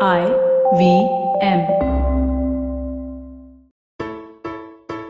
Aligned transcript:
I 0.00 0.26
V 0.78 1.08
M. 1.42 1.66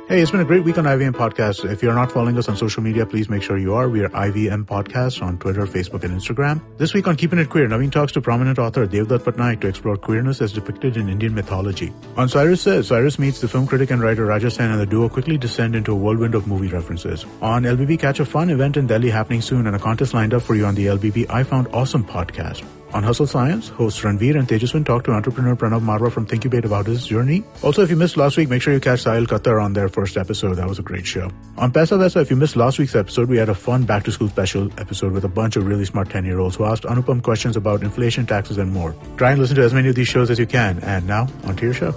Hey, 0.09 0.23
it's 0.23 0.31
been 0.31 0.41
a 0.41 0.47
great 0.47 0.65
week 0.65 0.79
on 0.79 0.85
IVM 0.85 1.13
Podcast. 1.13 1.71
If 1.71 1.83
you're 1.83 1.95
not 1.95 2.11
following 2.11 2.39
us 2.39 2.49
on 2.49 2.57
social 2.57 2.83
media, 2.83 3.05
please 3.05 3.29
make 3.29 3.43
sure 3.43 3.59
you 3.59 3.75
are. 3.75 3.91
We 3.91 4.03
are 4.03 4.09
IVM 4.09 4.65
Podcast 4.65 5.21
on 5.21 5.37
Twitter, 5.37 5.67
Facebook, 5.67 6.05
and 6.05 6.19
Instagram. 6.19 6.63
This 6.79 6.95
week 6.95 7.07
on 7.07 7.17
Keeping 7.17 7.39
It 7.39 7.51
Queer, 7.51 7.69
Naveen 7.69 7.93
talks 7.93 8.13
to 8.13 8.23
prominent 8.23 8.59
author 8.59 8.87
Devdutt 8.87 9.19
Pattanaik 9.19 9.61
to 9.61 9.69
explore 9.69 9.99
queerness 9.99 10.41
as 10.41 10.55
depicted 10.55 10.97
in 10.97 11.11
Indian 11.11 11.35
mythology. 11.35 11.93
On 12.17 12.27
Cyrus 12.27 12.63
Says, 12.63 12.89
Cyrus 12.89 13.19
meets 13.19 13.43
the 13.43 13.49
film 13.49 13.67
critic 13.67 13.91
and 13.91 14.01
writer 14.01 14.25
Raja 14.25 14.51
Sen 14.51 14.71
and 14.71 14.81
the 14.81 14.87
duo 14.87 15.11
quickly 15.11 15.37
descend 15.37 15.77
into 15.77 15.93
a 15.93 15.97
whirlwind 15.97 16.35
of 16.35 16.47
movie 16.47 16.69
references. 16.69 17.27
On 17.43 17.65
LBB, 17.65 17.99
catch 17.99 18.21
a 18.21 18.25
fun 18.25 18.49
event 18.49 18.79
in 18.79 18.87
Delhi 18.87 19.11
happening 19.11 19.43
soon 19.43 19.67
and 19.67 19.77
a 19.77 19.79
contest 19.79 20.15
lined 20.15 20.33
up 20.33 20.41
for 20.41 20.55
you 20.55 20.65
on 20.65 20.75
the 20.75 20.87
LBB 20.87 21.27
I 21.29 21.43
Found 21.43 21.69
Awesome 21.75 22.05
podcast. 22.05 22.65
On 22.95 23.03
Hustle 23.03 23.27
Science, 23.27 23.69
hosts 23.69 24.01
Ranveer 24.01 24.39
and 24.39 24.49
Tejaswin 24.49 24.87
talk 24.87 25.05
to 25.05 25.13
entrepreneur 25.13 25.55
Pranav 25.55 25.83
Marwa 25.83 26.11
from 26.11 26.27
Thinkubate 26.27 26.65
about 26.65 26.87
his 26.87 27.07
journey. 27.07 27.45
Also, 27.63 27.83
if 27.83 27.91
you 27.91 27.97
missed 27.97 28.17
last 28.17 28.39
week, 28.39 28.49
make 28.49 28.63
sure 28.63 28.73
you 28.73 28.81
catch 28.81 29.05
Sahil 29.05 29.27
Khattar 29.27 29.63
on 29.63 29.75
their 29.75 29.91
first 29.91 30.17
episode. 30.17 30.55
That 30.55 30.67
was 30.67 30.79
a 30.79 30.83
great 30.83 31.07
show. 31.07 31.31
On 31.59 31.71
Paisa 31.71 31.99
Vaisa, 31.99 32.23
if 32.23 32.31
you 32.31 32.37
missed 32.37 32.57
last 32.57 32.79
week's 32.79 32.95
episode, 32.95 33.29
we 33.29 33.37
had 33.37 33.51
a 33.51 33.55
fun 33.55 33.85
back 33.85 34.05
to 34.05 34.13
school 34.13 34.29
special 34.29 34.73
episode 34.81 35.13
with 35.13 35.25
a 35.25 35.29
bunch 35.29 35.57
of 35.57 35.67
really 35.67 35.85
smart 35.85 36.09
10 36.09 36.25
year 36.25 36.39
olds 36.39 36.57
who 36.57 36.65
asked 36.65 36.85
Anupam 36.85 37.23
questions 37.23 37.57
about 37.57 37.83
inflation, 37.83 38.25
taxes, 38.25 38.57
and 38.57 38.73
more. 38.73 38.95
Try 39.19 39.33
and 39.33 39.41
listen 39.41 39.57
to 39.57 39.63
as 39.63 39.75
many 39.75 39.91
of 39.91 39.95
these 39.95 40.09
shows 40.09 40.31
as 40.31 40.39
you 40.39 40.47
can. 40.47 40.79
And 40.79 41.07
now, 41.07 41.29
on 41.45 41.57
to 41.57 41.65
your 41.67 41.75
show. 41.75 41.95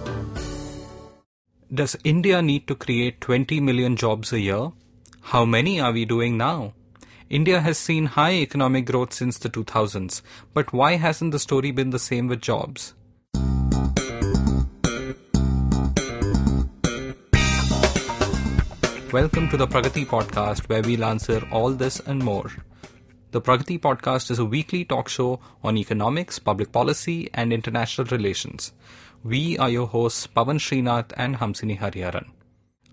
Does 1.74 1.96
India 2.04 2.42
need 2.42 2.68
to 2.68 2.76
create 2.76 3.22
20 3.22 3.62
million 3.62 3.96
jobs 3.96 4.34
a 4.34 4.40
year? 4.42 4.72
How 5.22 5.46
many 5.46 5.80
are 5.80 5.94
we 5.94 6.04
doing 6.04 6.36
now? 6.38 6.74
India 7.32 7.62
has 7.62 7.78
seen 7.78 8.08
high 8.08 8.34
economic 8.34 8.86
growth 8.86 9.14
since 9.14 9.38
the 9.38 9.50
2000s, 9.50 10.22
but 10.54 10.74
why 10.74 10.98
hasn't 10.98 11.32
the 11.32 11.40
story 11.40 11.72
been 11.72 11.92
the 11.92 11.98
same 11.98 12.28
with 12.28 12.42
jobs? 12.42 12.94
Welcome 19.14 19.48
to 19.48 19.56
the 19.56 19.66
Pragati 19.66 20.06
Podcast, 20.06 20.68
where 20.68 20.82
we'll 20.82 21.06
answer 21.06 21.42
all 21.54 21.72
this 21.72 22.02
and 22.02 22.22
more. 22.22 22.52
The 23.32 23.40
Pragati 23.40 23.80
Podcast 23.80 24.30
is 24.30 24.40
a 24.40 24.44
weekly 24.44 24.84
talk 24.84 25.08
show 25.08 25.40
on 25.64 25.78
economics, 25.78 26.38
public 26.38 26.74
policy, 26.74 27.30
and 27.34 27.54
international 27.54 28.08
relations. 28.08 28.74
We 29.24 29.58
are 29.58 29.70
your 29.70 29.88
hosts, 29.88 30.28
Pavan 30.28 30.60
Srinath 30.60 31.14
and 31.16 31.38
Hamsini 31.38 31.80
Hariharan. 31.80 32.26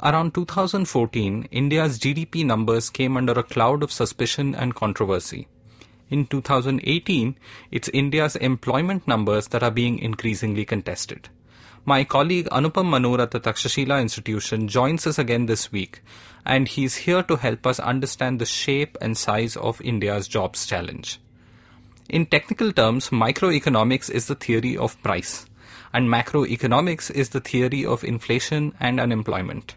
Around 0.00 0.32
2014, 0.34 1.48
India's 1.50 1.98
GDP 1.98 2.44
numbers 2.46 2.88
came 2.88 3.16
under 3.16 3.32
a 3.32 3.42
cloud 3.42 3.82
of 3.82 3.90
suspicion 3.90 4.54
and 4.54 4.72
controversy. 4.72 5.48
In 6.08 6.26
2018, 6.26 7.36
it's 7.72 7.88
India's 7.88 8.36
employment 8.36 9.08
numbers 9.08 9.48
that 9.48 9.64
are 9.64 9.72
being 9.72 9.98
increasingly 9.98 10.64
contested. 10.64 11.30
My 11.84 12.04
colleague 12.04 12.48
Anupam 12.50 12.88
Manur 12.88 13.20
at 13.20 13.32
the 13.32 13.40
Takshashila 13.40 14.00
Institution 14.00 14.68
joins 14.68 15.04
us 15.04 15.18
again 15.18 15.46
this 15.46 15.72
week, 15.72 16.00
and 16.46 16.68
he's 16.68 16.94
here 16.98 17.24
to 17.24 17.34
help 17.34 17.66
us 17.66 17.80
understand 17.80 18.38
the 18.38 18.46
shape 18.46 18.96
and 19.00 19.18
size 19.18 19.56
of 19.56 19.80
India's 19.80 20.28
jobs 20.28 20.64
challenge. 20.64 21.18
In 22.08 22.26
technical 22.26 22.72
terms, 22.72 23.10
microeconomics 23.10 24.08
is 24.08 24.28
the 24.28 24.36
theory 24.36 24.76
of 24.76 25.02
price, 25.02 25.46
and 25.92 26.08
macroeconomics 26.08 27.10
is 27.10 27.30
the 27.30 27.40
theory 27.40 27.84
of 27.84 28.04
inflation 28.04 28.74
and 28.78 29.00
unemployment. 29.00 29.74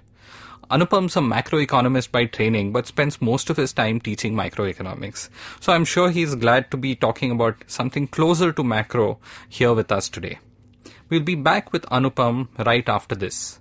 Anupam's 0.71 1.17
a 1.17 1.19
macroeconomist 1.19 2.13
by 2.13 2.23
training, 2.23 2.71
but 2.71 2.87
spends 2.87 3.21
most 3.21 3.49
of 3.49 3.57
his 3.57 3.73
time 3.73 3.99
teaching 3.99 4.33
microeconomics. 4.33 5.27
So 5.59 5.73
I'm 5.73 5.83
sure 5.83 6.09
he's 6.09 6.33
glad 6.35 6.71
to 6.71 6.77
be 6.77 6.95
talking 6.95 7.29
about 7.29 7.57
something 7.67 8.07
closer 8.07 8.53
to 8.53 8.63
macro 8.63 9.19
here 9.49 9.73
with 9.73 9.91
us 9.91 10.07
today. 10.07 10.39
We'll 11.09 11.23
be 11.23 11.35
back 11.35 11.73
with 11.73 11.81
Anupam 11.87 12.47
right 12.65 12.87
after 12.87 13.15
this. 13.15 13.59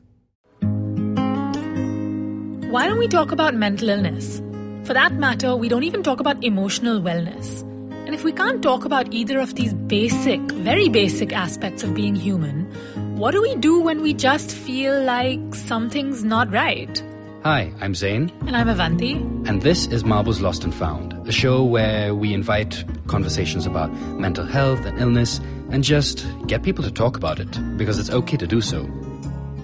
Why 2.70 2.86
don't 2.86 2.98
we 2.98 3.08
talk 3.08 3.32
about 3.32 3.56
mental 3.56 3.88
illness? 3.88 4.40
For 4.84 4.94
that 4.94 5.14
matter, 5.14 5.56
we 5.56 5.68
don't 5.68 5.82
even 5.82 6.04
talk 6.04 6.20
about 6.20 6.44
emotional 6.44 7.00
wellness. 7.00 7.62
And 8.06 8.14
if 8.14 8.22
we 8.22 8.30
can't 8.32 8.62
talk 8.62 8.84
about 8.84 9.12
either 9.12 9.40
of 9.40 9.56
these 9.56 9.74
basic, 9.74 10.40
very 10.52 10.88
basic 10.88 11.32
aspects 11.32 11.82
of 11.82 11.92
being 11.92 12.14
human, 12.14 12.72
what 13.20 13.32
do 13.32 13.42
we 13.42 13.54
do 13.56 13.82
when 13.82 14.00
we 14.00 14.14
just 14.14 14.50
feel 14.50 15.04
like 15.04 15.54
something's 15.54 16.24
not 16.24 16.50
right? 16.50 17.02
Hi, 17.44 17.70
I'm 17.78 17.94
Zain. 17.94 18.32
And 18.46 18.56
I'm 18.56 18.66
Avanti. 18.66 19.12
And 19.44 19.60
this 19.60 19.86
is 19.88 20.04
Marbles 20.04 20.40
Lost 20.40 20.64
and 20.64 20.74
Found, 20.76 21.12
a 21.28 21.32
show 21.32 21.62
where 21.62 22.14
we 22.14 22.32
invite 22.32 22.82
conversations 23.08 23.66
about 23.66 23.92
mental 24.18 24.46
health 24.46 24.86
and 24.86 24.98
illness 24.98 25.38
and 25.70 25.84
just 25.84 26.26
get 26.46 26.62
people 26.62 26.82
to 26.82 26.90
talk 26.90 27.18
about 27.18 27.38
it 27.38 27.76
because 27.76 27.98
it's 27.98 28.08
okay 28.08 28.38
to 28.38 28.46
do 28.46 28.62
so. 28.62 28.88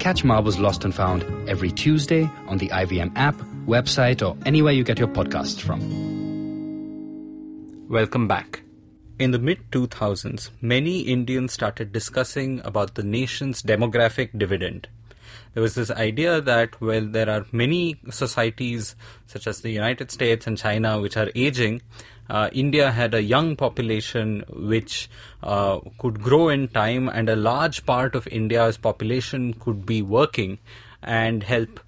Catch 0.01 0.23
Marbles 0.23 0.59
Lost 0.59 0.85
and 0.85 0.95
Found 0.95 1.25
every 1.49 1.71
Tuesday 1.71 2.31
on 2.49 2.59
the 2.59 2.69
IVM 2.69 3.13
app, 3.17 3.37
website, 3.67 4.21
or 4.21 4.37
anywhere 4.45 4.75
you 4.75 4.85
get 4.85 4.99
your 4.99 5.09
podcasts 5.09 5.63
from. 5.63 5.81
Welcome 7.89 8.29
back. 8.29 8.66
In 9.19 9.31
the 9.31 9.39
mid 9.39 9.71
2000s, 9.71 10.51
many 10.61 11.01
Indians 11.01 11.51
started 11.51 11.91
discussing 11.91 12.61
about 12.65 12.97
the 12.97 13.03
nation's 13.03 13.63
demographic 13.63 14.39
dividend. 14.39 14.89
There 15.55 15.63
was 15.63 15.75
this 15.75 15.91
idea 15.91 16.43
that, 16.43 16.79
well, 16.83 17.07
there 17.07 17.31
are 17.31 17.47
many 17.51 17.97
societies, 18.11 18.95
such 19.27 19.47
as 19.47 19.63
the 19.63 19.71
United 19.71 20.11
States 20.11 20.47
and 20.47 20.59
China, 20.59 21.01
which 21.01 21.17
are 21.17 21.31
aging. 21.35 21.81
Uh, 22.29 22.51
India 22.53 22.91
had 22.91 23.15
a 23.15 23.23
young 23.23 23.57
population 23.57 24.45
which 24.51 25.09
uh, 25.43 25.81
could 25.99 26.23
grow 26.23 26.51
in 26.51 26.69
time, 26.69 27.09
and 27.09 27.31
a 27.31 27.37
large 27.37 27.87
part 27.87 28.15
of 28.15 28.27
India's 28.27 28.77
population 28.77 29.55
could 29.55 29.87
be 29.87 30.03
working 30.03 30.59
and 31.03 31.43
help 31.43 31.81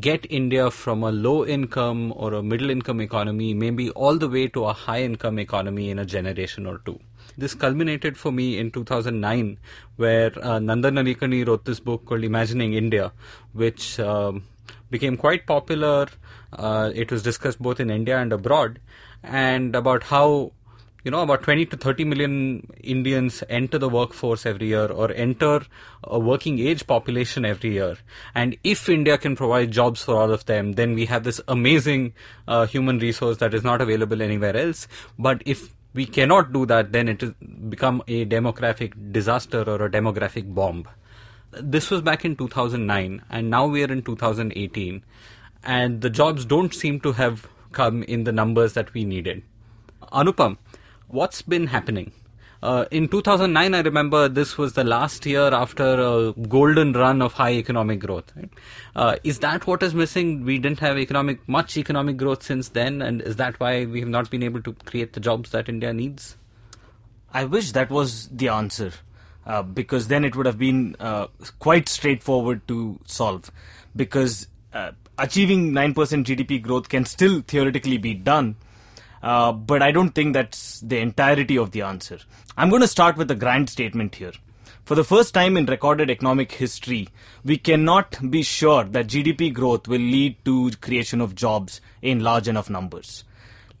get 0.00 0.26
India 0.30 0.70
from 0.70 1.02
a 1.02 1.10
low 1.10 1.46
income 1.46 2.12
or 2.16 2.34
a 2.34 2.42
middle 2.42 2.70
income 2.70 3.00
economy, 3.00 3.54
maybe 3.54 3.90
all 3.90 4.16
the 4.16 4.28
way 4.28 4.48
to 4.48 4.64
a 4.64 4.72
high 4.72 5.02
income 5.02 5.38
economy 5.38 5.90
in 5.90 5.98
a 5.98 6.04
generation 6.04 6.66
or 6.66 6.78
two. 6.78 6.98
This 7.36 7.54
culminated 7.54 8.16
for 8.16 8.30
me 8.30 8.58
in 8.58 8.70
2009, 8.70 9.58
where 9.96 10.32
uh, 10.40 10.58
Nandan 10.58 10.94
Nilekani 10.94 11.46
wrote 11.46 11.64
this 11.64 11.80
book 11.80 12.04
called 12.04 12.24
Imagining 12.24 12.74
India, 12.74 13.12
which 13.52 13.98
um, 13.98 14.44
became 14.90 15.16
quite 15.16 15.46
popular. 15.46 16.06
Uh, 16.52 16.90
it 16.94 17.10
was 17.10 17.22
discussed 17.22 17.60
both 17.60 17.80
in 17.80 17.90
India 17.90 18.18
and 18.18 18.32
abroad, 18.32 18.78
and 19.22 19.74
about 19.74 20.04
how 20.04 20.52
you 21.04 21.10
know, 21.10 21.20
about 21.20 21.42
20 21.42 21.66
to 21.66 21.76
30 21.76 22.04
million 22.04 22.66
Indians 22.82 23.44
enter 23.50 23.78
the 23.78 23.90
workforce 23.90 24.46
every 24.46 24.68
year 24.68 24.86
or 24.86 25.12
enter 25.12 25.60
a 26.02 26.18
working 26.18 26.58
age 26.58 26.86
population 26.86 27.44
every 27.44 27.74
year. 27.74 27.98
And 28.34 28.56
if 28.64 28.88
India 28.88 29.18
can 29.18 29.36
provide 29.36 29.70
jobs 29.70 30.02
for 30.02 30.16
all 30.16 30.32
of 30.32 30.46
them, 30.46 30.72
then 30.72 30.94
we 30.94 31.04
have 31.06 31.24
this 31.24 31.42
amazing 31.46 32.14
uh, 32.48 32.66
human 32.66 32.98
resource 32.98 33.36
that 33.38 33.52
is 33.52 33.62
not 33.62 33.82
available 33.82 34.22
anywhere 34.22 34.56
else. 34.56 34.88
But 35.18 35.42
if 35.44 35.74
we 35.92 36.06
cannot 36.06 36.54
do 36.54 36.64
that, 36.66 36.92
then 36.92 37.08
it 37.08 37.20
has 37.20 37.34
become 37.68 38.02
a 38.08 38.24
demographic 38.24 39.12
disaster 39.12 39.62
or 39.62 39.84
a 39.84 39.90
demographic 39.90 40.54
bomb. 40.54 40.88
This 41.52 41.90
was 41.90 42.00
back 42.00 42.24
in 42.24 42.34
2009, 42.34 43.22
and 43.30 43.50
now 43.50 43.66
we 43.66 43.84
are 43.84 43.92
in 43.92 44.02
2018, 44.02 45.04
and 45.62 46.00
the 46.00 46.10
jobs 46.10 46.44
don't 46.44 46.74
seem 46.74 46.98
to 47.00 47.12
have 47.12 47.46
come 47.70 48.02
in 48.02 48.24
the 48.24 48.32
numbers 48.32 48.72
that 48.72 48.92
we 48.92 49.04
needed. 49.04 49.42
Anupam, 50.12 50.58
what's 51.08 51.42
been 51.42 51.68
happening? 51.68 52.12
Uh, 52.62 52.86
in 52.90 53.08
2009, 53.08 53.74
I 53.74 53.80
remember 53.80 54.26
this 54.26 54.56
was 54.56 54.72
the 54.72 54.84
last 54.84 55.26
year 55.26 55.52
after 55.52 55.84
a 55.84 56.32
golden 56.32 56.94
run 56.94 57.20
of 57.20 57.34
high 57.34 57.52
economic 57.52 58.00
growth. 58.00 58.32
Right? 58.34 58.48
Uh, 58.96 59.16
is 59.22 59.40
that 59.40 59.66
what 59.66 59.82
is 59.82 59.94
missing? 59.94 60.46
We 60.46 60.58
didn't 60.58 60.80
have 60.80 60.98
economic 60.98 61.46
much 61.46 61.76
economic 61.76 62.16
growth 62.16 62.42
since 62.42 62.70
then, 62.70 63.02
and 63.02 63.20
is 63.20 63.36
that 63.36 63.60
why 63.60 63.84
we 63.84 64.00
have 64.00 64.08
not 64.08 64.30
been 64.30 64.42
able 64.42 64.62
to 64.62 64.72
create 64.86 65.12
the 65.12 65.20
jobs 65.20 65.50
that 65.50 65.68
India 65.68 65.92
needs? 65.92 66.38
I 67.34 67.44
wish 67.44 67.72
that 67.72 67.90
was 67.90 68.28
the 68.28 68.48
answer, 68.48 68.92
uh, 69.44 69.62
because 69.62 70.08
then 70.08 70.24
it 70.24 70.34
would 70.34 70.46
have 70.46 70.58
been 70.58 70.96
uh, 70.98 71.26
quite 71.58 71.86
straightforward 71.86 72.66
to 72.68 72.98
solve. 73.04 73.50
Because 73.94 74.46
uh, 74.72 74.92
achieving 75.18 75.72
9% 75.72 75.92
GDP 75.94 76.62
growth 76.62 76.88
can 76.88 77.04
still 77.04 77.42
theoretically 77.46 77.98
be 77.98 78.14
done, 78.14 78.56
uh, 79.24 79.52
but 79.52 79.82
I 79.82 79.90
don't 79.90 80.14
think 80.14 80.34
that's 80.34 80.80
the 80.80 80.98
entirety 80.98 81.56
of 81.56 81.70
the 81.70 81.80
answer. 81.80 82.18
I'm 82.58 82.68
going 82.68 82.82
to 82.82 82.88
start 82.88 83.16
with 83.16 83.30
a 83.30 83.34
grand 83.34 83.70
statement 83.70 84.16
here. 84.16 84.32
For 84.84 84.94
the 84.94 85.02
first 85.02 85.32
time 85.32 85.56
in 85.56 85.64
recorded 85.64 86.10
economic 86.10 86.52
history, 86.52 87.08
we 87.42 87.56
cannot 87.56 88.30
be 88.30 88.42
sure 88.42 88.84
that 88.84 89.06
GDP 89.06 89.50
growth 89.50 89.88
will 89.88 90.02
lead 90.02 90.44
to 90.44 90.72
creation 90.72 91.22
of 91.22 91.34
jobs 91.34 91.80
in 92.02 92.20
large 92.20 92.48
enough 92.48 92.68
numbers. 92.68 93.24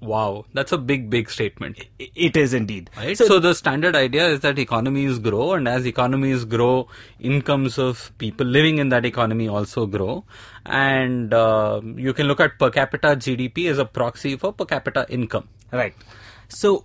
Wow, 0.04 0.44
that's 0.52 0.72
a 0.72 0.78
big, 0.78 1.08
big 1.08 1.30
statement. 1.30 1.78
It 1.98 2.36
is 2.36 2.52
indeed. 2.52 2.90
Right? 2.96 3.16
So, 3.16 3.26
so, 3.26 3.38
the 3.38 3.54
standard 3.54 3.96
idea 3.96 4.26
is 4.28 4.40
that 4.40 4.58
economies 4.58 5.18
grow, 5.18 5.52
and 5.52 5.66
as 5.66 5.86
economies 5.86 6.44
grow, 6.44 6.88
incomes 7.18 7.78
of 7.78 8.12
people 8.18 8.46
living 8.46 8.78
in 8.78 8.90
that 8.90 9.06
economy 9.06 9.48
also 9.48 9.86
grow. 9.86 10.24
And 10.66 11.32
uh, 11.32 11.80
you 11.84 12.12
can 12.12 12.26
look 12.26 12.40
at 12.40 12.58
per 12.58 12.70
capita 12.70 13.16
GDP 13.16 13.70
as 13.70 13.78
a 13.78 13.84
proxy 13.84 14.36
for 14.36 14.52
per 14.52 14.66
capita 14.66 15.06
income. 15.08 15.48
Right. 15.72 15.94
So 16.48 16.84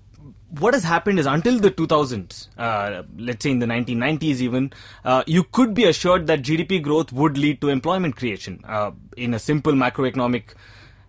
what 0.49 0.73
has 0.73 0.83
happened 0.83 1.19
is 1.19 1.25
until 1.25 1.59
the 1.59 1.71
2000s, 1.71 2.47
uh, 2.57 3.03
let's 3.17 3.43
say 3.43 3.51
in 3.51 3.59
the 3.59 3.65
1990s 3.65 4.41
even, 4.41 4.73
uh, 5.05 5.23
you 5.27 5.43
could 5.43 5.73
be 5.73 5.85
assured 5.85 6.27
that 6.27 6.41
GDP 6.41 6.81
growth 6.81 7.11
would 7.13 7.37
lead 7.37 7.61
to 7.61 7.69
employment 7.69 8.15
creation 8.15 8.63
uh, 8.67 8.91
in 9.15 9.33
a 9.33 9.39
simple 9.39 9.73
macroeconomic, 9.73 10.53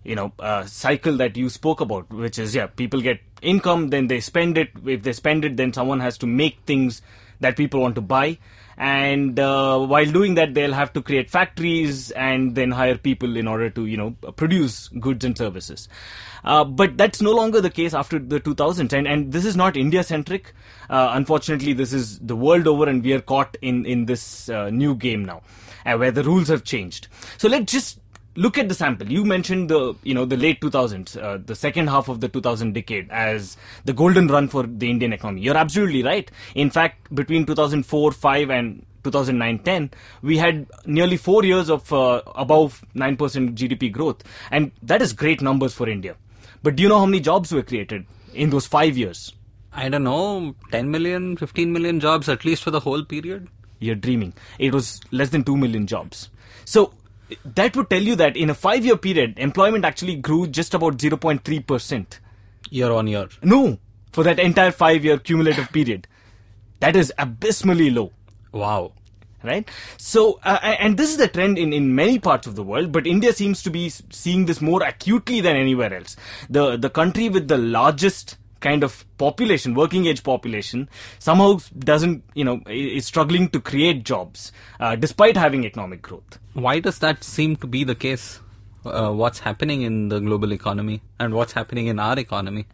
you 0.05 0.15
know, 0.15 0.33
uh, 0.39 0.65
cycle 0.65 1.17
that 1.19 1.37
you 1.37 1.49
spoke 1.49 1.81
about, 1.81 2.11
which 2.11 2.39
is 2.39 2.55
yeah, 2.55 2.67
people 2.67 3.01
get 3.01 3.21
income, 3.43 3.89
then 3.89 4.07
they 4.07 4.21
spend 4.21 4.57
it. 4.57 4.71
If 4.87 5.03
they 5.03 5.13
spend 5.13 5.45
it, 5.45 5.57
then 5.57 5.73
someone 5.73 6.01
has 6.01 6.19
to 6.19 6.27
make 6.27 6.61
things 6.67 7.03
that 7.41 7.57
people 7.57 7.81
want 7.81 7.95
to 7.97 8.01
buy. 8.01 8.39
And 8.77 9.39
uh, 9.39 9.79
while 9.79 10.07
doing 10.07 10.37
that, 10.37 10.55
they'll 10.55 10.73
have 10.73 10.95
to 10.95 11.03
create 11.03 11.29
factories 11.29 12.13
and 12.13 12.55
then 12.55 12.71
hire 12.71 12.97
people 12.97 13.37
in 13.37 13.47
order 13.47 13.69
to, 13.69 13.85
you 13.85 13.99
know, 13.99 14.13
produce 14.37 14.89
goods 14.89 15.23
and 15.23 15.37
services. 15.37 15.87
Uh, 16.45 16.65
but 16.65 16.97
that's 16.97 17.21
no 17.21 17.33
longer 17.33 17.61
the 17.61 17.69
case 17.69 17.93
after 17.93 18.19
the 18.19 18.41
2000s. 18.41 18.91
And, 18.95 19.07
and 19.07 19.33
this 19.33 19.45
is 19.45 19.55
not 19.55 19.77
India 19.77 20.03
centric. 20.03 20.55
Uh, 20.89 21.11
unfortunately, 21.13 21.75
this 21.75 21.93
is 21.93 22.21
the 22.21 22.37
world 22.37 22.67
over, 22.67 22.89
and 22.89 23.05
we 23.05 23.13
are 23.13 23.21
caught 23.21 23.55
in, 23.61 23.85
in 23.85 24.07
this 24.07 24.49
uh, 24.49 24.71
new 24.71 24.95
game 24.95 25.27
now, 25.27 25.43
uh, 25.85 25.97
where 25.99 26.11
the 26.11 26.25
rules 26.25 26.49
have 26.49 26.65
changed. 26.65 27.09
So 27.37 27.49
let's 27.49 27.71
just 27.71 28.00
look 28.41 28.57
at 28.57 28.69
the 28.69 28.75
sample. 28.75 29.11
You 29.13 29.25
mentioned 29.25 29.69
the 29.69 29.95
you 30.03 30.15
know 30.15 30.25
the 30.25 30.37
late 30.37 30.61
2000s, 30.61 31.17
uh, 31.23 31.39
the 31.45 31.55
second 31.55 31.89
half 31.89 32.09
of 32.09 32.21
the 32.21 32.29
2000 32.29 32.73
decade 32.73 33.11
as 33.11 33.57
the 33.85 33.93
golden 33.93 34.29
run 34.29 34.49
for 34.49 34.63
the 34.67 34.91
Indian 34.91 35.13
economy. 35.13 35.43
You're 35.43 35.57
absolutely 35.57 36.03
right. 36.03 36.31
In 36.55 36.71
fact, 36.71 37.15
between 37.15 37.45
2004, 37.45 38.13
5, 38.13 38.51
and 38.51 38.87
2009-10, 39.05 39.93
we 40.23 40.39
had 40.39 40.67
nearly 40.87 41.17
four 41.17 41.45
years 41.45 41.71
of 41.71 41.93
uh, 41.93 42.23
above 42.35 42.85
9% 42.95 43.55
GDP 43.55 43.93
growth, 43.93 44.23
and 44.51 44.73
that 44.83 45.03
is 45.03 45.13
great 45.13 45.43
numbers 45.43 45.75
for 45.75 45.89
India. 45.89 46.17
But 46.63 46.77
do 46.77 46.83
you 46.83 46.89
know 46.89 46.99
how 46.99 47.07
many 47.07 47.21
jobs 47.21 47.53
were 47.53 47.63
created 47.63 48.07
in 48.35 48.51
those 48.51 48.67
five 48.67 48.97
years? 48.97 49.33
I 49.73 49.89
don't 49.89 50.05
know, 50.05 50.55
10 50.73 50.91
million, 50.91 51.37
15 51.37 51.73
million 51.73 52.01
jobs 52.01 52.29
at 52.29 52.45
least 52.45 52.63
for 52.63 52.71
the 52.71 52.81
whole 52.81 53.05
period? 53.05 53.49
You're 53.79 53.95
dreaming. 53.95 54.35
It 54.59 54.75
was 54.75 55.01
less 55.11 55.31
than 55.31 55.45
2 55.45 55.57
million 55.57 55.87
jobs. 55.87 56.29
So 56.65 56.93
that 57.45 57.77
would 57.77 57.91
tell 57.91 58.03
you 58.03 58.17
that 58.17 58.37
in 58.37 58.51
a 58.51 58.55
five 58.55 58.85
year 58.85 58.97
period, 58.97 59.39
employment 59.39 59.85
actually 59.85 60.17
grew 60.17 60.47
just 60.47 60.75
about 60.75 60.97
0.3%. 60.97 62.19
Year 62.71 62.93
on 62.93 63.07
year. 63.07 63.29
No, 63.43 63.79
for 64.13 64.25
that 64.25 64.39
entire 64.39 64.71
five 64.71 65.05
year 65.05 65.19
cumulative 65.19 65.71
period. 65.73 66.07
That 66.81 66.97
is 66.97 67.13
abysmally 67.19 67.91
low. 67.91 68.13
Wow. 68.53 68.93
Right? 69.43 69.69
So, 69.97 70.39
uh, 70.45 70.59
and 70.63 70.99
this 70.99 71.11
is 71.11 71.17
the 71.17 71.29
trend 71.29 71.57
in, 71.57 71.73
in 71.73 71.95
many 71.95 72.19
parts 72.19 72.47
of 72.47 72.57
the 72.57 72.63
world, 72.63 72.93
but 72.93 73.07
India 73.07 73.33
seems 73.33 73.63
to 73.63 73.71
be 73.71 73.89
seeing 73.89 74.45
this 74.45 74.61
more 74.61 74.83
acutely 74.83 75.41
than 75.41 75.57
anywhere 75.57 75.95
else. 75.95 76.15
The, 76.51 76.77
the 76.77 76.91
country 76.91 77.31
with 77.31 77.49
the 77.49 77.57
largest 77.57 78.37
kind 78.61 78.85
of 78.85 79.05
population, 79.19 79.75
working 79.75 80.07
age 80.07 80.23
population, 80.23 80.89
somehow 81.19 81.59
doesn't, 81.79 82.23
you 82.35 82.45
know, 82.45 82.61
is 82.69 83.07
struggling 83.07 83.49
to 83.49 83.61
create 83.61 84.05
jobs 84.05 84.53
uh, 84.79 84.97
despite 84.97 85.37
having 85.37 85.65
economic 85.65 86.03
growth. 86.03 86.39
Why 86.53 86.81
does 86.81 86.99
that 87.01 87.25
seem 87.25 87.57
to 87.57 87.67
be 87.67 87.85
the 87.85 87.95
case? 87.95 88.41
Uh, 88.85 89.11
what's 89.11 89.41
happening 89.41 89.83
in 89.83 90.09
the 90.09 90.21
global 90.21 90.53
economy 90.53 91.03
and 91.19 91.35
what's 91.35 91.53
happening 91.53 91.89
in 91.89 91.99
our 91.99 92.19
economy? 92.19 92.67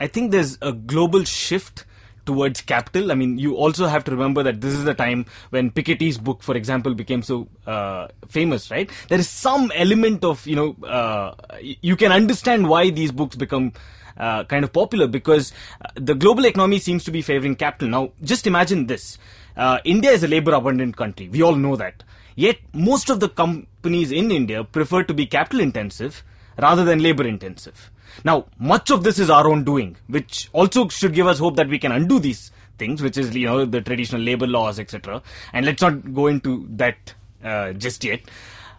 I 0.00 0.08
think 0.08 0.32
there's 0.32 0.58
a 0.60 0.72
global 0.72 1.22
shift 1.22 1.84
towards 2.26 2.60
capital. 2.60 3.12
I 3.12 3.14
mean, 3.14 3.38
you 3.38 3.56
also 3.56 3.86
have 3.86 4.04
to 4.04 4.10
remember 4.10 4.42
that 4.42 4.60
this 4.60 4.74
is 4.74 4.84
the 4.84 4.94
time 4.94 5.26
when 5.50 5.70
Piketty's 5.70 6.18
book, 6.18 6.42
for 6.42 6.56
example, 6.56 6.94
became 6.94 7.22
so 7.22 7.48
uh, 7.66 8.08
famous, 8.28 8.70
right? 8.70 8.90
There 9.08 9.18
is 9.18 9.28
some 9.28 9.72
element 9.74 10.24
of, 10.24 10.46
you 10.46 10.56
know, 10.56 10.76
uh, 10.86 11.34
you 11.60 11.96
can 11.96 12.12
understand 12.12 12.68
why 12.68 12.90
these 12.90 13.12
books 13.12 13.36
become 13.36 13.72
uh, 14.16 14.44
kind 14.44 14.64
of 14.64 14.72
popular 14.72 15.06
because 15.06 15.52
uh, 15.84 15.88
the 15.94 16.14
global 16.14 16.44
economy 16.46 16.78
seems 16.78 17.04
to 17.04 17.10
be 17.10 17.22
favoring 17.22 17.56
capital. 17.56 17.88
Now, 17.88 18.12
just 18.22 18.46
imagine 18.46 18.86
this. 18.86 19.18
Uh, 19.56 19.78
India 19.84 20.10
is 20.10 20.22
a 20.22 20.28
labor 20.28 20.52
abundant 20.52 20.96
country. 20.96 21.28
We 21.28 21.42
all 21.42 21.56
know 21.56 21.76
that. 21.76 22.02
Yet, 22.34 22.58
most 22.72 23.10
of 23.10 23.20
the 23.20 23.28
companies 23.28 24.10
in 24.10 24.30
India 24.30 24.64
prefer 24.64 25.02
to 25.04 25.14
be 25.14 25.26
capital 25.26 25.60
intensive 25.60 26.22
rather 26.58 26.84
than 26.84 27.02
labor 27.02 27.26
intensive. 27.26 27.90
Now, 28.24 28.46
much 28.58 28.90
of 28.90 29.04
this 29.04 29.18
is 29.18 29.30
our 29.30 29.46
own 29.48 29.64
doing, 29.64 29.96
which 30.06 30.48
also 30.52 30.88
should 30.88 31.14
give 31.14 31.26
us 31.26 31.38
hope 31.38 31.56
that 31.56 31.68
we 31.68 31.78
can 31.78 31.92
undo 31.92 32.18
these 32.18 32.50
things, 32.78 33.02
which 33.02 33.16
is, 33.16 33.34
you 33.34 33.46
know, 33.46 33.64
the 33.64 33.80
traditional 33.80 34.20
labor 34.20 34.46
laws, 34.46 34.78
etc. 34.78 35.22
And 35.52 35.66
let's 35.66 35.82
not 35.82 36.14
go 36.14 36.26
into 36.26 36.66
that 36.70 37.14
uh, 37.42 37.72
just 37.72 38.04
yet. 38.04 38.20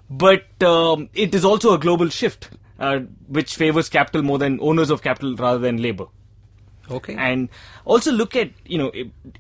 But 0.10 0.62
um, 0.62 1.10
it 1.14 1.34
is 1.34 1.46
also 1.46 1.74
a 1.74 1.80
global 1.80 2.10
shift 2.10 2.50
uh, 2.84 3.00
which 3.28 3.56
favors 3.56 3.88
capital 3.88 4.22
more 4.22 4.38
than 4.38 4.60
owners 4.62 4.90
of 4.90 5.02
capital 5.02 5.36
rather 5.36 5.60
than 5.60 5.82
labor. 5.82 6.06
Okay. 6.92 7.16
And 7.16 7.48
also 7.86 8.12
look 8.12 8.36
at, 8.36 8.50
you 8.66 8.78
know, 8.78 8.92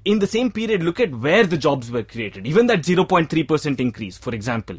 in 0.05 0.19
the 0.19 0.27
same 0.27 0.49
period, 0.49 0.81
look 0.81 0.99
at 1.01 1.13
where 1.13 1.45
the 1.45 1.57
jobs 1.57 1.91
were 1.91 2.03
created. 2.03 2.47
Even 2.47 2.67
that 2.67 2.79
0.3% 2.79 3.79
increase, 3.79 4.17
for 4.17 4.33
example. 4.33 4.77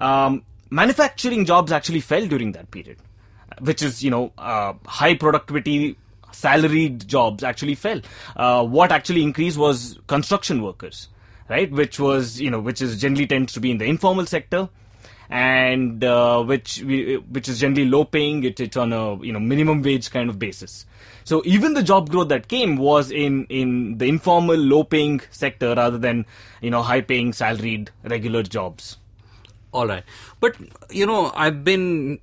Um, 0.00 0.42
manufacturing 0.70 1.44
jobs 1.44 1.70
actually 1.70 2.00
fell 2.00 2.26
during 2.26 2.50
that 2.52 2.72
period, 2.72 2.98
which 3.60 3.80
is, 3.80 4.02
you 4.02 4.10
know, 4.10 4.32
uh, 4.38 4.72
high 4.86 5.14
productivity, 5.14 5.96
salaried 6.32 7.06
jobs 7.06 7.44
actually 7.44 7.76
fell. 7.76 8.00
Uh, 8.34 8.64
what 8.64 8.90
actually 8.90 9.22
increased 9.22 9.56
was 9.56 10.00
construction 10.08 10.62
workers, 10.62 11.08
right? 11.48 11.70
Which 11.70 12.00
was, 12.00 12.40
you 12.40 12.50
know, 12.50 12.58
which 12.58 12.82
is 12.82 13.00
generally 13.00 13.28
tends 13.28 13.52
to 13.52 13.60
be 13.60 13.70
in 13.70 13.78
the 13.78 13.86
informal 13.86 14.26
sector 14.26 14.68
and 15.30 16.02
uh, 16.02 16.42
which 16.42 16.82
which 16.82 17.48
is 17.48 17.60
generally 17.60 17.88
low 17.88 18.04
paying. 18.04 18.44
It, 18.44 18.60
it's 18.60 18.76
on 18.76 18.92
a 18.92 19.16
you 19.22 19.32
know 19.32 19.40
minimum 19.40 19.82
wage 19.82 20.10
kind 20.10 20.28
of 20.28 20.38
basis. 20.38 20.86
So 21.24 21.42
even 21.44 21.74
the 21.74 21.82
job 21.82 22.10
growth 22.10 22.28
that 22.28 22.48
came 22.48 22.76
was 22.76 23.10
in 23.10 23.46
in 23.46 23.98
the 23.98 24.06
informal, 24.06 24.56
low 24.56 24.84
paying 24.84 25.20
sector 25.30 25.74
rather 25.74 25.98
than 25.98 26.26
you 26.60 26.70
know 26.70 26.82
high 26.82 27.00
paying, 27.00 27.32
salaried, 27.32 27.90
regular 28.04 28.42
jobs. 28.42 28.98
All 29.72 29.86
right. 29.86 30.02
But, 30.40 30.56
you 30.90 31.06
know, 31.06 31.32
I've 31.36 31.62
been 31.62 32.18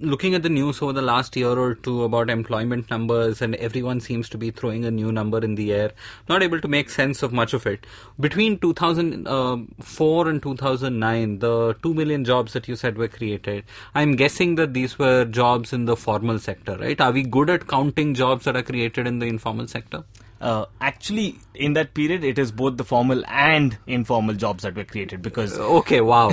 looking 0.00 0.34
at 0.34 0.42
the 0.42 0.50
news 0.50 0.82
over 0.82 0.92
the 0.92 1.00
last 1.00 1.34
year 1.36 1.58
or 1.58 1.74
two 1.74 2.02
about 2.04 2.28
employment 2.28 2.90
numbers, 2.90 3.40
and 3.40 3.54
everyone 3.54 4.00
seems 4.00 4.28
to 4.28 4.38
be 4.38 4.50
throwing 4.50 4.84
a 4.84 4.90
new 4.90 5.10
number 5.10 5.38
in 5.38 5.54
the 5.54 5.72
air. 5.72 5.92
Not 6.28 6.42
able 6.42 6.60
to 6.60 6.68
make 6.68 6.90
sense 6.90 7.22
of 7.22 7.32
much 7.32 7.54
of 7.54 7.66
it. 7.66 7.86
Between 8.20 8.58
2004 8.58 10.26
uh, 10.26 10.30
and 10.30 10.42
2009, 10.42 11.38
the 11.38 11.76
2 11.82 11.94
million 11.94 12.24
jobs 12.26 12.52
that 12.52 12.68
you 12.68 12.76
said 12.76 12.98
were 12.98 13.08
created, 13.08 13.64
I'm 13.94 14.14
guessing 14.14 14.56
that 14.56 14.74
these 14.74 14.98
were 14.98 15.24
jobs 15.24 15.72
in 15.72 15.86
the 15.86 15.96
formal 15.96 16.38
sector, 16.38 16.76
right? 16.76 17.00
Are 17.00 17.12
we 17.12 17.22
good 17.22 17.48
at 17.48 17.68
counting 17.68 18.12
jobs 18.14 18.44
that 18.44 18.56
are 18.56 18.62
created 18.62 19.06
in 19.06 19.18
the 19.18 19.26
informal 19.26 19.66
sector? 19.66 20.04
Uh, 20.42 20.66
actually 20.80 21.38
in 21.54 21.74
that 21.74 21.94
period 21.94 22.24
it 22.24 22.38
is 22.38 22.52
both 22.52 22.76
the 22.76 22.84
formal 22.84 23.24
and 23.26 23.78
informal 23.86 24.34
jobs 24.34 24.64
that 24.64 24.74
were 24.74 24.84
created 24.84 25.22
because 25.22 25.58
okay 25.58 26.00
wow. 26.00 26.30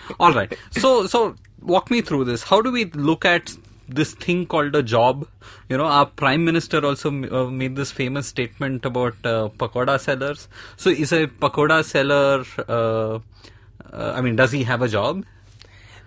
All 0.20 0.32
right. 0.32 0.56
So 0.70 1.06
so 1.06 1.34
walk 1.60 1.90
me 1.90 2.00
through 2.00 2.24
this. 2.24 2.44
How 2.44 2.62
do 2.62 2.70
we 2.70 2.84
look 2.86 3.24
at 3.24 3.54
this 3.88 4.14
thing 4.14 4.46
called 4.46 4.74
a 4.76 4.82
job? 4.82 5.26
You 5.68 5.76
know 5.76 5.86
our 5.86 6.06
prime 6.06 6.44
minister 6.44 6.84
also 6.84 7.10
uh, 7.10 7.50
made 7.50 7.76
this 7.76 7.90
famous 7.90 8.28
statement 8.28 8.84
about 8.84 9.14
uh, 9.24 9.48
pakoda 9.58 9.98
sellers. 10.00 10.48
So 10.76 10.90
is 10.90 11.12
a 11.12 11.26
pakoda 11.26 11.84
seller 11.84 12.44
uh, 12.68 13.18
uh, 13.92 14.12
i 14.16 14.20
mean 14.22 14.36
does 14.36 14.52
he 14.52 14.64
have 14.64 14.82
a 14.82 14.88
job? 14.88 15.24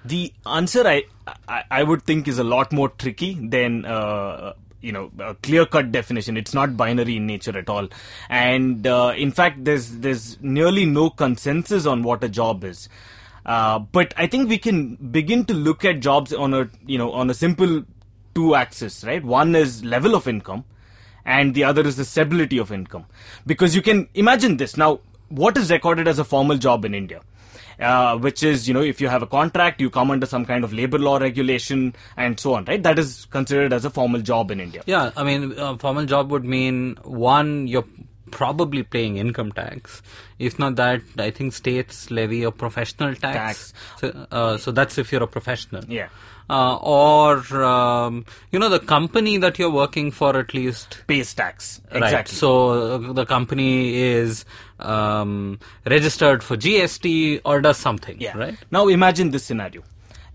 The 0.05 0.31
answer 0.45 0.87
I, 0.87 1.03
I, 1.47 1.63
I 1.71 1.83
would 1.83 2.03
think 2.03 2.27
is 2.27 2.37
a 2.37 2.43
lot 2.43 2.71
more 2.71 2.89
tricky 2.89 3.33
than 3.33 3.85
uh, 3.85 4.53
you 4.85 4.91
know 4.91 5.11
a 5.19 5.33
clear 5.35 5.65
cut 5.65 5.91
definition. 5.91 6.37
It's 6.37 6.53
not 6.53 6.77
binary 6.77 7.17
in 7.17 7.25
nature 7.25 7.57
at 7.57 7.69
all. 7.69 7.87
And 8.29 8.87
uh, 8.87 9.13
in 9.25 9.31
fact 9.31 9.63
there's 9.63 9.97
there's 10.05 10.37
nearly 10.41 10.85
no 10.85 11.09
consensus 11.09 11.85
on 11.85 12.03
what 12.03 12.23
a 12.23 12.29
job 12.29 12.63
is. 12.63 12.87
Uh, 13.53 13.77
but 13.95 14.11
i 14.17 14.25
think 14.25 14.49
we 14.49 14.57
can 14.57 14.95
begin 15.15 15.41
to 15.49 15.53
look 15.53 15.85
at 15.89 15.99
jobs 16.05 16.33
on 16.33 16.55
a 16.59 16.61
you 16.93 16.97
know 17.01 17.11
on 17.11 17.29
a 17.29 17.33
simple 17.33 17.83
two 18.33 18.55
axis 18.55 19.03
right? 19.03 19.23
One 19.23 19.55
is 19.55 19.83
level 19.83 20.15
of 20.15 20.27
income 20.27 20.63
and 21.25 21.53
the 21.53 21.63
other 21.63 21.83
is 21.89 21.95
the 21.95 22.05
stability 22.05 22.57
of 22.57 22.71
income. 22.71 23.05
Because 23.45 23.75
you 23.75 23.83
can 23.83 24.07
imagine 24.15 24.57
this. 24.57 24.75
Now 24.77 24.99
what 25.29 25.57
is 25.57 25.71
recorded 25.71 26.07
as 26.07 26.19
a 26.19 26.23
formal 26.23 26.57
job 26.57 26.85
in 26.85 26.93
india 26.93 27.21
uh, 27.79 28.17
which 28.17 28.43
is, 28.43 28.67
you 28.67 28.73
know, 28.73 28.81
if 28.81 29.01
you 29.01 29.07
have 29.07 29.21
a 29.21 29.27
contract, 29.27 29.81
you 29.81 29.89
come 29.89 30.11
under 30.11 30.25
some 30.25 30.45
kind 30.45 30.63
of 30.63 30.73
labor 30.73 30.99
law 30.99 31.17
regulation 31.17 31.95
and 32.17 32.39
so 32.39 32.53
on, 32.53 32.65
right? 32.65 32.81
That 32.81 32.99
is 32.99 33.25
considered 33.25 33.73
as 33.73 33.85
a 33.85 33.89
formal 33.89 34.21
job 34.21 34.51
in 34.51 34.59
India. 34.59 34.83
Yeah, 34.85 35.11
I 35.15 35.23
mean, 35.23 35.53
a 35.57 35.77
formal 35.77 36.05
job 36.05 36.31
would 36.31 36.45
mean 36.45 36.97
one, 37.03 37.67
you're 37.67 37.85
probably 38.31 38.83
paying 38.83 39.17
income 39.17 39.51
tax. 39.51 40.01
If 40.39 40.59
not 40.59 40.75
that, 40.75 41.01
I 41.17 41.31
think 41.31 41.53
states 41.53 42.11
levy 42.11 42.43
a 42.43 42.51
professional 42.51 43.15
tax. 43.15 43.71
Tax. 43.71 43.73
So, 44.01 44.27
uh, 44.31 44.57
so 44.57 44.71
that's 44.71 44.97
if 44.97 45.11
you're 45.11 45.23
a 45.23 45.27
professional. 45.27 45.83
Yeah. 45.85 46.09
Uh, 46.47 46.77
or 46.77 47.63
um, 47.63 48.23
you 48.51 48.59
know 48.59 48.69
the 48.69 48.79
company 48.79 49.37
that 49.37 49.57
you're 49.57 49.71
working 49.71 50.11
for 50.11 50.37
at 50.37 50.53
least 50.53 51.03
Pays 51.07 51.33
tax. 51.33 51.81
Right. 51.91 52.27
So 52.27 52.99
the 52.99 53.25
company 53.25 53.95
is 53.95 54.45
um, 54.79 55.59
registered 55.87 56.43
for 56.43 56.55
GST 56.55 57.41
or 57.45 57.61
does 57.61 57.77
something. 57.77 58.21
Yeah. 58.21 58.37
Right. 58.37 58.57
Now 58.69 58.87
imagine 58.87 59.31
this 59.31 59.43
scenario. 59.43 59.81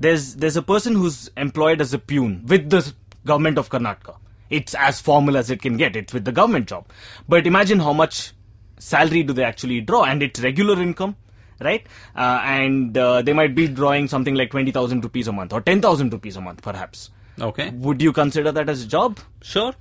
There's 0.01 0.35
there's 0.37 0.57
a 0.57 0.63
person 0.63 0.95
who's 0.95 1.31
employed 1.37 1.81
as 1.81 1.95
a 1.95 1.99
peon 1.99 2.45
with 2.47 2.71
the 2.71 2.93
government 3.25 3.59
of 3.59 3.69
Karnataka 3.69 4.17
It's 4.49 4.75
as 4.75 5.01
formal 5.01 5.37
as 5.37 5.51
it 5.51 5.63
can 5.63 5.77
get. 5.77 5.95
It's 5.95 6.13
with 6.13 6.25
the 6.25 6.33
government 6.33 6.69
job. 6.69 6.87
But 7.29 7.47
imagine 7.47 7.79
how 7.81 7.93
much 7.93 8.33
salary 8.79 9.23
do 9.23 9.33
they 9.33 9.45
actually 9.45 9.81
draw, 9.83 10.05
and 10.05 10.23
it's 10.23 10.41
regular 10.41 10.81
income. 10.83 11.17
Right, 11.61 11.87
uh, 12.17 12.41
and 12.43 12.97
uh, 12.97 13.21
they 13.23 13.35
might 13.35 13.55
be 13.55 13.69
drawing 13.69 14.09
something 14.09 14.35
like 14.35 14.51
twenty 14.51 14.71
thousand 14.71 15.05
rupees 15.05 15.29
a 15.29 15.33
month 15.33 15.53
or 15.53 15.61
ten 15.61 15.83
thousand 15.83 16.13
rupees 16.13 16.37
a 16.37 16.41
month, 16.41 16.63
perhaps. 16.63 17.11
Okay. 17.39 17.71
Would 17.71 18.01
you 18.03 18.13
consider 18.13 18.53
that 18.53 18.69
as 18.69 18.85
a 18.85 18.87
job? 18.87 19.21
Sure. 19.43 19.75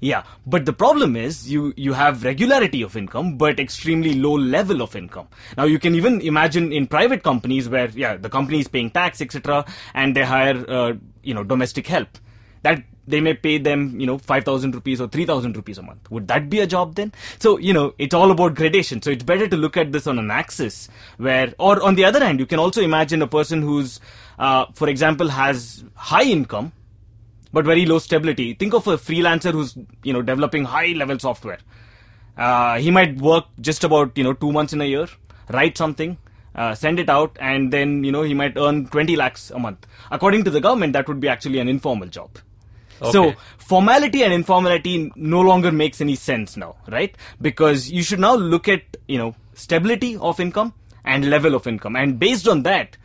Yeah, 0.00 0.24
but 0.46 0.66
the 0.66 0.74
problem 0.74 1.16
is 1.16 1.50
you 1.50 1.72
you 1.76 1.94
have 1.94 2.22
regularity 2.22 2.82
of 2.82 2.96
income, 2.96 3.38
but 3.38 3.58
extremely 3.58 4.14
low 4.14 4.34
level 4.34 4.82
of 4.82 4.94
income. 4.94 5.28
Now 5.56 5.64
you 5.64 5.78
can 5.78 5.94
even 5.94 6.20
imagine 6.20 6.70
in 6.72 6.86
private 6.86 7.22
companies 7.22 7.68
where 7.68 7.88
yeah 7.88 8.16
the 8.16 8.28
company 8.28 8.60
is 8.60 8.68
paying 8.68 8.90
tax 8.90 9.22
etc. 9.22 9.64
and 9.94 10.14
they 10.14 10.22
hire 10.22 10.64
uh, 10.68 10.94
you 11.22 11.32
know 11.32 11.44
domestic 11.44 11.86
help 11.86 12.08
that 12.62 12.82
they 13.06 13.20
may 13.20 13.34
pay 13.34 13.58
them 13.58 13.98
you 14.00 14.06
know 14.06 14.18
5000 14.18 14.74
rupees 14.74 15.00
or 15.00 15.08
3000 15.08 15.56
rupees 15.56 15.78
a 15.78 15.82
month. 15.82 16.10
Would 16.10 16.28
that 16.28 16.50
be 16.50 16.60
a 16.60 16.66
job 16.66 16.94
then? 16.94 17.12
So 17.38 17.58
you 17.58 17.72
know 17.72 17.94
it's 17.98 18.14
all 18.14 18.30
about 18.30 18.54
gradation. 18.54 19.02
So 19.02 19.10
it's 19.10 19.24
better 19.24 19.46
to 19.48 19.56
look 19.56 19.76
at 19.76 19.92
this 19.92 20.06
on 20.06 20.18
an 20.18 20.30
axis 20.30 20.88
where 21.16 21.54
or 21.58 21.82
on 21.82 21.94
the 21.94 22.04
other 22.04 22.24
hand 22.24 22.40
you 22.40 22.46
can 22.46 22.58
also 22.58 22.82
imagine 22.82 23.22
a 23.22 23.26
person 23.26 23.62
who's 23.62 24.00
uh, 24.38 24.66
for 24.74 24.88
example 24.88 25.28
has 25.28 25.84
high 25.94 26.24
income 26.24 26.72
but 27.52 27.64
very 27.64 27.86
low 27.86 27.98
stability. 27.98 28.54
Think 28.54 28.74
of 28.74 28.86
a 28.86 28.96
freelancer 28.96 29.52
who's 29.52 29.76
you 30.02 30.12
know 30.12 30.22
developing 30.22 30.64
high 30.64 30.92
level 30.92 31.18
software. 31.18 31.58
Uh, 32.36 32.78
he 32.78 32.90
might 32.90 33.16
work 33.16 33.44
just 33.60 33.84
about 33.84 34.16
you 34.18 34.24
know 34.24 34.34
2 34.34 34.52
months 34.52 34.72
in 34.72 34.80
a 34.82 34.84
year 34.84 35.06
write 35.50 35.78
something 35.78 36.18
uh, 36.54 36.74
send 36.74 36.98
it 36.98 37.08
out 37.08 37.36
and 37.40 37.72
then 37.72 38.02
you 38.02 38.10
know 38.10 38.22
he 38.22 38.34
might 38.34 38.56
earn 38.56 38.86
20 38.86 39.14
lakhs 39.16 39.50
a 39.50 39.58
month. 39.58 39.86
According 40.10 40.44
to 40.44 40.50
the 40.50 40.60
government 40.60 40.92
that 40.94 41.08
would 41.08 41.20
be 41.20 41.28
actually 41.28 41.60
an 41.60 41.68
informal 41.68 42.08
job 42.08 42.30
so 43.02 43.34
formality 43.58 44.22
and 44.22 44.32
informality 44.32 45.12
no 45.16 45.40
longer 45.40 45.72
makes 45.72 46.00
any 46.00 46.14
sense 46.14 46.56
now, 46.56 46.76
right? 46.88 47.16
Because 47.40 47.90
you 47.90 48.02
should 48.02 48.20
now 48.20 48.34
look 48.34 48.68
at, 48.68 48.82
you 49.08 49.18
know, 49.18 49.34
stability 49.54 50.16
of 50.16 50.40
income 50.40 50.74
and 51.04 51.28
level 51.30 51.54
of 51.54 51.66
income. 51.66 51.96
And 51.96 52.18
based 52.18 52.48
on 52.48 52.62
that, 52.62 52.96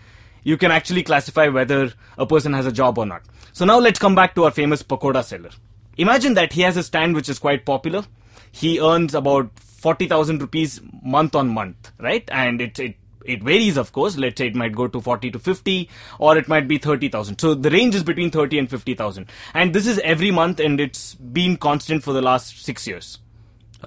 you 0.43 0.57
can 0.57 0.71
actually 0.71 1.03
classify 1.03 1.48
whether 1.48 1.93
a 2.17 2.25
person 2.25 2.53
has 2.53 2.65
a 2.65 2.71
job 2.71 2.98
or 2.98 3.05
not. 3.05 3.24
So 3.53 3.65
now 3.65 3.79
let's 3.79 4.00
come 4.00 4.15
back 4.15 4.36
to 4.36 4.45
our 4.45 4.51
famous 4.51 4.81
pakoda 4.81 5.24
seller. 5.24 5.51
Imagine 5.98 6.33
that 6.36 6.53
he 6.53 6.62
has 6.62 6.77
a 6.77 6.83
stand 6.83 7.15
which 7.15 7.29
is 7.29 7.38
quite 7.38 7.65
popular. 7.65 8.03
He 8.51 8.79
earns 8.79 9.13
about 9.13 9.51
40,000 9.60 10.41
rupees 10.41 10.81
month 11.03 11.36
on 11.36 11.50
month, 11.50 11.91
right? 12.00 12.27
And 12.31 12.62
it, 12.62 12.79
it, 12.79 12.95
it 13.25 13.44
varies, 13.44 13.78
of 13.78 13.92
course. 13.92 14.18
Let's 14.18 14.38
say 14.38 14.48
it 14.48 14.56
might 14.56 14.75
go 14.75 14.88
to 14.88 15.01
40 15.01 15.32
to 15.32 15.40
50, 15.40 15.90
or 16.20 16.38
it 16.38 16.48
might 16.48 16.68
be 16.68 16.78
30,000. 16.78 17.40
So 17.40 17.54
the 17.54 17.70
range 17.70 17.96
is 17.96 18.04
between 18.04 18.32
30 18.32 18.60
and 18.60 18.70
50,000. 18.70 19.28
And 19.54 19.74
this 19.74 19.88
is 19.88 20.00
every 20.00 20.32
month, 20.32 20.60
and 20.60 20.80
it's 20.80 21.16
been 21.16 21.58
constant 21.58 22.04
for 22.04 22.13
the 22.13 22.22
last 22.22 22.63
six 22.63 22.88
years. 22.88 23.20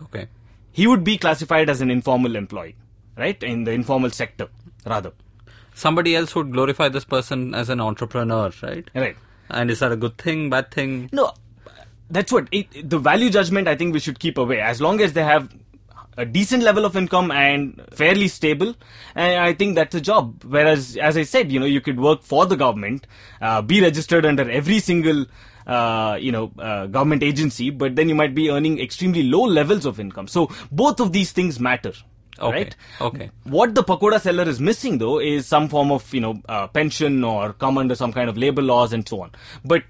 Okay. 0.03 0.29
He 0.73 0.87
would 0.87 1.05
be 1.05 1.19
classified 1.19 1.71
as 1.71 1.81
an 1.81 1.91
informal 1.91 2.37
employee, 2.37 2.77
right? 3.17 3.41
In 3.43 3.65
the 3.65 3.73
informal 3.73 4.11
sector, 4.11 4.49
rather. 4.85 5.13
Somebody 5.75 6.15
else 6.17 6.35
would 6.35 6.53
glorify 6.53 6.89
this 6.89 7.05
person 7.05 7.55
as 7.55 7.69
an 7.69 7.81
entrepreneur, 7.81 8.51
right? 8.63 8.89
Right. 8.95 9.17
And 9.51 9.71
is 9.71 9.81
that 9.81 9.93
a 9.93 9.97
good 9.97 10.19
thing, 10.19 10.51
bad 10.51 10.71
thing? 10.71 11.11
No, 11.13 11.33
that's 12.11 12.33
what 12.33 12.49
it, 12.53 12.89
the 12.89 12.99
value 12.99 13.31
judgment. 13.31 13.69
I 13.69 13.77
think 13.77 13.93
we 13.93 14.01
should 14.01 14.19
keep 14.19 14.39
away 14.39 14.61
as 14.61 14.81
long 14.81 15.01
as 15.01 15.13
they 15.13 15.25
have 15.25 15.53
a 16.17 16.25
decent 16.25 16.63
level 16.63 16.85
of 16.85 16.97
income 16.97 17.31
and 17.31 17.81
fairly 17.93 18.29
stable. 18.29 18.75
And 19.15 19.41
I 19.41 19.53
think 19.53 19.75
that's 19.75 19.95
a 19.95 20.01
job. 20.01 20.45
Whereas, 20.45 20.97
as 20.97 21.17
I 21.17 21.23
said, 21.23 21.51
you 21.53 21.61
know, 21.61 21.67
you 21.67 21.81
could 21.81 21.99
work 22.01 22.23
for 22.23 22.47
the 22.47 22.57
government, 22.57 23.07
uh, 23.41 23.63
be 23.63 23.81
registered 23.81 24.25
under 24.27 24.49
every 24.51 24.81
single. 24.81 25.27
Uh, 25.67 26.19
you 26.21 26.31
know, 26.31 26.53
uh, 26.59 26.85
government 26.89 27.23
agency, 27.23 27.71
but 27.71 27.97
then 27.97 28.07
you 28.07 28.15
might 28.15 28.35
be 28.35 28.51
earning 28.51 28.79
extremely 28.79 29.23
low 29.23 29.41
levels 29.41 29.87
of 29.87 29.99
income. 29.99 30.29
So 30.29 30.51
both 30.71 31.01
of 31.01 31.13
these 31.13 31.33
things 31.33 31.59
matter, 31.59 31.95
Okay, 32.39 32.55
right? 32.55 32.77
okay. 33.01 33.31
What 33.45 33.75
the 33.75 33.83
pakoda 33.83 34.21
seller 34.21 34.47
is 34.47 34.61
missing 34.61 34.99
though 34.99 35.19
is 35.21 35.47
some 35.47 35.71
form 35.71 35.91
of 35.91 36.13
you 36.13 36.21
know 36.21 36.35
uh, 36.51 36.67
pension 36.67 37.25
or 37.25 37.55
come 37.55 37.79
under 37.79 37.95
some 37.95 38.13
kind 38.13 38.29
of 38.29 38.37
labor 38.37 38.61
laws 38.61 38.93
and 38.93 39.09
so 39.09 39.23
on. 39.23 39.31
But 39.65 39.85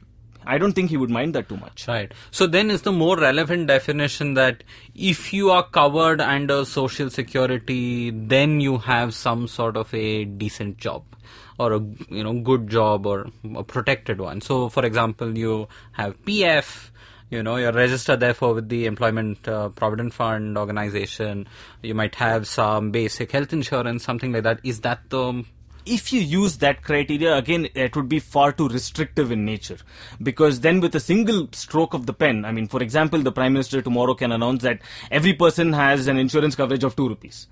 I 0.46 0.58
don't 0.58 0.72
think 0.72 0.90
he 0.90 0.96
would 0.96 1.10
mind 1.10 1.34
that 1.34 1.48
too 1.48 1.56
much. 1.56 1.86
Right. 1.88 2.12
So 2.30 2.46
then 2.46 2.70
is 2.70 2.82
the 2.82 2.92
more 2.92 3.16
relevant 3.16 3.68
definition 3.68 4.34
that 4.34 4.64
if 4.94 5.32
you 5.32 5.50
are 5.50 5.62
covered 5.62 6.20
under 6.20 6.64
social 6.64 7.10
security, 7.10 8.10
then 8.10 8.60
you 8.60 8.78
have 8.78 9.14
some 9.14 9.48
sort 9.48 9.76
of 9.76 9.92
a 9.94 10.24
decent 10.24 10.78
job 10.78 11.04
or 11.58 11.72
a 11.72 11.80
you 12.08 12.24
know 12.24 12.32
good 12.40 12.68
job 12.68 13.06
or 13.06 13.26
a 13.54 13.62
protected 13.62 14.20
one. 14.20 14.40
So 14.40 14.68
for 14.68 14.84
example, 14.84 15.36
you 15.36 15.68
have 15.92 16.20
PF, 16.24 16.90
you 17.30 17.42
know, 17.42 17.56
you're 17.56 17.72
registered 17.72 18.20
therefore 18.20 18.54
with 18.54 18.68
the 18.68 18.86
Employment 18.86 19.46
uh, 19.48 19.68
Provident 19.70 20.14
Fund 20.14 20.58
organization. 20.58 21.46
You 21.82 21.94
might 21.94 22.14
have 22.16 22.46
some 22.46 22.90
basic 22.90 23.32
health 23.32 23.52
insurance, 23.52 24.04
something 24.04 24.32
like 24.32 24.42
that. 24.42 24.60
Is 24.62 24.80
that 24.80 25.10
the 25.10 25.44
if 25.86 26.12
you 26.12 26.20
use 26.20 26.58
that 26.58 26.82
criteria 26.82 27.36
again 27.36 27.68
it 27.74 27.96
would 27.96 28.08
be 28.08 28.18
far 28.18 28.52
too 28.52 28.68
restrictive 28.68 29.30
in 29.32 29.44
nature. 29.44 29.78
Because 30.22 30.60
then 30.60 30.80
with 30.80 30.94
a 30.94 31.00
single 31.00 31.48
stroke 31.52 31.94
of 31.94 32.06
the 32.06 32.12
pen 32.12 32.44
i 32.44 32.52
mean 32.52 32.66
for 32.66 32.82
example 32.82 33.20
the 33.20 33.32
prime 33.32 33.52
minister 33.52 33.82
tomorrow 33.82 34.14
can 34.14 34.32
announce 34.32 34.62
that 34.62 34.80
every 35.10 35.32
person 35.32 35.72
has 35.72 36.06
an 36.06 36.18
insurance 36.18 36.54
coverage 36.54 36.84
of 36.84 36.96
2 36.96 37.08
rupees. 37.08 37.48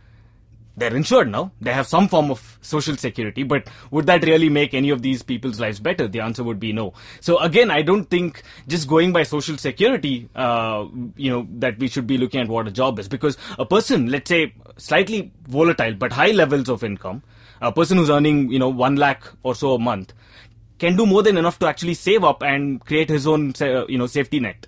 They're 0.74 0.96
insured 0.96 1.30
now. 1.30 1.52
They 1.60 1.70
have 1.70 1.86
some 1.86 2.08
form 2.08 2.30
of 2.30 2.58
social 2.62 2.96
security 2.96 3.42
but 3.42 3.68
would 3.90 4.06
that 4.06 4.24
really 4.24 4.48
make 4.48 4.72
any 4.72 4.88
of 4.88 5.02
these 5.02 5.22
people's 5.22 5.60
lives 5.60 5.80
better? 5.80 6.08
The 6.08 6.20
answer 6.20 6.42
would 6.42 6.58
be 6.58 6.72
no. 6.72 6.94
So 7.20 7.38
again 7.38 7.70
i 7.70 7.82
don't 7.82 8.04
think 8.04 8.42
just 8.68 8.88
going 8.88 9.12
by 9.12 9.24
social 9.24 9.58
security 9.58 10.28
uh, 10.34 10.86
you 11.16 11.30
know 11.30 11.46
that 11.58 11.78
we 11.78 11.88
should 11.88 12.06
be 12.06 12.16
looking 12.16 12.40
at 12.40 12.48
what 12.48 12.66
a 12.66 12.70
job 12.70 12.98
is. 12.98 13.08
Because 13.08 13.36
a 13.58 13.66
person 13.66 14.06
let's 14.06 14.28
say 14.28 14.54
slightly 14.78 15.30
volatile 15.46 15.94
but 15.94 16.12
high 16.12 16.30
levels 16.30 16.70
of 16.70 16.82
income 16.82 17.22
a 17.68 17.72
person 17.78 17.98
who's 17.98 18.10
earning 18.10 18.38
you 18.54 18.58
know 18.64 18.68
1 18.68 18.96
lakh 19.04 19.30
or 19.42 19.54
so 19.62 19.74
a 19.74 19.78
month 19.78 20.12
can 20.84 20.96
do 21.00 21.06
more 21.06 21.22
than 21.22 21.36
enough 21.44 21.58
to 21.62 21.66
actually 21.72 21.94
save 21.94 22.24
up 22.32 22.42
and 22.42 22.84
create 22.90 23.08
his 23.16 23.26
own 23.32 23.48
you 23.94 23.98
know 24.02 24.08
safety 24.18 24.40
net 24.46 24.66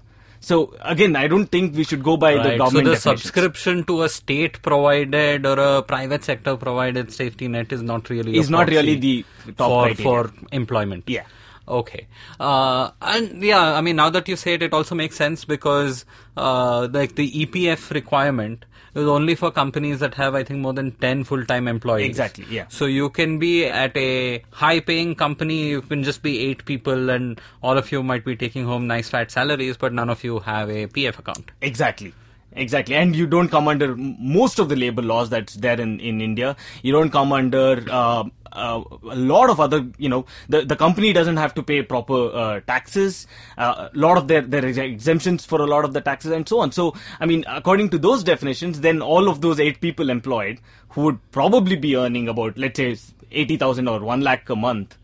so 0.49 0.57
again 0.95 1.17
i 1.23 1.27
don't 1.33 1.51
think 1.57 1.75
we 1.81 1.85
should 1.91 2.03
go 2.09 2.17
by 2.25 2.33
the 2.47 2.51
government 2.63 2.87
so 2.87 2.93
the 2.93 3.01
subscription 3.05 3.83
to 3.91 4.03
a 4.03 4.09
state 4.17 4.61
provided 4.69 5.47
or 5.53 5.59
a 5.59 5.83
private 5.93 6.23
sector 6.31 6.57
provided 6.67 7.13
safety 7.21 7.49
net 7.57 7.73
is 7.79 7.83
not 7.93 8.11
really 8.11 8.37
Is 8.45 8.51
not 8.57 8.69
really 8.75 8.97
the 9.07 9.15
top 9.57 9.71
for 9.71 9.87
criteria. 9.87 10.05
for 10.05 10.21
employment. 10.53 11.05
Yeah. 11.17 11.25
Okay. 11.67 12.07
Uh, 12.39 12.91
and 13.01 13.43
yeah, 13.43 13.73
I 13.73 13.81
mean, 13.81 13.97
now 13.97 14.11
that 14.11 14.29
you 14.29 14.37
say 14.37 14.53
it, 14.55 14.63
it 14.63 14.75
also 14.75 14.95
makes 14.95 15.17
sense 15.17 15.47
because 15.47 16.05
uh, 16.37 16.89
like 16.93 17.15
the 17.15 17.47
EPF 17.47 17.91
requirement 17.95 18.67
is 18.95 19.07
only 19.07 19.35
for 19.35 19.51
companies 19.51 20.01
that 20.01 20.15
have, 20.15 20.35
I 20.35 20.45
think, 20.45 20.61
more 20.61 20.73
than 20.73 20.93
ten 20.93 21.25
full-time 21.25 21.69
employees. 21.69 22.07
Exactly, 22.07 22.47
yeah. 22.51 22.67
So 22.69 22.87
you 22.87 23.11
can 23.11 23.39
be 23.39 23.67
at 23.67 23.97
a 23.97 24.43
high-paying 24.51 25.15
company. 25.17 25.69
You 25.69 25.83
can 25.83 26.03
just 26.03 26.23
be 26.23 26.39
eight 26.41 26.65
people, 26.65 27.11
and 27.11 27.41
all 27.63 27.77
of 27.77 27.91
you 27.93 28.03
might 28.03 28.25
be 28.25 28.37
taking 28.37 28.65
home 28.65 28.87
nice 28.87 29.09
fat 29.09 29.31
salaries, 29.31 29.77
but 29.77 29.93
none 29.93 30.11
of 30.11 30.23
you 30.25 30.39
have 30.41 30.71
a 30.71 30.87
PF 30.87 31.19
account. 31.19 31.51
Exactly. 31.61 32.15
Exactly. 32.57 32.95
And 32.95 33.17
you 33.17 33.27
don't 33.27 33.49
come 33.49 33.67
under 33.67 33.97
most 33.97 34.61
of 34.61 34.69
the 34.69 34.77
labor 34.77 35.03
laws 35.03 35.29
that's 35.29 35.55
there 35.55 35.81
in, 35.81 35.99
in 35.99 36.21
India. 36.21 36.57
You 36.83 36.93
don't 36.93 37.11
come 37.11 37.33
under 37.33 37.85
uh, 37.91 38.25
uh, 38.55 38.83
a 39.11 39.17
lot 39.17 39.51
of 39.51 39.61
other, 39.61 39.87
you 39.99 40.09
know, 40.09 40.25
the, 40.49 40.65
the 40.65 40.77
company 40.77 41.13
doesn't 41.13 41.37
have 41.37 41.55
to 41.55 41.63
pay 41.63 41.83
proper 41.83 42.35
uh, 42.35 42.61
taxes. 42.61 43.27
Uh, 43.59 43.89
a 43.93 43.99
lot 43.99 44.17
of 44.17 44.29
their, 44.29 44.43
their 44.43 44.65
exemptions 44.65 45.45
for 45.45 45.61
a 45.61 45.67
lot 45.67 45.85
of 45.85 45.93
the 45.93 46.01
taxes 46.01 46.33
and 46.33 46.49
so 46.49 46.61
on. 46.61 46.73
So, 46.73 46.95
I 47.21 47.27
mean, 47.27 47.45
according 47.49 47.91
to 47.91 47.99
those 47.99 48.25
definitions, 48.25 48.81
then 48.81 49.03
all 49.03 49.29
of 49.29 49.41
those 49.41 49.61
eight 49.61 49.81
people 49.81 50.11
employed 50.11 50.61
who 50.91 51.03
would 51.03 51.31
probably 51.33 51.77
be 51.77 51.97
earning 51.97 52.29
about, 52.29 52.57
let's 52.57 52.77
say, 52.79 52.97
80,000 53.31 53.89
or 53.89 54.01
1 54.01 54.21
lakh 54.21 54.49
a 54.49 54.57
month 54.57 54.97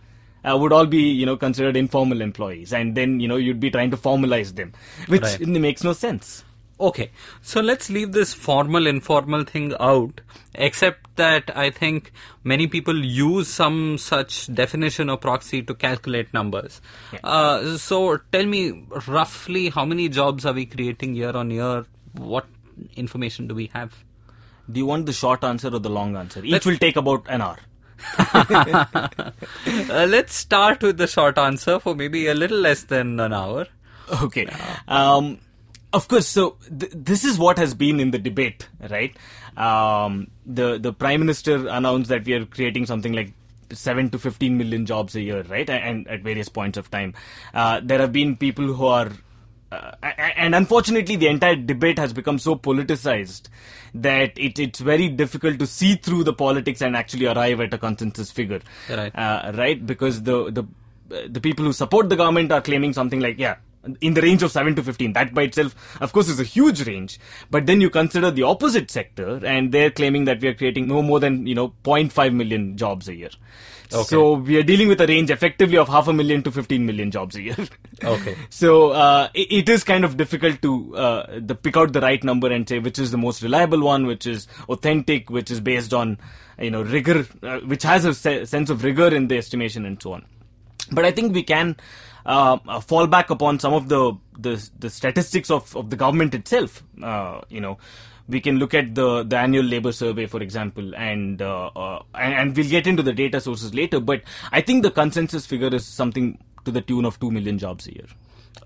uh, 0.45 0.57
would 0.57 0.73
all 0.73 0.87
be 0.87 1.02
you 1.02 1.26
know 1.26 1.37
considered 1.37 1.76
informal 1.76 2.21
employees 2.21 2.73
and 2.73 2.97
then 2.97 3.19
you 3.19 3.26
know 3.26 3.37
you'd 3.37 3.59
be 3.61 3.71
trying 3.71 3.90
to 3.90 3.97
formalize 3.97 4.54
them 4.54 4.73
which 5.09 5.23
Right. 5.23 5.40
makes 5.47 5.83
no 5.83 5.92
sense 5.92 6.45
Okay, 6.80 7.11
so 7.42 7.61
let's 7.61 7.90
leave 7.90 8.12
this 8.12 8.33
formal 8.33 8.87
informal 8.87 9.45
thing 9.45 9.75
out, 9.78 10.23
except 10.54 11.10
that 11.21 11.50
I 11.65 11.71
think 11.79 12.12
many 12.55 12.67
people 12.77 13.05
use 13.21 13.49
some 13.61 13.79
such 14.09 14.39
definition 14.61 15.09
or 15.17 15.17
proxy 15.29 15.62
to 15.71 15.75
calculate 15.87 16.35
numbers. 16.41 16.81
Uh, 17.23 17.77
so 17.89 18.03
tell 18.37 18.47
me 18.59 18.62
roughly 19.09 19.65
how 19.81 19.85
many 19.95 20.09
jobs 20.21 20.47
are 20.53 20.55
we 20.61 20.67
creating 20.77 21.15
year 21.25 21.35
on 21.45 21.50
year? 21.59 21.85
What 22.35 22.47
information 23.07 23.47
do 23.55 23.55
we 23.65 23.69
have? 23.81 23.99
do 24.75 24.79
you 24.81 24.87
want 24.89 25.05
the 25.07 25.12
short 25.19 25.45
answer 25.47 25.69
or 25.77 25.79
the 25.85 25.91
long 25.95 26.11
answer 26.19 26.41
each 26.45 26.53
Let's- 26.53 26.67
will 26.69 26.77
take 26.83 26.99
about 27.00 27.25
an 27.37 27.41
hour 27.47 27.57
Uh, 29.99 30.07
let's 30.09 30.35
start 30.35 30.83
with 30.89 30.97
the 30.97 31.07
short 31.07 31.39
answer 31.39 31.79
for 31.81 31.95
maybe 31.95 32.27
a 32.29 32.35
little 32.35 32.59
less 32.59 32.85
than 32.85 33.19
an 33.25 33.33
hour. 33.33 33.67
okay 34.27 34.47
um, 34.89 35.39
of 35.93 36.07
course 36.12 36.29
so 36.37 36.45
th- 36.83 36.93
this 37.11 37.25
is 37.25 37.39
what 37.47 37.59
has 37.65 37.75
been 37.83 37.99
in 38.05 38.11
the 38.15 38.19
debate 38.29 38.69
right 38.95 39.17
um, 39.57 40.30
the 40.47 40.78
the 40.78 40.92
prime 40.92 41.21
minister 41.21 41.69
announced 41.69 42.09
that 42.09 42.25
we 42.25 42.33
are 42.35 42.45
creating 42.45 42.87
something 42.87 43.12
like 43.12 43.33
7 43.73 44.11
to 44.11 44.19
15 44.19 44.59
million 44.59 44.85
jobs 44.85 45.14
a 45.14 45.21
year 45.21 45.42
right 45.42 45.71
and 45.71 46.09
at 46.09 46.23
various 46.23 46.49
points 46.49 46.76
of 46.76 46.90
time 46.90 47.14
uh, 47.54 47.80
there 47.83 47.99
have 47.99 48.12
been 48.12 48.37
people 48.37 48.64
who 48.66 48.87
are 48.87 49.11
uh, 49.73 49.92
and 50.02 50.54
unfortunately, 50.54 51.14
the 51.14 51.28
entire 51.28 51.54
debate 51.54 51.99
has 51.99 52.12
become 52.12 52.38
so 52.38 52.57
politicized 52.57 53.49
that 53.95 54.37
it, 54.37 54.59
it's 54.59 54.80
very 54.80 55.09
difficult 55.09 55.59
to 55.61 55.66
see 55.66 55.95
through 55.95 56.25
the 56.25 56.33
politics 56.33 56.80
and 56.83 56.97
actually 56.97 57.26
arrive 57.26 57.61
at 57.61 57.73
a 57.73 57.78
consensus 57.78 58.33
figure. 58.33 58.61
Right. 58.88 59.16
Uh, 59.16 59.52
right? 59.54 59.85
Because 59.85 60.23
the 60.25 60.50
the 60.50 60.64
the 61.28 61.40
people 61.40 61.64
who 61.64 61.73
support 61.73 62.09
the 62.09 62.16
government 62.16 62.50
are 62.50 62.61
claiming 62.61 62.92
something 62.92 63.21
like, 63.21 63.38
yeah, 63.38 63.57
in 64.01 64.15
the 64.15 64.21
range 64.21 64.43
of 64.43 64.51
7 64.51 64.75
to 64.77 64.83
15. 64.83 65.13
That 65.15 65.35
by 65.35 65.43
itself, 65.43 65.75
of 66.01 66.13
course, 66.13 66.29
is 66.29 66.41
a 66.41 66.45
huge 66.45 66.87
range. 66.87 67.19
But 67.51 67.67
then 67.67 67.81
you 67.81 67.91
consider 67.91 68.31
the 68.31 68.43
opposite 68.43 68.91
sector, 68.91 69.41
and 69.45 69.73
they're 69.73 69.91
claiming 69.91 70.25
that 70.27 70.41
we 70.41 70.49
are 70.49 70.55
creating 70.55 70.89
no 70.89 71.03
more 71.03 71.21
than, 71.21 71.47
you 71.47 71.55
know, 71.55 71.73
0.5 71.85 72.35
million 72.35 72.77
jobs 72.77 73.09
a 73.09 73.15
year. 73.15 73.31
Okay. 73.93 74.03
So 74.05 74.35
we 74.35 74.57
are 74.57 74.63
dealing 74.63 74.87
with 74.87 75.01
a 75.01 75.07
range 75.07 75.31
effectively 75.31 75.77
of 75.77 75.89
half 75.89 76.07
a 76.07 76.13
million 76.13 76.43
to 76.45 76.53
15 76.53 76.87
million 76.87 77.11
jobs 77.11 77.37
a 77.37 77.43
year. 77.43 77.57
Okay. 78.03 78.35
so 78.49 78.93
uh, 78.93 79.29
it, 79.35 79.53
it 79.53 79.69
is 79.69 79.85
kind 79.85 80.07
of 80.07 80.17
difficult 80.17 80.63
to 80.63 80.97
uh, 80.97 81.39
the, 81.39 81.55
pick 81.55 81.77
out 81.77 81.93
the 81.93 82.01
right 82.01 82.25
number 82.25 82.51
and 82.51 82.67
say 82.67 82.79
which 82.79 82.99
is 82.99 83.11
the 83.11 83.19
most 83.19 83.43
reliable 83.43 83.81
one, 83.83 84.07
which 84.07 84.27
is 84.27 84.49
authentic, 84.71 85.29
which 85.29 85.51
is 85.51 85.61
based 85.61 85.93
on 85.93 86.17
you 86.59 86.71
know 86.71 86.81
rigor, 86.81 87.27
uh, 87.43 87.59
which 87.61 87.83
has 87.83 88.07
a 88.07 88.15
se- 88.15 88.47
sense 88.47 88.71
of 88.71 88.85
rigor 88.85 89.15
in 89.15 89.29
the 89.29 89.37
estimation 89.37 89.85
and 89.85 90.01
so 90.03 90.15
on. 90.15 90.25
But 90.91 91.05
I 91.05 91.11
think 91.11 91.35
we 91.35 91.43
can 91.43 91.77
uh, 92.27 92.81
fall 92.81 93.07
back 93.07 93.31
upon 93.31 93.59
some 93.59 93.73
of 93.75 93.89
the 93.89 94.15
the, 94.39 94.71
the 94.79 94.91
statistics 94.91 95.50
of, 95.50 95.77
of 95.77 95.91
the 95.91 95.97
government 95.97 96.35
itself. 96.35 96.83
Uh, 97.03 97.41
you 97.49 97.61
know, 97.61 97.79
we 98.29 98.41
can 98.41 98.59
look 98.59 98.75
at 98.75 98.95
the, 98.95 99.23
the 99.25 99.37
annual 99.37 99.65
labor 99.65 99.93
survey, 99.93 100.27
for 100.27 100.41
example, 100.41 100.95
and, 100.95 101.43
uh, 101.43 101.67
uh, 101.77 102.03
and, 102.15 102.35
and 102.35 102.57
we'll 102.57 102.69
get 102.69 102.87
into 102.87 103.03
the 103.03 103.12
data 103.12 103.41
sources 103.41 103.75
later. 103.75 104.00
But 104.00 104.23
I 104.53 104.61
think 104.61 104.83
the 104.83 104.91
consensus 104.91 105.47
figure 105.47 105.69
is 105.69 105.85
something 105.87 106.39
to 106.65 106.71
the 106.71 106.81
tune 106.81 107.05
of 107.05 107.19
two 107.21 107.31
million 107.31 107.59
jobs 107.59 107.87
a 107.87 107.95
year. 107.95 108.07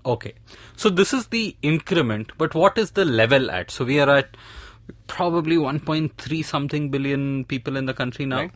Okay, 0.05 0.33
so 0.75 0.89
this 0.89 1.13
is 1.13 1.27
the 1.27 1.55
increment, 1.61 2.31
but 2.37 2.53
what 2.53 2.77
is 2.77 2.91
the 2.91 3.05
level 3.05 3.49
at? 3.49 3.71
So 3.71 3.85
we 3.85 3.99
are 3.99 4.09
at 4.09 4.37
probably 5.07 5.55
1.3 5.55 6.45
something 6.45 6.89
billion 6.89 7.45
people 7.45 7.75
in 7.75 7.85
the 7.85 7.93
country 7.93 8.25
now. 8.25 8.49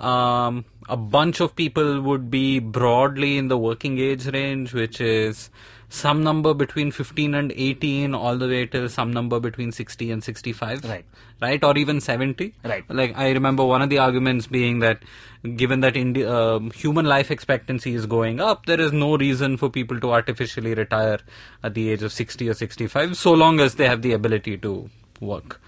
Right. 0.00 0.46
Um, 0.46 0.64
a 0.88 0.96
bunch 0.96 1.40
of 1.40 1.54
people 1.54 2.00
would 2.00 2.30
be 2.30 2.58
broadly 2.58 3.36
in 3.36 3.48
the 3.48 3.58
working 3.58 3.98
age 3.98 4.26
range, 4.26 4.72
which 4.72 5.00
is 5.00 5.50
some 5.90 6.22
number 6.22 6.52
between 6.52 6.90
15 6.90 7.34
and 7.34 7.52
18 7.52 8.14
all 8.14 8.36
the 8.36 8.46
way 8.46 8.66
till 8.66 8.88
some 8.88 9.10
number 9.10 9.40
between 9.40 9.72
60 9.72 10.10
and 10.10 10.22
65 10.22 10.84
right. 10.84 11.04
Right? 11.40 11.64
Or 11.64 11.78
even 11.78 12.00
70 12.00 12.54
right. 12.64 12.84
Like 12.90 13.16
i 13.16 13.30
remember 13.30 13.64
one 13.64 13.80
of 13.80 13.88
the 13.88 13.98
arguments 13.98 14.46
being 14.46 14.80
that 14.80 15.02
given 15.56 15.80
that 15.80 15.96
India, 15.96 16.30
uh, 16.30 16.58
human 16.74 17.06
life 17.06 17.30
expectancy 17.30 17.94
is 17.94 18.04
going 18.04 18.38
up 18.38 18.66
there 18.66 18.80
is 18.80 18.92
no 18.92 19.16
reason 19.16 19.56
for 19.56 19.70
people 19.70 19.98
to 20.00 20.12
artificially 20.12 20.74
retire 20.74 21.20
at 21.62 21.72
the 21.72 21.90
age 21.90 22.02
of 22.02 22.12
60 22.12 22.50
or 22.50 22.54
65 22.54 23.16
so 23.16 23.32
long 23.32 23.58
as 23.58 23.76
they 23.76 23.88
have 23.88 24.02
the 24.02 24.12
ability 24.12 24.58
to 24.58 24.90
work 25.20 25.58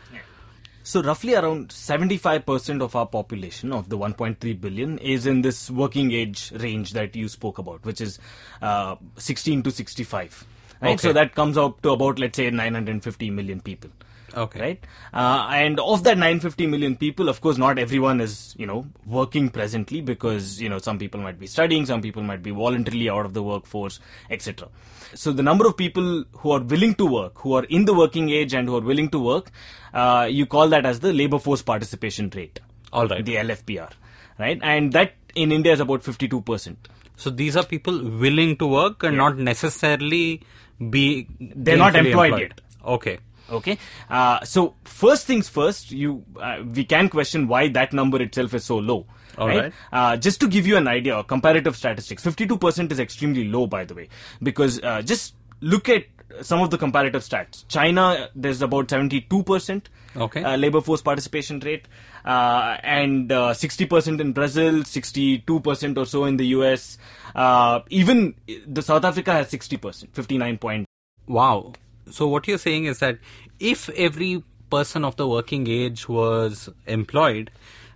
so 0.83 1.03
roughly 1.03 1.35
around 1.35 1.69
75% 1.69 2.83
of 2.83 2.97
our 2.97 3.07
population 3.07 3.73
of 3.73 3.89
the 3.89 3.99
1.3 3.99 4.61
billion 4.61 4.99
is 4.99 5.27
in 5.27 5.43
this 5.43 5.71
working 5.71 6.13
age 6.13 6.53
range 6.57 6.93
that 6.93 7.15
you 7.15 7.29
spoke 7.29 7.59
about, 7.59 7.85
which 7.85 8.01
is 8.01 8.19
uh, 8.63 8.97
16 9.17 9.63
to 9.65 9.71
65. 9.71 10.47
Right? 10.81 10.91
Okay. 10.95 11.09
So 11.09 11.13
that 11.13 11.35
comes 11.35 11.59
out 11.59 11.83
to 11.83 11.91
about 11.91 12.19
let's 12.19 12.37
say 12.37 12.51
950 12.51 13.31
million 13.31 13.61
people. 13.61 13.91
Okay. 14.37 14.61
Right. 14.61 14.85
Uh, 15.13 15.49
and 15.53 15.81
of 15.81 16.05
that 16.05 16.17
950 16.19 16.67
million 16.67 16.97
people, 16.97 17.29
of 17.29 17.41
course, 17.41 17.59
not 17.59 17.79
everyone 17.79 18.21
is 18.21 18.55
you 18.59 18.67
know 18.67 18.87
working 19.07 19.49
presently 19.51 20.01
because 20.01 20.61
you 20.61 20.69
know 20.69 20.79
some 20.79 20.99
people 20.99 21.21
might 21.21 21.39
be 21.39 21.47
studying, 21.47 21.87
some 21.87 22.01
people 22.03 22.23
might 22.23 22.43
be 22.43 22.51
voluntarily 22.51 23.09
out 23.11 23.27
of 23.27 23.35
the 23.35 23.43
workforce, 23.43 23.99
etc. 24.31 24.69
So 25.15 25.33
the 25.33 25.43
number 25.43 25.67
of 25.67 25.77
people 25.77 26.25
who 26.39 26.51
are 26.53 26.61
willing 26.61 26.95
to 26.95 27.07
work, 27.07 27.39
who 27.39 27.55
are 27.55 27.65
in 27.65 27.85
the 27.85 27.95
working 27.95 28.31
age 28.31 28.55
and 28.55 28.69
who 28.69 28.77
are 28.77 28.81
willing 28.81 29.09
to 29.11 29.19
work, 29.19 29.51
uh, 29.93 30.29
you 30.31 30.47
call 30.47 30.69
that 30.69 30.87
as 30.87 31.01
the 31.01 31.13
labor 31.13 31.39
force 31.41 31.63
participation 31.63 32.31
rate. 32.35 32.61
All 32.93 33.09
right. 33.09 33.25
The 33.25 33.35
LFPR. 33.37 33.91
Right. 34.39 34.59
And 34.63 34.93
that 34.93 35.15
in 35.35 35.51
India 35.53 35.73
is 35.73 35.81
about 35.81 36.03
52 36.05 36.41
percent. 36.43 36.89
So 37.17 37.29
these 37.29 37.57
are 37.57 37.65
people 37.65 37.99
willing 38.27 38.57
to 38.59 38.67
work 38.67 39.03
and 39.03 39.15
Yeah. 39.15 39.19
not 39.25 39.37
necessarily 39.39 40.43
be. 40.91 41.27
They're 41.41 41.77
not 41.77 41.95
employed 41.97 42.33
employed. 42.33 42.41
yet. 42.41 42.61
Okay. 42.87 43.19
Okay. 43.51 43.79
Uh, 44.09 44.45
so 44.45 44.75
first 44.85 45.27
things 45.27 45.49
first, 45.49 45.91
you 45.91 46.25
uh, 46.41 46.63
we 46.75 46.85
can 46.85 47.09
question 47.09 47.49
why 47.49 47.69
that 47.69 47.93
number 47.93 48.21
itself 48.23 48.55
is 48.55 48.65
so 48.65 48.79
low. 48.79 49.07
All 49.39 49.49
right. 49.49 49.73
Uh, 49.93 50.17
just 50.17 50.41
to 50.41 50.49
give 50.49 50.67
you 50.67 50.77
an 50.77 50.89
idea, 50.89 51.23
comparative 51.25 51.77
statistics, 51.77 52.25
52% 52.25 52.93
is 52.93 52.99
extremely 53.01 53.49
low, 53.49 53.67
by 53.67 53.85
the 53.85 53.95
way, 53.95 54.09
because 54.43 54.81
uh, 54.83 55.03
just 55.03 55.35
look 55.61 55.89
at 55.89 56.05
some 56.43 56.61
of 56.61 56.71
the 56.71 56.79
comparative 56.79 57.23
stats. 57.23 57.67
China, 57.69 58.29
there's 58.35 58.63
about 58.63 58.89
72% 58.89 59.83
Okay. 60.17 60.43
uh, 60.43 60.57
labor 60.57 60.81
force 60.81 61.03
participation 61.03 61.61
rate, 61.61 61.87
uh, 62.25 62.77
and 62.83 63.31
uh, 63.31 63.53
60% 63.55 64.21
in 64.21 64.33
Brazil, 64.33 64.83
62% 64.83 65.97
or 65.97 66.05
so 66.05 66.25
in 66.25 66.37
the 66.37 66.47
US. 66.49 66.99
Uh, 67.35 67.81
even 67.91 68.35
the 68.67 68.83
South 68.83 69.05
Africa 69.05 69.33
has 69.33 69.51
60%, 69.51 70.09
59 70.13 70.59
point. 70.59 70.87
Wow. 71.29 71.73
So 72.09 72.27
what 72.27 72.49
you're 72.49 72.59
saying 72.59 72.85
is 72.85 72.99
that 73.01 73.19
if 73.59 73.89
every 73.91 74.43
person 74.71 75.05
of 75.05 75.17
the 75.17 75.27
working 75.27 75.67
age 75.67 76.09
was 76.09 76.69
employed, 76.87 77.51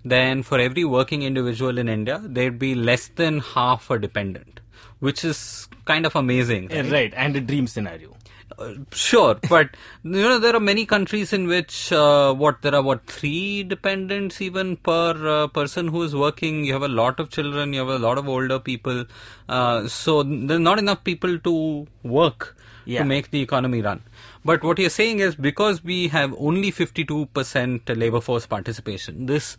then 0.04 0.42
for 0.42 0.58
every 0.58 0.84
working 0.84 1.22
individual 1.22 1.78
in 1.78 1.88
India, 1.88 2.20
there'd 2.22 2.58
be 2.58 2.74
less 2.74 3.08
than 3.08 3.40
half 3.40 3.90
a 3.90 3.98
dependent, 3.98 4.60
which 4.98 5.24
is 5.24 5.68
kind 5.84 6.04
of 6.04 6.14
amazing. 6.14 6.70
Uh, 6.72 6.82
Right, 6.84 7.12
and 7.16 7.36
a 7.36 7.40
dream 7.40 7.66
scenario. 7.66 8.10
Uh, 8.58 8.74
sure, 8.92 9.36
but 9.48 9.70
you 10.04 10.10
know 10.10 10.38
there 10.38 10.54
are 10.54 10.60
many 10.60 10.86
countries 10.86 11.32
in 11.32 11.48
which 11.48 11.90
uh, 11.90 12.32
what 12.32 12.60
there 12.62 12.74
are 12.74 12.82
what 12.82 13.04
three 13.06 13.64
dependents 13.64 14.40
even 14.40 14.76
per 14.76 15.26
uh, 15.26 15.46
person 15.48 15.88
who 15.88 16.02
is 16.02 16.14
working. 16.14 16.64
You 16.64 16.74
have 16.74 16.82
a 16.82 16.88
lot 16.88 17.18
of 17.18 17.30
children, 17.30 17.72
you 17.72 17.80
have 17.80 17.88
a 17.88 17.98
lot 17.98 18.16
of 18.16 18.28
older 18.28 18.60
people, 18.60 19.06
uh, 19.48 19.88
so 19.88 20.22
there's 20.22 20.60
not 20.60 20.78
enough 20.78 21.02
people 21.02 21.38
to 21.40 21.86
work 22.04 22.53
Yeah. 22.86 23.00
to 23.00 23.04
make 23.04 23.30
the 23.30 23.40
economy 23.40 23.82
run. 23.82 24.02
But 24.44 24.62
what 24.62 24.78
you're 24.78 24.90
saying 24.90 25.20
is 25.20 25.34
because 25.34 25.82
we 25.82 26.08
have 26.08 26.34
only 26.38 26.70
52% 26.72 27.96
labor 27.98 28.20
force 28.20 28.46
participation, 28.46 29.26
this 29.26 29.56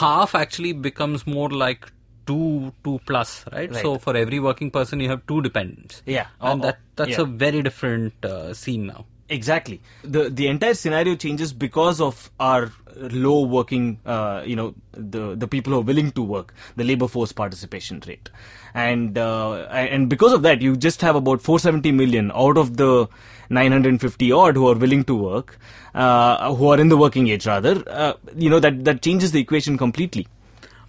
half 0.00 0.34
actually 0.34 0.72
becomes 0.72 1.26
more 1.26 1.48
like 1.50 1.90
two 2.26 2.72
two 2.84 3.00
plus, 3.06 3.44
right? 3.52 3.70
Right. 3.72 3.82
So 3.82 3.98
for 3.98 4.16
every 4.16 4.38
working 4.38 4.70
person, 4.70 5.00
you 5.00 5.08
have 5.08 5.26
two 5.26 5.40
dependents. 5.42 6.02
Yeah. 6.04 6.26
and 6.40 6.60
Oh, 6.60 6.66
that 6.66 6.78
that's 6.96 7.10
yeah. 7.12 7.22
a 7.22 7.24
very 7.24 7.62
different 7.62 8.24
uh, 8.24 8.52
scene 8.54 8.86
now. 8.86 9.06
Exactly. 9.28 9.80
The 10.02 10.30
the 10.30 10.46
entire 10.46 10.74
scenario 10.74 11.14
changes 11.14 11.52
because 11.52 12.00
of 12.00 12.30
our 12.40 12.72
low 12.96 13.42
working, 13.42 14.00
uh, 14.06 14.42
you 14.44 14.56
know, 14.56 14.74
the 14.92 15.34
the 15.34 15.46
people 15.46 15.72
who 15.72 15.80
are 15.80 15.82
willing 15.82 16.10
to 16.12 16.22
work, 16.22 16.54
the 16.76 16.84
labor 16.84 17.08
force 17.08 17.32
participation 17.32 18.02
rate, 18.06 18.30
and 18.74 19.18
uh, 19.18 19.52
and 19.70 20.08
because 20.08 20.32
of 20.32 20.42
that, 20.42 20.62
you 20.62 20.76
just 20.76 21.02
have 21.02 21.14
about 21.16 21.42
470 21.42 21.92
million 21.92 22.32
out 22.34 22.56
of 22.56 22.76
the 22.78 23.08
950 23.50 24.32
odd 24.32 24.56
who 24.56 24.66
are 24.68 24.76
willing 24.76 25.04
to 25.04 25.14
work, 25.14 25.58
uh, 25.94 26.54
who 26.54 26.68
are 26.68 26.80
in 26.80 26.88
the 26.88 26.96
working 26.96 27.28
age 27.28 27.46
rather. 27.46 27.82
Uh, 27.86 28.14
you 28.34 28.48
know 28.48 28.60
that 28.60 28.84
that 28.84 29.02
changes 29.02 29.32
the 29.32 29.40
equation 29.40 29.76
completely. 29.76 30.26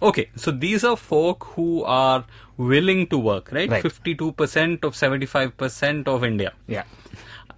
Okay, 0.02 0.30
so 0.34 0.50
these 0.50 0.82
are 0.82 0.96
folk 0.96 1.44
who 1.54 1.84
are 1.84 2.24
willing 2.56 3.06
to 3.08 3.18
work, 3.18 3.52
right? 3.52 3.70
Right. 3.70 3.84
52% 3.84 4.84
of 4.84 4.94
75% 4.94 6.08
of 6.08 6.24
India. 6.24 6.54
Yeah. 6.66 6.84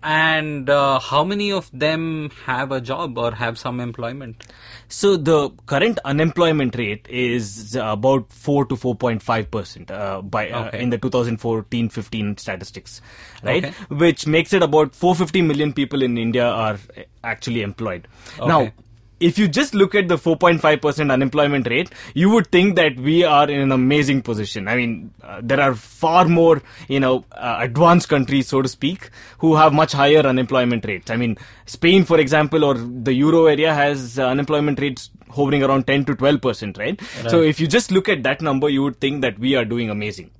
And 0.02 0.68
uh, 0.68 0.98
how 0.98 1.22
many 1.22 1.52
of 1.52 1.70
them 1.72 2.30
have 2.44 2.72
a 2.72 2.80
job 2.80 3.16
or 3.18 3.32
have 3.32 3.56
some 3.58 3.78
employment? 3.80 4.44
So 4.88 5.16
the 5.16 5.50
current 5.66 5.98
unemployment 6.04 6.76
rate 6.76 7.06
is 7.08 7.76
about 7.76 8.32
four 8.32 8.64
to 8.66 8.76
four 8.76 8.94
point 8.96 9.22
five 9.22 9.50
percent 9.50 9.90
uh, 9.90 10.20
by 10.22 10.50
uh, 10.50 10.66
Okay. 10.66 10.82
in 10.82 10.90
the 10.90 10.98
2014-15 10.98 12.38
statistics, 12.38 13.00
right? 13.42 13.64
Okay. 13.64 13.74
Which 13.88 14.26
makes 14.26 14.52
it 14.52 14.62
about 14.62 14.94
450 14.94 15.42
million 15.42 15.72
people 15.72 16.02
in 16.02 16.18
India 16.18 16.46
are 16.46 16.78
uh, 16.96 17.02
actually 17.24 17.62
employed. 17.62 18.08
Now, 18.38 18.62
Okay. 18.62 18.72
If 19.22 19.38
you 19.38 19.48
just 19.48 19.74
look 19.74 19.94
at 19.94 20.08
the 20.08 20.16
4.5% 20.16 21.10
unemployment 21.10 21.68
rate, 21.68 21.90
you 22.14 22.30
would 22.30 22.50
think 22.50 22.76
that 22.76 22.96
we 22.96 23.24
are 23.24 23.48
in 23.48 23.60
an 23.60 23.72
amazing 23.72 24.22
position. 24.22 24.68
I 24.68 24.76
mean, 24.76 25.14
uh, 25.22 25.40
there 25.42 25.60
are 25.60 25.74
far 25.74 26.26
more, 26.26 26.62
you 26.88 27.00
know, 27.00 27.24
uh, 27.32 27.58
advanced 27.60 28.08
countries, 28.08 28.48
so 28.48 28.62
to 28.62 28.68
speak, 28.68 29.10
who 29.38 29.54
have 29.56 29.72
much 29.72 29.92
higher 29.92 30.20
unemployment 30.20 30.84
rates. 30.84 31.10
I 31.10 31.16
mean, 31.16 31.38
Spain, 31.66 32.04
for 32.04 32.18
example, 32.18 32.64
or 32.64 32.74
the 32.74 33.12
euro 33.14 33.46
area 33.46 33.72
has 33.72 34.18
uh, 34.18 34.26
unemployment 34.26 34.80
rates 34.80 35.10
hovering 35.30 35.62
around 35.62 35.86
10 35.86 36.04
to 36.06 36.14
12%, 36.14 36.78
right? 36.78 37.00
So 37.30 37.40
if 37.40 37.60
you 37.60 37.66
just 37.66 37.90
look 37.90 38.08
at 38.08 38.22
that 38.24 38.42
number, 38.42 38.68
you 38.68 38.82
would 38.82 39.00
think 39.00 39.22
that 39.22 39.38
we 39.38 39.54
are 39.54 39.64
doing 39.64 39.88
amazing. 39.88 40.30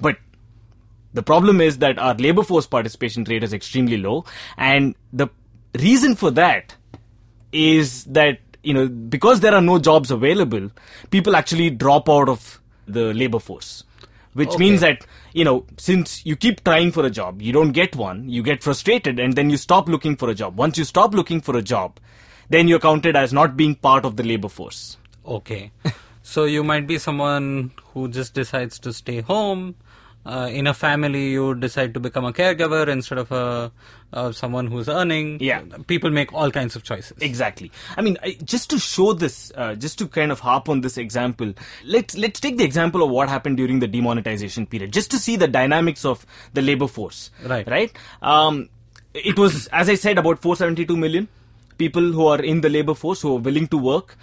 But 0.00 0.16
the 1.14 1.22
problem 1.22 1.60
is 1.60 1.78
that 1.78 1.98
our 1.98 2.14
labor 2.14 2.42
force 2.42 2.66
participation 2.66 3.24
rate 3.24 3.44
is 3.44 3.52
extremely 3.52 3.96
low, 3.96 4.24
and 4.56 4.94
the 5.12 5.28
reason 5.78 6.14
for 6.16 6.30
that 6.32 6.76
is 7.52 8.04
that 8.04 8.38
you 8.62 8.72
know 8.74 8.88
because 8.88 9.40
there 9.40 9.54
are 9.54 9.60
no 9.60 9.78
jobs 9.78 10.10
available, 10.10 10.70
people 11.10 11.36
actually 11.36 11.70
drop 11.70 12.08
out 12.08 12.28
of 12.28 12.60
the 12.86 13.12
labor 13.14 13.38
force. 13.38 13.84
which 14.40 14.48
Okay. 14.52 14.58
means 14.60 14.80
that 14.82 15.02
you 15.38 15.44
know 15.46 15.54
since 15.86 16.12
you 16.28 16.34
keep 16.42 16.60
trying 16.68 16.90
for 16.96 17.02
a 17.06 17.10
job 17.16 17.42
you 17.46 17.52
don't 17.56 17.72
get 17.78 17.96
one 18.02 18.20
you 18.36 18.42
get 18.46 18.62
frustrated 18.66 19.18
and 19.24 19.34
then 19.40 19.50
you 19.54 19.58
stop 19.64 19.90
looking 19.94 20.14
for 20.22 20.28
a 20.32 20.34
job 20.38 20.56
once 20.62 20.78
you 20.82 20.86
stop 20.90 21.16
looking 21.18 21.42
for 21.48 21.54
a 21.58 21.62
job 21.72 21.98
then 22.56 22.70
you're 22.70 22.80
counted 22.84 23.18
as 23.22 23.34
not 23.38 23.58
being 23.58 23.74
part 23.88 24.06
of 24.10 24.16
the 24.20 24.24
labor 24.30 24.50
force 24.54 24.80
Okay. 25.40 25.60
so 26.22 26.44
you 26.54 26.64
might 26.70 26.86
be 26.92 26.96
someone 27.08 27.50
who 27.92 28.08
just 28.08 28.32
decides 28.38 28.78
to 28.86 28.92
stay 29.02 29.20
home. 29.20 29.74
Uh, 30.24 30.48
in 30.52 30.68
a 30.68 30.74
family, 30.74 31.30
you 31.30 31.54
decide 31.54 31.94
to 31.94 32.00
become 32.00 32.24
a 32.24 32.32
caregiver 32.32 32.86
instead 32.86 33.18
of 33.18 33.32
a 33.32 33.72
uh, 34.12 34.30
someone 34.30 34.66
who's 34.68 34.88
earning. 34.88 35.38
Yeah. 35.40 35.62
People 35.86 36.10
make 36.10 36.32
all 36.32 36.50
kinds 36.50 36.76
of 36.76 36.84
choices. 36.84 37.16
Exactly. 37.20 37.72
I 37.96 38.02
mean, 38.02 38.16
I, 38.22 38.36
just 38.44 38.70
to 38.70 38.78
show 38.78 39.14
this, 39.14 39.50
uh, 39.56 39.74
just 39.74 39.98
to 39.98 40.06
kind 40.06 40.30
of 40.30 40.38
harp 40.38 40.68
on 40.68 40.80
this 40.80 40.96
example, 40.96 41.52
let's 41.84 42.16
let's 42.16 42.38
take 42.38 42.56
the 42.56 42.64
example 42.64 43.02
of 43.02 43.10
what 43.10 43.28
happened 43.28 43.56
during 43.56 43.80
the 43.80 43.88
demonetization 43.88 44.66
period, 44.66 44.92
just 44.92 45.10
to 45.10 45.18
see 45.18 45.36
the 45.36 45.48
dynamics 45.48 46.04
of 46.04 46.24
the 46.52 46.62
labor 46.62 46.86
force. 46.86 47.30
Right. 47.44 47.68
Right. 47.68 47.92
Um, 48.20 48.68
it 49.14 49.38
was, 49.38 49.66
as 49.68 49.88
I 49.88 49.94
said, 49.94 50.18
about 50.18 50.40
472 50.40 50.96
million 50.96 51.28
people 51.78 52.12
who 52.12 52.26
are 52.26 52.40
in 52.40 52.60
the 52.60 52.68
labor 52.68 52.94
force 52.94 53.22
who 53.22 53.36
are 53.36 53.40
willing 53.40 53.66
to 53.68 53.76
work. 53.76 54.16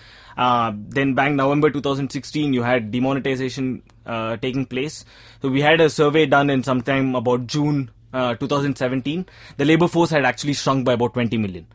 Uh, 0.45 0.71
then, 0.97 1.13
bang, 1.15 1.35
November 1.35 1.69
2016, 1.69 2.53
you 2.53 2.63
had 2.63 2.91
demonetization 2.91 3.81
uh, 4.05 4.37
taking 4.37 4.65
place. 4.65 5.03
So 5.41 5.49
we 5.49 5.61
had 5.61 5.81
a 5.81 5.89
survey 5.89 6.25
done 6.25 6.49
in 6.49 6.63
sometime 6.63 7.13
about 7.21 7.45
June 7.47 7.91
uh, 8.13 8.35
2017. 8.35 9.25
The 9.57 9.65
labor 9.65 9.89
force 9.89 10.09
had 10.11 10.23
actually 10.23 10.53
shrunk 10.53 10.85
by 10.85 10.93
about 10.93 11.13
20 11.13 11.37
million. 11.37 11.67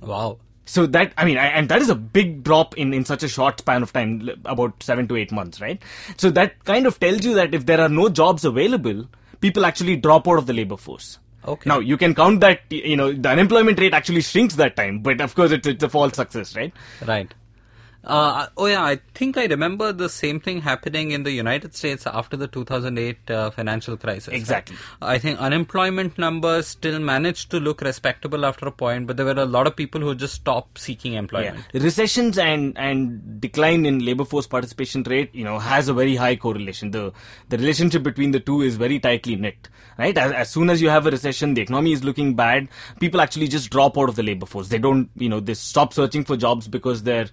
Wow. 0.00 0.38
So 0.66 0.86
that 0.86 1.12
I 1.18 1.24
mean, 1.24 1.36
I- 1.38 1.48
and 1.48 1.68
that 1.68 1.82
is 1.82 1.90
a 1.90 1.94
big 2.18 2.42
drop 2.44 2.78
in 2.78 2.94
in 2.94 3.04
such 3.04 3.22
a 3.22 3.28
short 3.28 3.58
span 3.58 3.82
of 3.82 3.92
time, 3.92 4.30
about 4.44 4.82
seven 4.82 5.08
to 5.08 5.16
eight 5.16 5.32
months, 5.40 5.60
right? 5.60 5.82
So 6.16 6.30
that 6.38 6.64
kind 6.64 6.86
of 6.86 6.98
tells 7.00 7.24
you 7.24 7.34
that 7.34 7.52
if 7.52 7.66
there 7.66 7.80
are 7.80 7.90
no 7.90 8.08
jobs 8.08 8.46
available, 8.46 9.04
people 9.40 9.66
actually 9.66 9.96
drop 9.96 10.26
out 10.28 10.38
of 10.38 10.46
the 10.46 10.54
labor 10.54 10.78
force. 10.78 11.18
Okay. 11.46 11.68
Now 11.68 11.80
you 11.80 11.98
can 11.98 12.14
count 12.14 12.40
that 12.40 12.60
you 12.70 12.96
know 12.96 13.12
the 13.12 13.28
unemployment 13.28 13.78
rate 13.78 13.92
actually 13.92 14.22
shrinks 14.22 14.54
that 14.62 14.74
time, 14.76 15.00
but 15.00 15.20
of 15.20 15.34
course 15.34 15.50
it's 15.58 15.66
it's 15.66 15.84
a 15.84 15.90
false 15.90 16.14
success, 16.22 16.56
right? 16.56 16.72
Right. 17.06 17.34
Uh, 18.06 18.48
oh 18.56 18.66
yeah, 18.66 18.82
I 18.82 19.00
think 19.14 19.36
I 19.38 19.46
remember 19.46 19.92
the 19.92 20.08
same 20.08 20.40
thing 20.40 20.60
happening 20.60 21.12
in 21.12 21.22
the 21.22 21.30
United 21.32 21.74
States 21.74 22.06
after 22.06 22.36
the 22.36 22.46
2008 22.46 23.30
uh, 23.30 23.50
financial 23.50 23.96
crisis. 23.96 24.28
right? 24.28 24.36
Exactly. 24.36 24.76
I 25.00 25.18
think 25.18 25.38
unemployment 25.38 26.18
numbers 26.18 26.66
still 26.66 26.98
managed 26.98 27.50
to 27.52 27.60
look 27.60 27.80
respectable 27.80 28.44
after 28.44 28.66
a 28.66 28.72
point, 28.72 29.06
but 29.06 29.16
there 29.16 29.26
were 29.26 29.32
a 29.32 29.46
lot 29.46 29.66
of 29.66 29.74
people 29.74 30.00
who 30.00 30.14
just 30.14 30.34
stopped 30.34 30.78
seeking 30.78 31.14
employment. 31.14 31.64
Recessions 31.72 32.38
and 32.38 32.76
and 32.76 33.40
decline 33.40 33.86
in 33.86 34.04
labor 34.04 34.24
force 34.24 34.46
participation 34.46 35.02
rate, 35.04 35.34
you 35.34 35.44
know, 35.44 35.58
has 35.58 35.88
a 35.88 35.94
very 35.94 36.16
high 36.16 36.36
correlation. 36.36 36.90
The 36.90 37.12
the 37.48 37.56
relationship 37.58 38.02
between 38.02 38.32
the 38.32 38.40
two 38.40 38.60
is 38.62 38.76
very 38.76 38.98
tightly 38.98 39.36
knit. 39.36 39.68
Right? 39.96 40.18
As, 40.18 40.32
as 40.32 40.50
soon 40.50 40.70
as 40.70 40.82
you 40.82 40.88
have 40.88 41.06
a 41.06 41.10
recession, 41.12 41.54
the 41.54 41.60
economy 41.62 41.92
is 41.92 42.02
looking 42.02 42.34
bad. 42.34 42.68
People 42.98 43.20
actually 43.20 43.46
just 43.46 43.70
drop 43.70 43.96
out 43.96 44.08
of 44.08 44.16
the 44.16 44.24
labor 44.24 44.44
force. 44.44 44.66
They 44.68 44.78
don't, 44.78 45.08
you 45.16 45.28
know, 45.28 45.38
they 45.38 45.54
stop 45.54 45.92
searching 45.94 46.24
for 46.24 46.36
jobs 46.36 46.66
because 46.66 47.04
their, 47.04 47.26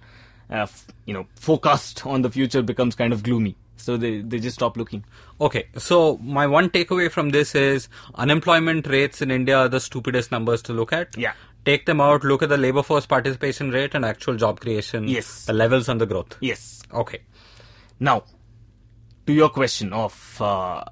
uh, 0.52 0.62
f- 0.62 0.86
you 1.06 1.14
know, 1.14 1.26
forecast 1.34 2.06
on 2.06 2.22
the 2.22 2.30
future 2.30 2.62
becomes 2.62 2.94
kind 2.94 3.12
of 3.12 3.22
gloomy. 3.22 3.56
So 3.76 3.96
they 3.96 4.20
they 4.20 4.38
just 4.38 4.54
stop 4.54 4.76
looking. 4.76 5.04
Okay, 5.40 5.66
so 5.76 6.18
my 6.18 6.46
one 6.46 6.68
takeaway 6.70 7.10
from 7.10 7.30
this 7.30 7.54
is 7.56 7.88
unemployment 8.14 8.86
rates 8.86 9.20
in 9.22 9.30
India 9.32 9.56
are 9.58 9.68
the 9.68 9.80
stupidest 9.80 10.30
numbers 10.30 10.62
to 10.62 10.72
look 10.72 10.92
at. 10.92 11.16
Yeah. 11.16 11.32
Take 11.64 11.86
them 11.86 12.00
out, 12.00 12.22
look 12.24 12.42
at 12.42 12.48
the 12.48 12.56
labor 12.58 12.82
force 12.82 13.06
participation 13.06 13.70
rate 13.70 13.94
and 13.94 14.04
actual 14.04 14.36
job 14.36 14.60
creation. 14.60 15.08
Yes. 15.08 15.46
The 15.46 15.52
levels 15.52 15.88
and 15.88 16.00
the 16.00 16.06
growth. 16.06 16.36
Yes. 16.40 16.82
Okay. 16.92 17.20
Now, 17.98 18.24
to 19.26 19.32
your 19.32 19.48
question 19.48 19.92
of, 19.92 20.40
uh, 20.40 20.84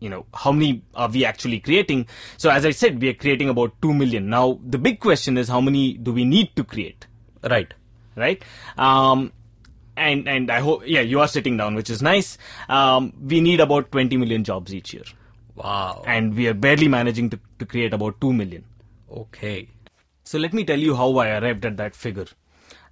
you 0.00 0.10
know, 0.10 0.26
how 0.34 0.52
many 0.52 0.82
are 0.94 1.08
we 1.08 1.24
actually 1.24 1.60
creating? 1.60 2.06
So, 2.36 2.50
as 2.50 2.66
I 2.66 2.70
said, 2.70 3.00
we 3.00 3.08
are 3.08 3.14
creating 3.14 3.48
about 3.48 3.80
2 3.80 3.94
million. 3.94 4.28
Now, 4.28 4.58
the 4.62 4.76
big 4.78 5.00
question 5.00 5.38
is 5.38 5.48
how 5.48 5.60
many 5.62 5.94
do 5.94 6.12
we 6.12 6.24
need 6.26 6.54
to 6.56 6.64
create, 6.64 7.06
Right. 7.42 7.72
Right? 8.16 8.42
Um, 8.76 9.32
and, 9.96 10.28
and 10.28 10.50
I 10.50 10.60
hope, 10.60 10.82
yeah, 10.86 11.00
you 11.00 11.20
are 11.20 11.28
sitting 11.28 11.56
down, 11.56 11.74
which 11.74 11.90
is 11.90 12.02
nice. 12.02 12.36
Um, 12.68 13.12
we 13.20 13.40
need 13.40 13.60
about 13.60 13.92
20 13.92 14.16
million 14.16 14.44
jobs 14.44 14.74
each 14.74 14.92
year. 14.92 15.04
Wow. 15.54 16.02
And 16.06 16.34
we 16.34 16.48
are 16.48 16.54
barely 16.54 16.88
managing 16.88 17.30
to, 17.30 17.38
to 17.58 17.66
create 17.66 17.94
about 17.94 18.20
2 18.20 18.32
million. 18.32 18.64
Okay. 19.10 19.68
So 20.24 20.38
let 20.38 20.52
me 20.52 20.64
tell 20.64 20.78
you 20.78 20.96
how 20.96 21.16
I 21.18 21.38
arrived 21.38 21.64
at 21.64 21.76
that 21.76 21.94
figure. 21.94 22.26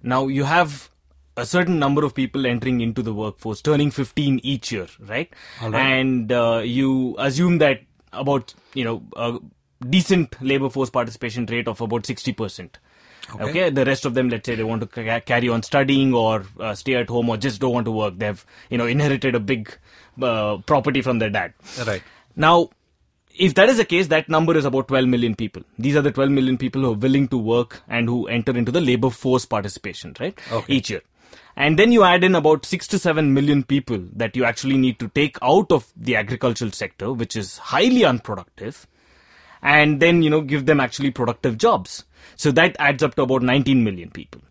Now 0.01 0.27
you 0.27 0.43
have 0.43 0.89
a 1.35 1.45
certain 1.45 1.79
number 1.79 2.03
of 2.05 2.13
people 2.13 2.45
entering 2.45 2.81
into 2.81 3.01
the 3.01 3.13
workforce, 3.13 3.61
turning 3.61 3.91
15 3.91 4.39
each 4.43 4.71
year, 4.71 4.87
right? 4.99 5.33
And 5.77 6.31
uh, 6.31 6.61
you 6.63 7.15
assume 7.17 7.57
that 7.57 7.81
about 8.11 8.53
you 8.75 8.83
know 8.83 9.03
a 9.15 9.39
decent 9.89 10.39
labor 10.41 10.69
force 10.69 10.89
participation 10.89 11.45
rate 11.47 11.67
of 11.67 11.81
about 11.81 12.05
60 12.05 12.33
percent. 12.33 12.77
Okay. 13.39 13.69
The 13.69 13.85
rest 13.85 14.05
of 14.05 14.13
them, 14.13 14.29
let's 14.29 14.45
say 14.45 14.55
they 14.55 14.63
want 14.63 14.81
to 14.81 14.87
ca- 14.87 15.21
carry 15.21 15.49
on 15.49 15.63
studying 15.63 16.13
or 16.13 16.45
uh, 16.59 16.75
stay 16.75 16.95
at 16.95 17.09
home 17.09 17.29
or 17.29 17.37
just 17.37 17.59
don't 17.61 17.73
want 17.73 17.85
to 17.85 17.91
work. 17.91 18.17
They've 18.17 18.45
you 18.69 18.77
know 18.77 18.85
inherited 18.85 19.35
a 19.35 19.39
big 19.39 19.73
uh, 20.21 20.57
property 20.57 21.01
from 21.01 21.19
their 21.19 21.29
dad. 21.29 21.53
Right. 21.87 22.03
Now, 22.35 22.69
if 23.35 23.55
that 23.55 23.69
is 23.69 23.77
the 23.77 23.85
case, 23.85 24.07
that 24.07 24.29
number 24.29 24.55
is 24.57 24.65
about 24.65 24.87
12 24.87 25.07
million 25.07 25.35
people. 25.35 25.63
These 25.79 25.95
are 25.95 26.01
the 26.01 26.11
12 26.11 26.31
million 26.31 26.57
people 26.57 26.81
who 26.81 26.91
are 26.91 26.95
willing 26.95 27.27
to 27.29 27.37
work 27.37 27.81
and 27.87 28.07
who 28.07 28.27
enter 28.27 28.55
into 28.55 28.71
the 28.71 28.81
labor 28.81 29.09
force 29.09 29.45
participation, 29.45 30.15
right? 30.19 30.39
Okay. 30.51 30.73
Each 30.73 30.89
year. 30.89 31.01
And 31.55 31.77
then 31.77 31.91
you 31.91 32.03
add 32.03 32.23
in 32.23 32.35
about 32.35 32.65
6 32.65 32.87
to 32.87 32.99
7 32.99 33.33
million 33.33 33.63
people 33.63 33.99
that 34.15 34.35
you 34.35 34.43
actually 34.43 34.77
need 34.77 34.99
to 34.99 35.07
take 35.09 35.37
out 35.41 35.71
of 35.71 35.91
the 35.95 36.15
agricultural 36.15 36.71
sector, 36.71 37.13
which 37.13 37.35
is 37.35 37.57
highly 37.57 38.03
unproductive, 38.03 38.87
and 39.61 39.99
then, 39.99 40.23
you 40.23 40.29
know, 40.29 40.41
give 40.41 40.65
them 40.65 40.79
actually 40.79 41.11
productive 41.11 41.57
jobs. 41.57 42.05
So 42.35 42.51
that 42.51 42.75
adds 42.79 43.03
up 43.03 43.15
to 43.15 43.23
about 43.23 43.41
19 43.41 43.83
million 43.83 44.09
people. 44.09 44.41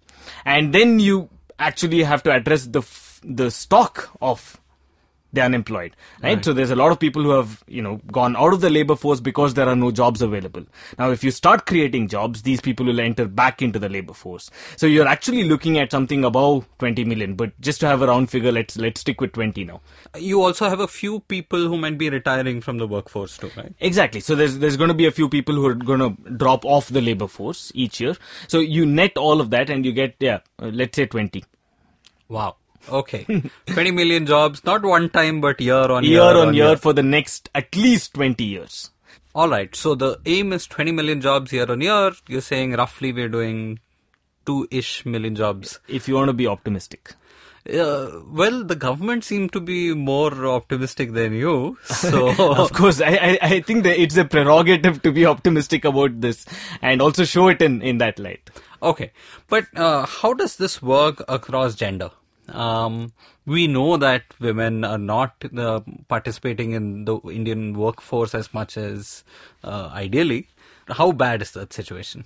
And 0.45 0.73
then 0.73 1.01
you 1.01 1.29
actually 1.59 2.03
have 2.03 2.23
to 2.25 2.33
address 2.33 2.67
the, 2.67 2.83
the 3.25 3.51
stock 3.51 4.11
of 4.21 4.61
the 5.33 5.41
unemployed, 5.41 5.97
right? 6.23 6.45
So 6.45 6.53
there's 6.53 6.71
a 6.71 6.77
lot 6.77 6.93
of 6.93 6.99
people 6.99 7.23
who 7.23 7.31
have, 7.31 7.65
you 7.67 7.81
know, 7.81 8.01
gone 8.11 8.37
out 8.37 8.53
of 8.53 8.61
the 8.61 8.69
labor 8.69 8.97
force 8.97 9.21
because 9.21 9.55
there 9.55 9.69
are 9.69 9.77
no 9.77 9.91
jobs 9.91 10.21
available. 10.21 10.65
Now, 10.99 11.11
if 11.11 11.25
you 11.25 11.31
start 11.31 11.67
creating 11.67 12.09
jobs, 12.09 12.43
these 12.43 12.61
people 12.61 12.87
will 12.87 13.01
enter 13.01 13.27
back 13.27 13.63
into 13.63 13.79
the 13.79 13.89
labor 13.89 14.13
force. 14.13 14.51
So 14.77 14.87
you're 14.87 15.09
actually 15.09 15.45
looking 15.45 15.79
at 15.79 15.91
something 15.91 16.25
above 16.25 16.69
20 16.79 17.05
million. 17.05 17.35
But 17.35 17.59
just 17.61 17.81
to 17.81 17.87
have 17.87 18.03
a 18.03 18.07
round 18.07 18.31
figure, 18.31 18.53
let's 18.53 18.77
let's 18.77 19.01
stick 19.01 19.21
with 19.21 19.33
20 19.33 19.65
now. 19.65 19.81
You 20.17 20.43
also 20.43 20.69
have 20.69 20.81
a 20.81 20.89
few 20.89 21.21
people 21.21 21.67
who 21.67 21.79
might 21.79 21.97
be 21.97 22.11
retiring 22.11 22.61
from 22.61 22.79
the 22.79 22.87
workforce 22.87 23.39
too, 23.39 23.51
right? 23.57 23.73
Exactly. 23.81 24.21
So 24.21 24.35
there's 24.35 24.59
there's 24.59 24.77
going 24.77 24.89
to 24.89 24.95
be 24.95 25.07
a 25.07 25.11
few 25.11 25.29
people 25.29 25.55
who 25.55 25.67
are 25.67 25.75
going 25.75 26.01
to 26.01 26.31
drop 26.33 26.65
off 26.65 26.89
the 26.89 27.01
labor 27.01 27.27
force 27.27 27.73
each 27.75 28.01
year. 28.01 28.17
So 28.49 28.59
you 28.61 28.85
net 28.85 29.17
all 29.17 29.41
of 29.41 29.51
that 29.51 29.71
and 29.71 29.87
you 29.87 29.93
get 29.93 30.17
yeah, 30.21 30.41
uh, 30.61 30.67
let's 30.67 30.97
say 30.97 31.07
20. 31.07 31.45
Wow. 32.29 32.57
Okay. 32.89 33.25
20 33.67 33.91
million 33.91 34.27
jobs, 34.27 34.65
not 34.65 34.83
one 34.83 35.09
time, 35.11 35.41
but 35.41 35.61
year 35.61 35.91
on 35.91 36.05
year. 36.05 36.23
Year 36.23 36.37
on 36.37 36.55
year 36.55 36.77
for 36.77 36.93
the 36.93 37.03
next 37.03 37.49
at 37.55 37.75
least 37.77 38.15
20 38.15 38.43
years. 38.45 38.91
All 39.35 39.49
right. 39.49 39.75
So 39.75 39.95
the 39.95 40.19
aim 40.27 40.53
is 40.53 40.67
20 40.67 40.93
million 40.93 41.21
jobs 41.21 41.53
year 41.53 41.71
on 41.71 41.81
year. 41.81 42.13
You're 42.29 42.41
saying 42.41 42.73
roughly 42.73 43.13
we're 43.13 43.29
doing 43.29 43.79
two 44.45 44.69
ish 44.71 45.07
million 45.07 45.35
jobs. 45.35 45.81
If 45.89 46.09
you 46.09 46.15
want 46.15 46.29
to 46.29 46.35
be 46.35 46.47
optimistic. 46.47 47.15
Uh, 47.73 48.11
well, 48.27 48.65
the 48.65 48.75
government 48.75 49.23
seem 49.23 49.49
to 49.49 49.61
be 49.61 49.95
more 49.95 50.47
optimistic 50.47 51.13
than 51.13 51.33
you. 51.33 51.79
So, 51.85 52.31
of 52.57 52.73
course, 52.73 53.01
I, 53.01 53.11
I, 53.11 53.39
I 53.41 53.61
think 53.61 53.85
that 53.85 54.01
it's 54.03 54.17
a 54.17 54.25
prerogative 54.25 55.01
to 55.03 55.13
be 55.13 55.25
optimistic 55.27 55.85
about 55.85 56.21
this 56.21 56.45
and 56.83 57.01
also 57.01 57.25
show 57.25 57.47
it 57.47 57.63
in, 57.63 57.81
in 57.81 57.99
that 57.99 58.19
light. 58.19 58.51
okay. 58.83 59.13
But 59.49 59.67
uh, 59.77 60.07
how 60.07 60.33
does 60.35 60.57
this 60.57 60.83
work 60.83 61.23
across 61.29 61.77
gender? 61.77 62.11
Um, 62.53 63.13
we 63.47 63.67
know 63.67 63.97
that 63.97 64.23
women 64.41 64.85
are 64.85 64.99
not 64.99 65.35
uh, 65.57 65.81
participating 66.09 66.73
in 66.73 67.05
the 67.05 67.19
Indian 67.31 67.75
workforce 67.75 68.35
as 68.35 68.53
much 68.55 68.77
as 68.77 69.25
uh, 69.65 69.91
ideally. 69.93 70.49
How 70.89 71.13
bad 71.13 71.43
is 71.43 71.53
that 71.53 71.73
situation? 71.73 72.25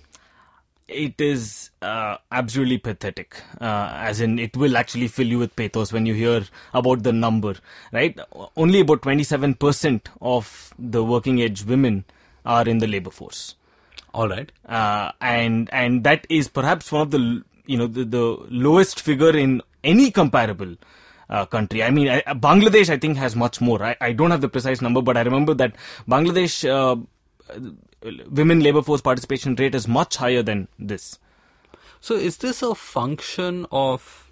It 0.89 1.21
is 1.21 1.71
uh, 1.83 2.19
absolutely 2.31 2.79
pathetic. 2.79 3.43
Uh, 3.61 3.91
as 3.95 4.21
in, 4.21 4.39
it 4.39 4.57
will 4.57 4.77
actually 4.77 5.09
fill 5.09 5.27
you 5.27 5.39
with 5.39 5.57
pathos 5.57 5.93
when 5.93 6.07
you 6.07 6.15
hear 6.15 6.45
about 6.75 7.03
the 7.03 7.12
number, 7.12 7.57
right? 7.93 8.17
Only 8.57 8.81
about 8.81 9.01
27% 9.03 10.03
of 10.21 10.73
the 10.79 11.03
working 11.03 11.41
age 11.41 11.65
women 11.65 12.05
are 12.45 12.69
in 12.69 12.79
the 12.79 12.87
labor 12.87 13.11
force. 13.11 13.57
All 14.15 14.29
right. 14.29 14.51
uh, 14.67 15.12
and 15.21 15.69
and 15.73 16.03
that 16.05 16.27
is 16.31 16.49
perhaps 16.49 16.91
one 16.91 17.03
of 17.03 17.11
the 17.11 17.43
you 17.67 17.77
know 17.77 17.87
the, 17.87 18.05
the 18.05 18.39
lowest 18.49 19.01
figure 19.01 19.37
in 19.37 19.61
any 19.85 20.11
comparable 20.11 20.77
uh, 21.29 21.47
country. 21.47 21.83
I 21.83 21.91
mean, 21.91 22.09
I, 22.09 22.21
uh, 22.27 22.35
Bangladesh 22.35 22.89
I 22.89 22.99
think 22.99 23.17
has 23.17 23.37
much 23.37 23.61
more. 23.61 23.83
I, 23.83 23.97
I 24.01 24.12
don't 24.12 24.31
have 24.31 24.41
the 24.41 24.49
precise 24.49 24.81
number, 24.81 25.03
but 25.03 25.17
I 25.17 25.23
remember 25.23 25.55
that 25.55 25.75
Bangladesh 26.09 26.69
uh, 26.69 26.97
women 28.31 28.61
labor 28.61 28.83
force 28.83 29.01
participation 29.01 29.55
rate 29.57 29.75
is 29.75 29.89
much 29.89 30.17
higher 30.17 30.43
than 30.43 30.69
this. 30.79 31.19
So 32.01 32.15
is 32.15 32.37
this 32.39 32.62
a 32.62 32.75
function 32.75 33.67
of 33.73 34.31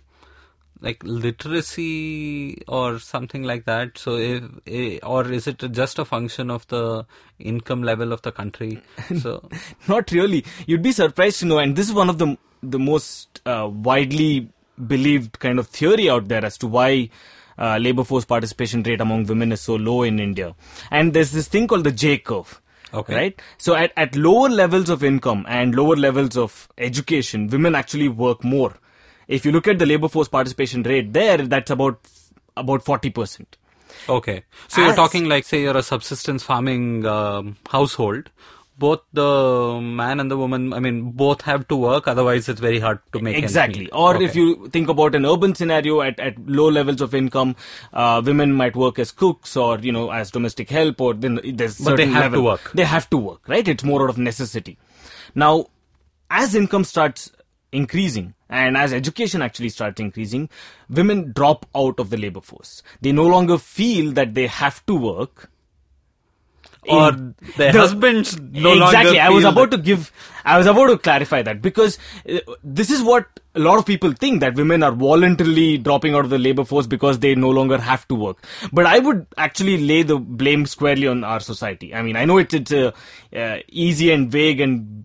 like 0.80 1.02
literacy 1.02 2.62
or 2.68 2.98
something 2.98 3.42
like 3.42 3.64
that? 3.64 3.98
So, 3.98 4.16
if, 4.16 5.02
or 5.02 5.30
is 5.30 5.46
it 5.46 5.58
just 5.72 5.98
a 5.98 6.04
function 6.04 6.50
of 6.50 6.66
the 6.68 7.06
income 7.38 7.82
level 7.82 8.12
of 8.12 8.22
the 8.22 8.32
country? 8.32 8.80
So, 9.18 9.48
Not 9.88 10.10
really. 10.12 10.44
You'd 10.66 10.82
be 10.82 10.92
surprised 10.92 11.40
to 11.40 11.46
know, 11.46 11.58
and 11.58 11.74
this 11.74 11.88
is 11.88 11.94
one 11.94 12.10
of 12.10 12.18
the 12.18 12.36
the 12.62 12.78
most 12.78 13.42
uh, 13.44 13.68
widely 13.70 14.48
believed 14.86 15.38
kind 15.38 15.58
of 15.58 15.68
theory 15.68 16.08
out 16.10 16.28
there 16.28 16.44
as 16.44 16.58
to 16.58 16.66
why 16.66 17.10
uh, 17.58 17.78
labor 17.78 18.04
force 18.04 18.24
participation 18.24 18.82
rate 18.82 19.00
among 19.00 19.26
women 19.26 19.52
is 19.52 19.60
so 19.60 19.76
low 19.76 20.02
in 20.02 20.18
India. 20.18 20.54
And 20.90 21.12
there's 21.12 21.32
this 21.32 21.48
thing 21.48 21.68
called 21.68 21.84
the 21.84 21.92
J 21.92 22.18
curve. 22.18 22.60
Okay. 22.92 23.14
Right? 23.14 23.42
So 23.58 23.74
at, 23.74 23.92
at 23.96 24.14
lower 24.14 24.48
levels 24.48 24.88
of 24.88 25.02
income 25.02 25.44
and 25.48 25.74
lower 25.74 25.96
levels 25.96 26.36
of 26.36 26.68
education, 26.78 27.48
women 27.48 27.74
actually 27.74 28.08
work 28.08 28.44
more. 28.44 28.74
If 29.26 29.44
you 29.44 29.52
look 29.52 29.66
at 29.66 29.78
the 29.78 29.86
labor 29.86 30.08
force 30.08 30.28
participation 30.28 30.82
rate 30.82 31.12
there, 31.12 31.38
that's 31.38 31.70
about 31.70 32.00
about 32.56 32.84
40%. 32.84 33.46
Okay. 34.08 34.44
So 34.68 34.84
you're 34.84 34.94
talking 34.94 35.24
like, 35.24 35.44
say, 35.44 35.62
you're 35.62 35.76
a 35.76 35.82
subsistence 35.82 36.42
farming 36.42 37.04
um, 37.06 37.56
household. 37.68 38.30
Both 38.76 39.02
the 39.12 39.80
man 39.80 40.18
and 40.18 40.28
the 40.30 40.36
woman, 40.36 40.72
I 40.72 40.80
mean, 40.80 41.12
both 41.12 41.42
have 41.42 41.68
to 41.68 41.76
work. 41.76 42.08
Otherwise, 42.08 42.48
it's 42.48 42.60
very 42.60 42.80
hard 42.80 42.98
to 43.12 43.20
make 43.20 43.36
exactly 43.38 43.88
or 43.90 44.16
Okay. 44.16 44.24
if 44.24 44.34
you 44.34 44.68
think 44.68 44.88
about 44.88 45.14
an 45.14 45.24
urban 45.24 45.54
scenario 45.54 46.00
at, 46.00 46.18
at 46.18 46.34
low 46.46 46.68
levels 46.68 47.00
of 47.00 47.14
income 47.14 47.54
uh, 47.92 48.20
women 48.24 48.52
might 48.52 48.74
work 48.74 48.98
as 48.98 49.12
cooks 49.12 49.56
or 49.56 49.78
you 49.78 49.92
know 49.92 50.10
as 50.10 50.30
domestic 50.32 50.70
help 50.70 51.00
or 51.00 51.14
then 51.14 51.38
there's 51.44 51.78
But 51.78 51.96
they 51.96 52.06
have 52.06 52.32
to 52.32 52.40
work. 52.40 52.72
they 52.74 52.84
have 52.84 53.08
to 53.10 53.16
work 53.16 53.48
right 53.48 53.66
it's 53.68 53.84
more 53.84 54.02
out 54.02 54.10
of 54.10 54.18
necessity 54.18 54.76
now 55.34 55.66
as 56.30 56.54
income 56.56 56.82
starts 56.84 57.30
increasing 57.70 58.34
and 58.48 58.76
as 58.76 58.92
education 58.92 59.42
actually 59.42 59.68
starts 59.68 60.00
increasing 60.00 60.48
women 60.88 61.32
drop 61.32 61.66
out 61.74 61.98
of 61.98 62.10
the 62.10 62.16
labor 62.16 62.40
force 62.40 62.82
they 63.00 63.12
no 63.12 63.26
longer 63.26 63.58
feel 63.58 64.12
that 64.12 64.34
they 64.34 64.46
have 64.46 64.84
to 64.86 64.94
work 64.94 65.50
or 66.88 67.12
their 67.56 67.72
the- 67.72 67.78
husbands 67.78 68.38
no 68.40 68.74
exactly 68.74 69.18
i 69.20 69.28
was 69.28 69.44
about 69.44 69.70
that- 69.70 69.76
to 69.78 69.82
give 69.82 70.10
i 70.44 70.56
was 70.58 70.66
about 70.66 70.86
to 70.88 70.98
clarify 70.98 71.40
that 71.42 71.60
because 71.62 71.98
uh, 72.28 72.38
this 72.62 72.90
is 72.90 73.02
what 73.02 73.26
a 73.54 73.60
lot 73.60 73.78
of 73.78 73.86
people 73.86 74.12
think 74.12 74.40
that 74.40 74.54
women 74.56 74.82
are 74.82 74.90
voluntarily 74.92 75.78
dropping 75.78 76.14
out 76.14 76.24
of 76.24 76.30
the 76.30 76.38
labor 76.38 76.64
force 76.64 76.86
because 76.86 77.20
they 77.20 77.34
no 77.36 77.50
longer 77.50 77.78
have 77.78 78.06
to 78.08 78.16
work. 78.16 78.38
But 78.72 78.84
i 78.86 78.98
would 78.98 79.26
actually 79.38 79.78
lay 79.78 80.02
the 80.02 80.18
blame 80.18 80.66
squarely 80.66 81.06
on 81.06 81.22
our 81.22 81.38
society. 81.40 81.94
I 81.94 82.02
mean 82.02 82.16
i 82.16 82.24
know 82.24 82.38
it's 82.38 82.52
it's 82.54 82.72
a 82.72 82.92
uh, 83.34 83.58
easy 83.68 84.10
and 84.12 84.30
vague 84.30 84.60
and 84.60 85.04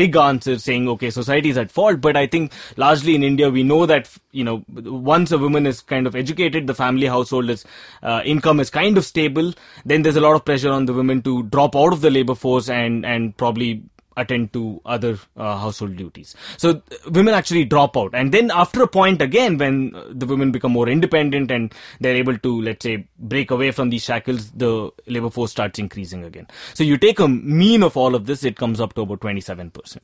big 0.00 0.16
answer 0.26 0.58
saying 0.66 0.88
okay 0.94 1.10
society 1.10 1.50
is 1.54 1.58
at 1.64 1.70
fault. 1.70 2.00
But 2.06 2.16
i 2.16 2.26
think 2.26 2.52
largely 2.76 3.14
in 3.14 3.22
india 3.30 3.50
we 3.56 3.62
know 3.62 3.82
that 3.86 4.10
you 4.32 4.44
know 4.44 4.56
once 4.68 5.32
a 5.32 5.38
woman 5.38 5.66
is 5.72 5.80
kind 5.80 6.06
of 6.06 6.16
educated 6.22 6.66
the 6.66 6.78
family 6.82 7.06
household 7.06 7.50
is 7.56 7.64
uh, 8.02 8.22
income 8.24 8.60
is 8.60 8.70
kind 8.70 8.96
of 8.98 9.04
stable. 9.04 9.52
Then 9.84 10.02
there's 10.02 10.16
a 10.16 10.20
lot 10.20 10.34
of 10.34 10.44
pressure 10.44 10.70
on 10.70 10.86
the 10.86 10.92
women 10.92 11.22
to 11.22 11.42
drop 11.44 11.76
out 11.76 11.92
of 11.92 12.00
the 12.00 12.10
labor 12.10 12.34
force 12.34 12.68
and 12.68 13.04
and 13.04 13.36
probably 13.36 13.82
attend 14.16 14.52
to 14.52 14.80
other 14.84 15.18
uh, 15.36 15.58
household 15.58 15.96
duties 15.96 16.34
so 16.56 16.80
women 17.10 17.34
actually 17.34 17.64
drop 17.64 17.96
out 17.96 18.14
and 18.14 18.32
then 18.32 18.50
after 18.50 18.82
a 18.82 18.88
point 18.88 19.20
again 19.22 19.58
when 19.58 19.94
uh, 19.94 20.04
the 20.10 20.26
women 20.26 20.50
become 20.50 20.72
more 20.72 20.88
independent 20.88 21.50
and 21.50 21.74
they're 22.00 22.16
able 22.16 22.38
to 22.38 22.60
let's 22.62 22.84
say 22.84 23.06
break 23.18 23.50
away 23.50 23.70
from 23.70 23.90
these 23.90 24.04
shackles 24.04 24.50
the 24.52 24.90
labor 25.06 25.30
force 25.30 25.50
starts 25.50 25.78
increasing 25.78 26.24
again 26.24 26.46
so 26.74 26.84
you 26.84 26.96
take 26.96 27.18
a 27.18 27.28
mean 27.28 27.82
of 27.82 27.96
all 27.96 28.14
of 28.14 28.26
this 28.26 28.44
it 28.44 28.56
comes 28.56 28.80
up 28.80 28.94
to 28.94 29.02
about 29.02 29.20
27% 29.20 29.98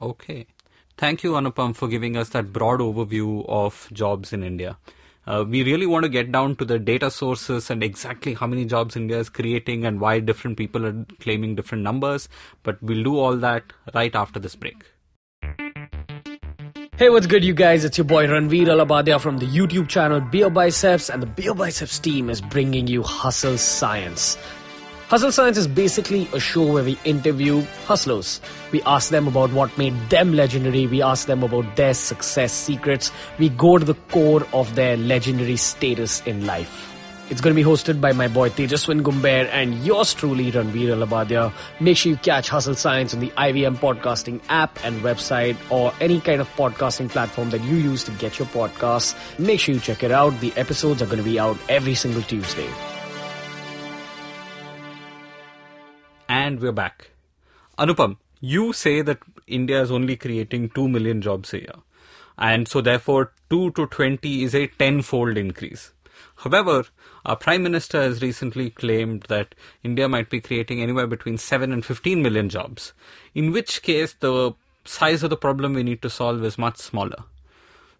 Okay. 0.00 0.46
Thank 0.96 1.22
you, 1.24 1.32
Anupam, 1.32 1.74
for 1.74 1.88
giving 1.88 2.16
us 2.16 2.28
that 2.30 2.52
broad 2.52 2.80
overview 2.80 3.44
of 3.48 3.88
jobs 3.92 4.32
in 4.32 4.42
India. 4.44 4.76
Uh, 5.26 5.44
we 5.48 5.64
really 5.64 5.86
want 5.86 6.02
to 6.02 6.08
get 6.08 6.30
down 6.30 6.54
to 6.56 6.64
the 6.64 6.78
data 6.78 7.10
sources 7.10 7.70
and 7.70 7.82
exactly 7.82 8.34
how 8.34 8.46
many 8.46 8.64
jobs 8.64 8.94
India 8.94 9.18
is 9.18 9.28
creating 9.28 9.86
and 9.86 10.00
why 10.00 10.20
different 10.20 10.56
people 10.58 10.84
are 10.84 11.06
claiming 11.20 11.54
different 11.54 11.82
numbers, 11.82 12.28
but 12.62 12.82
we'll 12.82 13.02
do 13.02 13.18
all 13.18 13.36
that 13.36 13.64
right 13.94 14.14
after 14.14 14.38
this 14.38 14.54
break. 14.54 14.84
Hey, 16.96 17.10
what's 17.10 17.26
good, 17.26 17.42
you 17.42 17.54
guys? 17.54 17.84
It's 17.84 17.98
your 17.98 18.04
boy 18.04 18.26
Ranveer 18.26 18.68
Allahbadia 18.68 19.20
from 19.20 19.38
the 19.38 19.46
YouTube 19.46 19.88
channel 19.88 20.20
Beer 20.20 20.48
Biceps, 20.48 21.10
and 21.10 21.20
the 21.20 21.26
Beer 21.26 21.52
Biceps 21.52 21.98
team 21.98 22.30
is 22.30 22.40
bringing 22.40 22.86
you 22.86 23.02
Hustle 23.02 23.58
Science. 23.58 24.38
Hustle 25.08 25.32
Science 25.32 25.58
is 25.58 25.68
basically 25.68 26.26
a 26.32 26.40
show 26.40 26.64
where 26.72 26.82
we 26.82 26.98
interview 27.04 27.60
hustlers. 27.84 28.40
We 28.72 28.80
ask 28.84 29.10
them 29.10 29.28
about 29.28 29.52
what 29.52 29.76
made 29.76 29.92
them 30.08 30.32
legendary, 30.32 30.86
we 30.86 31.02
ask 31.02 31.26
them 31.26 31.42
about 31.42 31.76
their 31.76 31.92
success 31.92 32.54
secrets, 32.54 33.12
we 33.38 33.50
go 33.50 33.76
to 33.76 33.84
the 33.84 33.94
core 34.10 34.46
of 34.54 34.74
their 34.76 34.96
legendary 34.96 35.56
status 35.56 36.22
in 36.22 36.46
life. 36.46 36.90
It's 37.28 37.42
going 37.42 37.54
to 37.54 37.62
be 37.62 37.68
hosted 37.68 38.00
by 38.00 38.12
my 38.12 38.28
boy 38.28 38.48
Tejaswin 38.48 39.02
Gumber 39.02 39.46
and 39.52 39.84
yours 39.84 40.14
truly, 40.14 40.50
Ranveer 40.50 40.96
Allahbadia. 40.96 41.52
Make 41.80 41.98
sure 41.98 42.12
you 42.12 42.16
catch 42.16 42.48
Hustle 42.48 42.74
Science 42.74 43.12
on 43.12 43.20
the 43.20 43.30
IVM 43.30 43.76
podcasting 43.76 44.40
app 44.48 44.82
and 44.84 45.02
website 45.02 45.56
or 45.70 45.92
any 46.00 46.20
kind 46.22 46.40
of 46.40 46.48
podcasting 46.56 47.10
platform 47.10 47.50
that 47.50 47.62
you 47.62 47.76
use 47.76 48.04
to 48.04 48.10
get 48.12 48.38
your 48.38 48.48
podcasts. 48.48 49.14
Make 49.38 49.60
sure 49.60 49.74
you 49.74 49.80
check 49.80 50.02
it 50.02 50.12
out. 50.12 50.38
The 50.40 50.52
episodes 50.56 51.02
are 51.02 51.06
going 51.06 51.18
to 51.18 51.24
be 51.24 51.38
out 51.38 51.58
every 51.68 51.94
single 51.94 52.22
Tuesday. 52.22 52.68
And 56.44 56.60
we're 56.60 56.72
back. 56.72 57.08
Anupam, 57.78 58.18
you 58.38 58.74
say 58.74 59.00
that 59.00 59.20
India 59.46 59.80
is 59.80 59.90
only 59.90 60.14
creating 60.14 60.68
2 60.74 60.88
million 60.88 61.22
jobs 61.22 61.54
a 61.54 61.60
year. 61.60 61.76
And 62.36 62.68
so 62.68 62.82
therefore 62.82 63.32
2 63.48 63.70
to 63.70 63.86
20 63.86 64.42
is 64.42 64.54
a 64.54 64.66
tenfold 64.66 65.38
increase. 65.38 65.92
However, 66.36 66.84
our 67.24 67.36
Prime 67.36 67.62
Minister 67.62 68.02
has 68.02 68.20
recently 68.20 68.68
claimed 68.68 69.22
that 69.30 69.54
India 69.82 70.06
might 70.06 70.28
be 70.28 70.42
creating 70.42 70.82
anywhere 70.82 71.06
between 71.06 71.38
7 71.38 71.72
and 71.72 71.82
15 71.82 72.20
million 72.20 72.50
jobs, 72.50 72.92
in 73.34 73.50
which 73.50 73.80
case 73.80 74.12
the 74.12 74.52
size 74.84 75.22
of 75.22 75.30
the 75.30 75.38
problem 75.38 75.72
we 75.72 75.82
need 75.82 76.02
to 76.02 76.10
solve 76.10 76.44
is 76.44 76.58
much 76.58 76.76
smaller. 76.76 77.24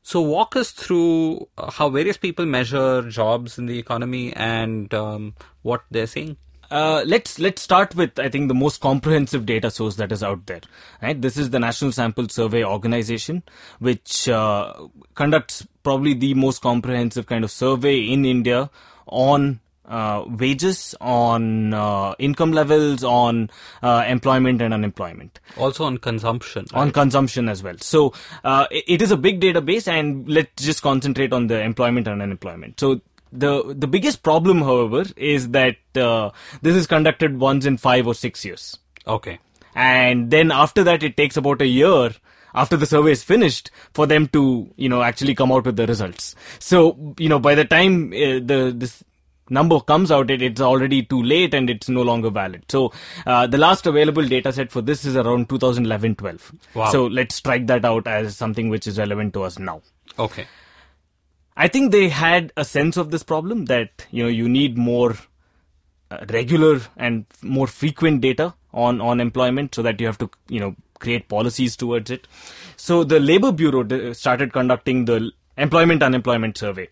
So, 0.02 0.20
walk 0.20 0.54
us 0.54 0.70
through 0.70 1.48
uh, 1.56 1.70
how 1.70 1.88
various 1.88 2.18
people 2.18 2.44
measure 2.44 3.08
jobs 3.08 3.56
in 3.56 3.64
the 3.64 3.78
economy 3.78 4.34
and 4.34 4.92
um, 4.92 5.34
what 5.62 5.84
they're 5.90 6.06
saying. 6.06 6.36
Uh, 6.74 7.04
let's 7.06 7.38
let's 7.38 7.62
start 7.62 7.94
with 7.94 8.18
I 8.18 8.28
think 8.28 8.48
the 8.48 8.54
most 8.54 8.80
comprehensive 8.80 9.46
data 9.46 9.70
source 9.70 9.94
that 9.94 10.10
is 10.10 10.24
out 10.24 10.46
there. 10.46 10.60
Right, 11.00 11.20
this 11.20 11.36
is 11.36 11.50
the 11.50 11.60
National 11.60 11.92
Sample 11.92 12.28
Survey 12.28 12.64
Organization, 12.64 13.44
which 13.78 14.28
uh, 14.28 14.88
conducts 15.14 15.64
probably 15.84 16.14
the 16.14 16.34
most 16.34 16.62
comprehensive 16.62 17.26
kind 17.26 17.44
of 17.44 17.52
survey 17.52 18.00
in 18.00 18.24
India 18.24 18.70
on 19.06 19.60
uh, 19.86 20.24
wages, 20.26 20.96
on 21.00 21.74
uh, 21.74 22.14
income 22.18 22.50
levels, 22.50 23.04
on 23.04 23.50
uh, 23.82 24.04
employment 24.08 24.60
and 24.60 24.74
unemployment 24.74 25.38
Also 25.56 25.84
on 25.84 25.98
consumption. 25.98 26.66
on 26.72 26.90
consumption 26.90 27.48
as 27.48 27.62
well. 27.62 27.76
So 27.78 28.14
uh, 28.42 28.66
it 28.70 29.00
is 29.00 29.12
a 29.12 29.16
big 29.16 29.40
database, 29.40 29.86
and 29.86 30.28
let's 30.28 30.60
just 30.60 30.82
concentrate 30.82 31.32
on 31.32 31.46
the 31.46 31.60
employment 31.60 32.08
and 32.08 32.20
unemployment. 32.20 32.80
So 32.80 33.00
the 33.34 33.74
the 33.76 33.86
biggest 33.86 34.22
problem, 34.22 34.62
however, 34.62 35.04
is 35.16 35.48
that 35.50 35.76
uh, 35.96 36.30
this 36.62 36.76
is 36.76 36.86
conducted 36.86 37.38
once 37.38 37.66
in 37.66 37.76
five 37.76 38.06
or 38.06 38.14
six 38.14 38.44
years, 38.44 38.78
Okay. 39.06 39.38
and 39.74 40.30
then 40.30 40.50
after 40.50 40.84
that, 40.84 41.02
it 41.02 41.16
takes 41.16 41.36
about 41.36 41.60
a 41.60 41.66
year. 41.66 42.10
After 42.56 42.76
the 42.76 42.86
survey 42.86 43.10
is 43.10 43.24
finished, 43.24 43.70
for 43.94 44.06
them 44.06 44.28
to 44.28 44.42
you 44.76 44.88
know 44.88 45.02
actually 45.02 45.34
come 45.34 45.50
out 45.50 45.64
with 45.64 45.76
the 45.76 45.86
results. 45.88 46.36
So 46.60 47.14
you 47.18 47.28
know 47.28 47.40
by 47.40 47.54
the 47.56 47.64
time 47.64 48.12
uh, 48.12 48.38
the 48.50 48.72
this 48.76 49.02
number 49.50 49.78
comes 49.80 50.10
out, 50.10 50.30
it, 50.30 50.40
it's 50.40 50.60
already 50.60 51.02
too 51.02 51.22
late 51.22 51.52
and 51.52 51.68
it's 51.68 51.88
no 51.88 52.02
longer 52.02 52.30
valid. 52.30 52.62
So 52.70 52.92
uh, 53.26 53.46
the 53.48 53.58
last 53.58 53.86
available 53.86 54.24
data 54.26 54.52
set 54.52 54.70
for 54.70 54.80
this 54.82 55.04
is 55.04 55.16
around 55.16 55.48
2011-12. 55.50 56.54
Wow. 56.74 56.90
So 56.92 57.06
let's 57.06 57.34
strike 57.34 57.66
that 57.66 57.84
out 57.84 58.06
as 58.06 58.36
something 58.38 58.70
which 58.70 58.86
is 58.86 58.98
relevant 58.98 59.34
to 59.34 59.42
us 59.42 59.58
now. 59.58 59.82
Okay. 60.18 60.46
I 61.56 61.68
think 61.68 61.92
they 61.92 62.08
had 62.08 62.52
a 62.56 62.64
sense 62.64 62.96
of 62.96 63.10
this 63.10 63.22
problem 63.22 63.66
that 63.66 64.06
you 64.10 64.22
know 64.24 64.28
you 64.28 64.48
need 64.48 64.76
more 64.76 65.16
uh, 66.10 66.18
regular 66.30 66.80
and 66.96 67.24
more 67.42 67.66
frequent 67.66 68.20
data 68.20 68.54
on 68.72 69.00
on 69.00 69.20
employment 69.20 69.74
so 69.74 69.82
that 69.82 70.00
you 70.00 70.06
have 70.06 70.18
to 70.18 70.30
you 70.48 70.58
know 70.60 70.74
create 70.98 71.28
policies 71.28 71.76
towards 71.76 72.10
it. 72.10 72.26
So 72.76 73.04
the 73.04 73.20
Labor 73.20 73.52
Bureau 73.52 73.82
d- 73.84 74.14
started 74.14 74.52
conducting 74.52 75.04
the 75.04 75.30
employment 75.56 76.02
unemployment 76.02 76.58
survey, 76.58 76.88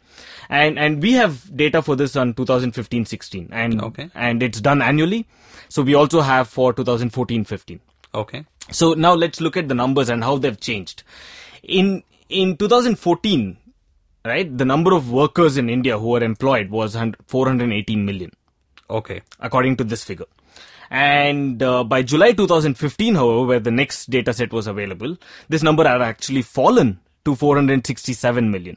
and 0.49 0.79
and 0.79 1.03
we 1.03 1.13
have 1.15 1.57
data 1.57 1.83
for 1.83 1.97
this 1.97 2.15
on 2.15 2.33
2015-16, 2.35 3.49
and 3.51 3.83
Okay. 3.83 4.11
and 4.15 4.43
it's 4.43 4.61
done 4.61 4.81
annually. 4.81 5.27
So 5.69 5.83
we 5.83 5.95
also 5.95 6.21
have 6.21 6.49
for 6.49 6.73
2014-15. 6.75 7.81
Okay. 8.15 8.45
So 8.71 8.93
now 8.95 9.15
let's 9.15 9.41
look 9.41 9.57
at 9.57 9.69
the 9.69 9.75
numbers 9.75 10.09
and 10.09 10.23
how 10.23 10.37
they've 10.39 10.61
changed. 10.61 11.03
In 11.63 12.03
in 12.29 12.57
2014, 12.57 13.57
right, 14.25 14.57
the 14.57 14.65
number 14.65 14.93
of 14.95 15.11
workers 15.11 15.57
in 15.57 15.69
India 15.69 15.99
who 15.99 16.09
were 16.11 16.23
employed 16.23 16.71
was 16.71 16.95
100 16.95 17.17
418 17.27 18.05
million, 18.05 18.31
Okay. 18.91 19.23
according 19.41 19.77
to 19.79 19.85
this 19.85 20.05
figure. 20.05 20.27
And 20.91 21.63
uh, 21.63 21.85
by 21.85 22.03
July 22.03 22.33
2015, 22.33 23.15
however, 23.15 23.47
where 23.47 23.61
the 23.61 23.71
next 23.71 24.11
data 24.11 24.35
set 24.35 24.53
was 24.53 24.67
available, 24.67 25.17
this 25.49 25.63
number 25.63 25.89
had 25.89 26.03
actually 26.03 26.43
fallen 26.43 27.01
to 27.25 27.35
467 27.35 28.51
million. 28.51 28.77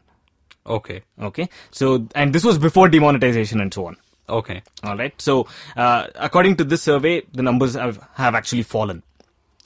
Okay. 0.66 1.02
Okay, 1.22 1.50
so 1.72 2.08
and 2.16 2.34
this 2.34 2.44
was 2.44 2.58
before 2.58 2.88
demonetization 2.90 3.60
and 3.62 3.74
so 3.74 3.86
on. 3.88 3.98
Okay. 4.28 4.64
All 4.84 4.98
right. 4.98 5.14
So, 5.22 5.46
uh, 5.78 6.08
according 6.16 6.56
to 6.58 6.64
this 6.64 6.82
survey, 6.82 7.22
the 7.34 7.44
numbers 7.44 7.76
have, 7.76 8.00
have 8.16 8.34
actually 8.34 8.64
fallen, 8.64 9.04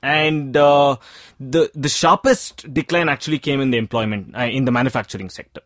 and 0.01 0.55
uh, 0.55 0.95
the 1.39 1.71
the 1.73 1.89
sharpest 1.89 2.71
decline 2.73 3.09
actually 3.09 3.39
came 3.39 3.61
in 3.61 3.71
the 3.71 3.77
employment 3.77 4.35
uh, 4.35 4.41
in 4.43 4.65
the 4.65 4.71
manufacturing 4.71 5.29
sector. 5.29 5.61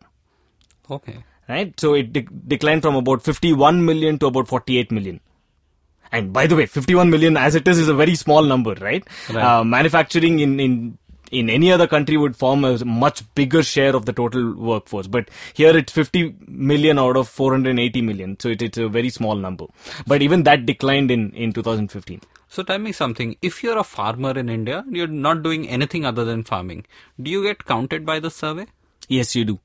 Okay. 0.90 1.24
Right. 1.48 1.78
So 1.78 1.94
it 1.94 2.12
de- 2.12 2.22
declined 2.22 2.82
from 2.82 2.96
about 2.96 3.22
51 3.22 3.84
million 3.84 4.18
to 4.20 4.26
about 4.26 4.48
48 4.48 4.90
million. 4.90 5.20
And 6.10 6.32
by 6.32 6.46
the 6.46 6.56
way, 6.56 6.64
51 6.66 7.10
million 7.10 7.36
as 7.36 7.54
it 7.54 7.66
is 7.68 7.78
is 7.78 7.88
a 7.88 7.94
very 7.94 8.14
small 8.14 8.42
number, 8.42 8.74
right? 8.74 9.06
Right. 9.30 9.44
Uh, 9.44 9.64
manufacturing 9.64 10.38
in 10.38 10.58
in 10.60 10.98
in 11.30 11.50
any 11.50 11.72
other 11.72 11.86
country 11.86 12.16
would 12.16 12.36
form 12.36 12.64
a 12.64 12.82
much 12.84 13.22
bigger 13.34 13.62
share 13.62 13.96
of 13.96 14.06
the 14.06 14.12
total 14.12 14.54
workforce, 14.54 15.06
but 15.06 15.28
here 15.52 15.76
it's 15.76 15.92
50 15.92 16.36
million 16.46 16.98
out 16.98 17.16
of 17.16 17.28
480 17.28 18.02
million, 18.02 18.38
so 18.38 18.50
it, 18.50 18.62
it's 18.62 18.78
a 18.78 18.88
very 18.88 19.10
small 19.10 19.34
number. 19.34 19.66
But 20.06 20.22
even 20.22 20.44
that 20.44 20.66
declined 20.66 21.10
in 21.10 21.30
in 21.32 21.52
2015. 21.52 22.20
So 22.54 22.62
tell 22.62 22.78
me 22.78 22.92
something. 22.92 23.36
If 23.42 23.64
you're 23.64 23.78
a 23.78 23.82
farmer 23.82 24.30
in 24.38 24.48
India, 24.48 24.84
and 24.86 24.96
you're 24.96 25.08
not 25.08 25.42
doing 25.42 25.68
anything 25.68 26.04
other 26.06 26.24
than 26.24 26.44
farming. 26.44 26.86
Do 27.20 27.28
you 27.28 27.42
get 27.42 27.64
counted 27.64 28.06
by 28.06 28.20
the 28.20 28.30
survey? 28.30 28.66
Yes, 29.08 29.34
you 29.34 29.44
do. 29.44 29.58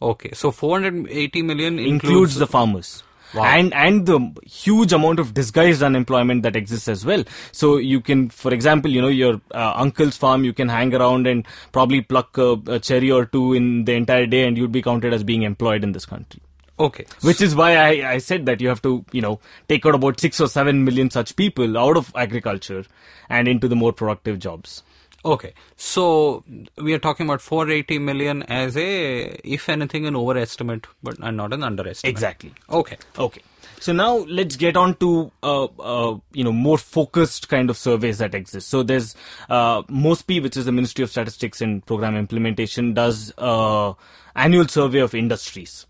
Okay. 0.00 0.30
So 0.34 0.52
480 0.52 1.42
million 1.42 1.80
includes, 1.80 2.04
includes, 2.04 2.34
the 2.36 2.46
farmers. 2.46 3.02
Wow. 3.34 3.42
And 3.42 3.74
and 3.74 4.06
the 4.06 4.20
huge 4.46 4.92
amount 4.92 5.18
of 5.18 5.34
disguised 5.34 5.82
unemployment 5.82 6.44
that 6.44 6.54
exists 6.54 6.86
as 6.86 7.04
well. 7.04 7.24
So 7.50 7.76
you 7.76 8.00
can, 8.00 8.28
for 8.28 8.54
example, 8.54 8.92
you 8.92 9.02
know 9.02 9.08
your 9.08 9.40
uh, 9.52 9.72
uncle's 9.74 10.16
farm, 10.16 10.44
you 10.44 10.52
can 10.52 10.68
hang 10.68 10.94
around 10.94 11.26
and 11.26 11.44
probably 11.72 12.02
pluck 12.02 12.38
a, 12.38 12.52
a 12.68 12.78
cherry 12.78 13.10
or 13.10 13.26
two 13.26 13.52
in 13.52 13.84
the 13.84 13.94
entire 13.94 14.26
day, 14.26 14.46
and 14.46 14.56
you'd 14.56 14.70
be 14.70 14.80
counted 14.80 15.12
as 15.12 15.24
being 15.24 15.42
employed 15.42 15.82
in 15.82 15.90
this 15.90 16.06
country. 16.06 16.40
Okay. 16.80 17.04
Which 17.22 17.40
is 17.40 17.54
why 17.54 17.76
I, 17.76 18.12
I 18.12 18.18
said 18.18 18.46
that 18.46 18.60
you 18.60 18.68
have 18.68 18.82
to, 18.82 19.04
you 19.12 19.20
know, 19.20 19.40
take 19.68 19.84
out 19.84 19.94
about 19.94 20.20
six 20.20 20.40
or 20.40 20.48
seven 20.48 20.84
million 20.84 21.10
such 21.10 21.34
people 21.36 21.76
out 21.76 21.96
of 21.96 22.12
agriculture 22.14 22.84
and 23.28 23.48
into 23.48 23.68
the 23.68 23.76
more 23.76 23.92
productive 23.92 24.38
jobs. 24.38 24.82
Okay, 25.24 25.52
so 25.76 26.44
we 26.76 26.94
are 26.94 26.98
talking 26.98 27.26
about 27.26 27.40
480 27.40 27.98
million 27.98 28.44
as 28.44 28.76
a, 28.76 29.24
if 29.42 29.68
anything, 29.68 30.06
an 30.06 30.14
overestimate, 30.14 30.86
but 31.02 31.18
not 31.18 31.52
an 31.52 31.64
underestimate. 31.64 32.10
Exactly. 32.10 32.54
Okay. 32.70 32.96
Okay. 33.18 33.42
So 33.80 33.92
now 33.92 34.18
let's 34.28 34.56
get 34.56 34.76
on 34.76 34.94
to 34.96 35.30
uh, 35.42 35.64
uh, 35.64 36.18
you 36.32 36.44
know 36.44 36.52
more 36.52 36.78
focused 36.78 37.48
kind 37.48 37.68
of 37.68 37.76
surveys 37.76 38.18
that 38.18 38.34
exist. 38.34 38.68
So 38.68 38.82
there's 38.82 39.16
uh, 39.48 39.82
MOSPI, 39.82 40.42
which 40.42 40.56
is 40.56 40.64
the 40.64 40.72
Ministry 40.72 41.02
of 41.02 41.10
Statistics 41.10 41.60
and 41.60 41.84
Program 41.84 42.16
Implementation, 42.16 42.94
does 42.94 43.32
uh, 43.38 43.94
annual 44.36 44.68
survey 44.68 45.00
of 45.00 45.14
industries. 45.14 45.86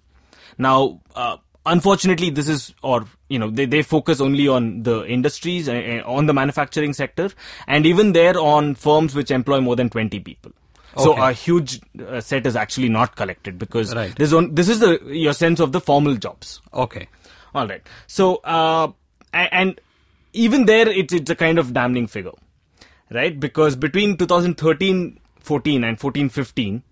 Now, 0.58 1.00
uh, 1.14 1.36
unfortunately, 1.66 2.30
this 2.30 2.48
is 2.48 2.74
or 2.82 3.04
you 3.28 3.38
know 3.38 3.50
they, 3.50 3.64
they 3.64 3.82
focus 3.82 4.20
only 4.20 4.48
on 4.48 4.82
the 4.82 5.06
industries 5.06 5.68
uh, 5.68 6.02
on 6.04 6.26
the 6.26 6.34
manufacturing 6.34 6.92
sector, 6.92 7.30
and 7.66 7.86
even 7.86 8.12
there 8.12 8.38
on 8.38 8.74
firms 8.74 9.14
which 9.14 9.30
employ 9.30 9.60
more 9.60 9.76
than 9.76 9.88
twenty 9.88 10.20
people. 10.20 10.52
So 10.96 11.12
Okay. 11.12 11.28
a 11.28 11.32
huge 11.32 11.80
uh, 12.04 12.20
set 12.20 12.46
is 12.46 12.56
actually 12.56 12.88
not 12.88 13.14
collected 13.14 13.58
because 13.58 13.94
Right. 13.94 14.16
this, 14.16 14.32
on, 14.32 14.54
this 14.54 14.68
is 14.68 14.80
the 14.80 14.98
your 15.06 15.32
sense 15.32 15.60
of 15.60 15.70
the 15.72 15.80
formal 15.80 16.16
jobs. 16.16 16.60
Okay. 16.74 17.08
All 17.54 17.68
right. 17.68 17.82
So, 18.06 18.36
uh, 18.36 18.90
and 19.32 19.80
even 20.32 20.64
there, 20.66 20.88
it's 20.88 21.12
it's 21.12 21.30
a 21.30 21.36
kind 21.36 21.58
of 21.58 21.72
damning 21.72 22.06
figure, 22.08 22.32
right? 23.10 23.38
Because 23.38 23.76
between 23.76 24.16
2013 24.16 25.20
14 25.40 25.84
and 25.84 25.98
14 26.00 26.28
15, 26.30 26.82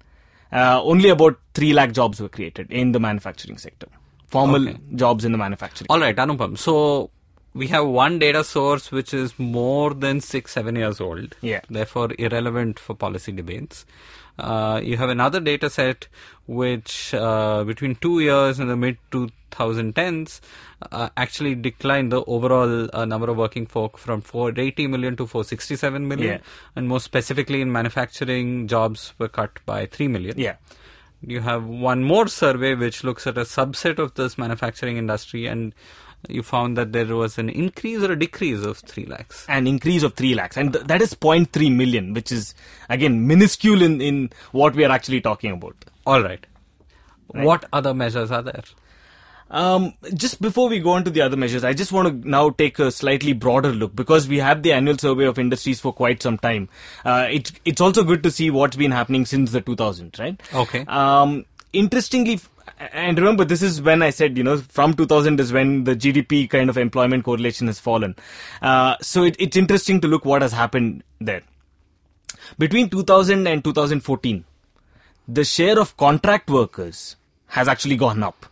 uh, 0.61 0.81
only 0.93 1.09
about 1.17 1.39
3 1.55 1.73
lakh 1.79 1.93
jobs 1.93 2.21
were 2.21 2.29
created 2.39 2.71
in 2.71 2.93
the 2.93 3.01
manufacturing 3.09 3.59
sector. 3.59 3.89
Formal 4.37 4.69
Okay. 4.69 4.79
jobs 5.05 5.25
in 5.25 5.33
the 5.33 5.39
manufacturing. 5.39 5.87
All 5.91 6.01
right, 6.01 6.17
Anupam. 6.25 6.57
So 6.59 7.11
we 7.55 7.69
have 7.69 7.87
one 7.87 8.19
data 8.19 8.43
source 8.45 8.91
which 8.97 9.13
is 9.15 9.39
more 9.39 9.95
than 9.95 10.21
six, 10.21 10.53
seven 10.53 10.75
years 10.77 11.01
old. 11.01 11.37
Yeah. 11.41 11.61
Therefore, 11.71 12.09
irrelevant 12.19 12.79
for 12.87 12.95
policy 12.95 13.33
debates. 13.33 13.87
Uh, 14.39 14.81
you 14.83 14.97
have 14.97 15.09
another 15.09 15.41
data 15.41 15.71
set 15.71 16.09
which, 16.47 17.13
uh, 17.15 17.65
between 17.65 17.97
two 17.97 18.21
years 18.21 18.61
in 18.61 18.69
the 18.69 18.77
mid 18.77 18.99
2010s, 19.11 20.41
uh, 20.93 21.09
actually 21.17 21.55
declined 21.55 22.13
the 22.13 22.23
overall 22.25 22.89
uh, 22.93 23.05
number 23.05 23.31
of 23.31 23.37
working 23.37 23.67
folk 23.67 23.99
from 23.99 24.21
480 24.21 24.87
million 24.89 25.17
to 25.17 25.27
467 25.27 26.07
million. 26.07 26.35
Yeah. 26.35 26.39
And 26.75 26.89
more 26.89 27.01
specifically 27.01 27.61
in 27.61 27.73
manufacturing, 27.73 28.69
jobs 28.69 29.15
were 29.19 29.29
cut 29.29 29.59
by 29.65 29.87
3 29.87 30.09
million. 30.09 30.39
Yeah. 30.39 30.57
You 31.23 31.41
have 31.41 31.65
one 31.65 32.05
more 32.05 32.29
survey 32.29 32.75
which 32.75 33.03
looks 33.03 33.27
at 33.27 33.39
a 33.39 33.43
subset 33.43 33.99
of 33.99 34.15
this 34.15 34.37
manufacturing 34.37 34.99
industry, 34.99 35.47
and 35.47 35.75
you 36.29 36.43
found 36.43 36.77
that 36.77 36.93
there 36.93 37.15
was 37.15 37.39
an 37.39 37.49
increase 37.49 38.03
or 38.03 38.13
a 38.13 38.19
decrease 38.19 38.65
of 38.65 38.79
3 38.79 39.07
lakhs. 39.07 39.47
An 39.49 39.67
increase 39.67 40.03
of 40.03 40.15
3 40.15 40.35
lakhs. 40.35 40.57
And 40.57 40.73
th- 40.73 40.87
that 40.87 41.03
is 41.03 41.15
0.3 41.15 41.75
million, 41.75 42.15
which 42.15 42.33
is, 42.33 42.55
again, 42.89 43.27
minuscule 43.27 43.83
in, 43.83 44.01
in 44.01 44.31
what 44.53 44.75
we 44.75 44.85
are 44.85 44.91
actually 44.91 45.21
talking 45.21 45.53
about. 45.53 45.77
All 46.07 46.23
right. 46.23 46.45
What 47.29 47.65
other 47.73 47.93
measures 47.93 48.31
are 48.31 48.43
there? 48.43 48.63
Um, 49.51 49.95
just 50.15 50.41
before 50.41 50.69
we 50.69 50.81
go 50.81 50.91
on 50.91 51.05
to 51.05 51.11
the 51.11 51.21
other 51.21 51.37
measures, 51.37 51.63
I 51.63 51.73
just 51.73 51.93
want 51.93 52.23
to 52.23 52.29
now 52.29 52.51
take 52.51 52.79
a 52.79 52.91
slightly 52.91 53.33
broader 53.33 53.73
look 53.73 53.95
because 53.95 54.27
we 54.27 54.39
have 54.39 54.63
the 54.63 54.73
annual 54.73 54.99
survey 54.99 55.25
of 55.25 55.39
industries 55.39 55.81
for 55.81 55.93
quite 55.93 56.23
some 56.23 56.39
time. 56.39 56.69
Uh, 57.05 57.29
it's 57.31 57.53
it's 57.65 57.81
also 57.81 58.03
good 58.03 58.23
to 58.25 58.31
see 58.31 58.51
what's 58.51 58.77
been 58.77 58.91
happening 58.91 59.25
since 59.25 59.53
the 59.53 59.63
2000s, 59.63 60.19
right? 60.19 60.41
Okay. 60.53 60.85
Um, 60.89 61.45
interestingly, 61.73 62.41
and 62.79 63.19
remember, 63.19 63.45
this 63.45 63.63
is 63.63 63.81
when 63.81 64.03
I 64.03 64.11
said, 64.11 64.37
you 64.37 64.45
know, 64.45 64.59
from 64.59 64.95
2000 64.95 65.41
is 65.41 65.53
when 65.53 65.85
the 65.85 65.95
GDP 65.97 66.49
kind 66.51 66.69
of 66.71 66.77
employment 66.77 67.25
correlation 67.25 67.67
has 67.67 67.79
fallen. 67.79 68.17
Uh, 68.63 68.97
so 69.01 69.23
it, 69.25 69.37
it's 69.39 69.57
interesting 69.57 70.01
to 70.01 70.09
look 70.09 70.25
what 70.25 70.43
has 70.43 70.53
happened 70.53 71.03
there. 71.21 71.43
Between 72.59 72.89
2000 72.91 73.47
and 73.47 73.65
2014, 73.65 74.45
the 75.29 75.45
share 75.45 75.79
of 75.79 75.97
contract 75.97 76.49
workers 76.51 77.17
has 77.49 77.69
actually 77.69 77.97
gone 77.97 78.23
up. 78.23 78.47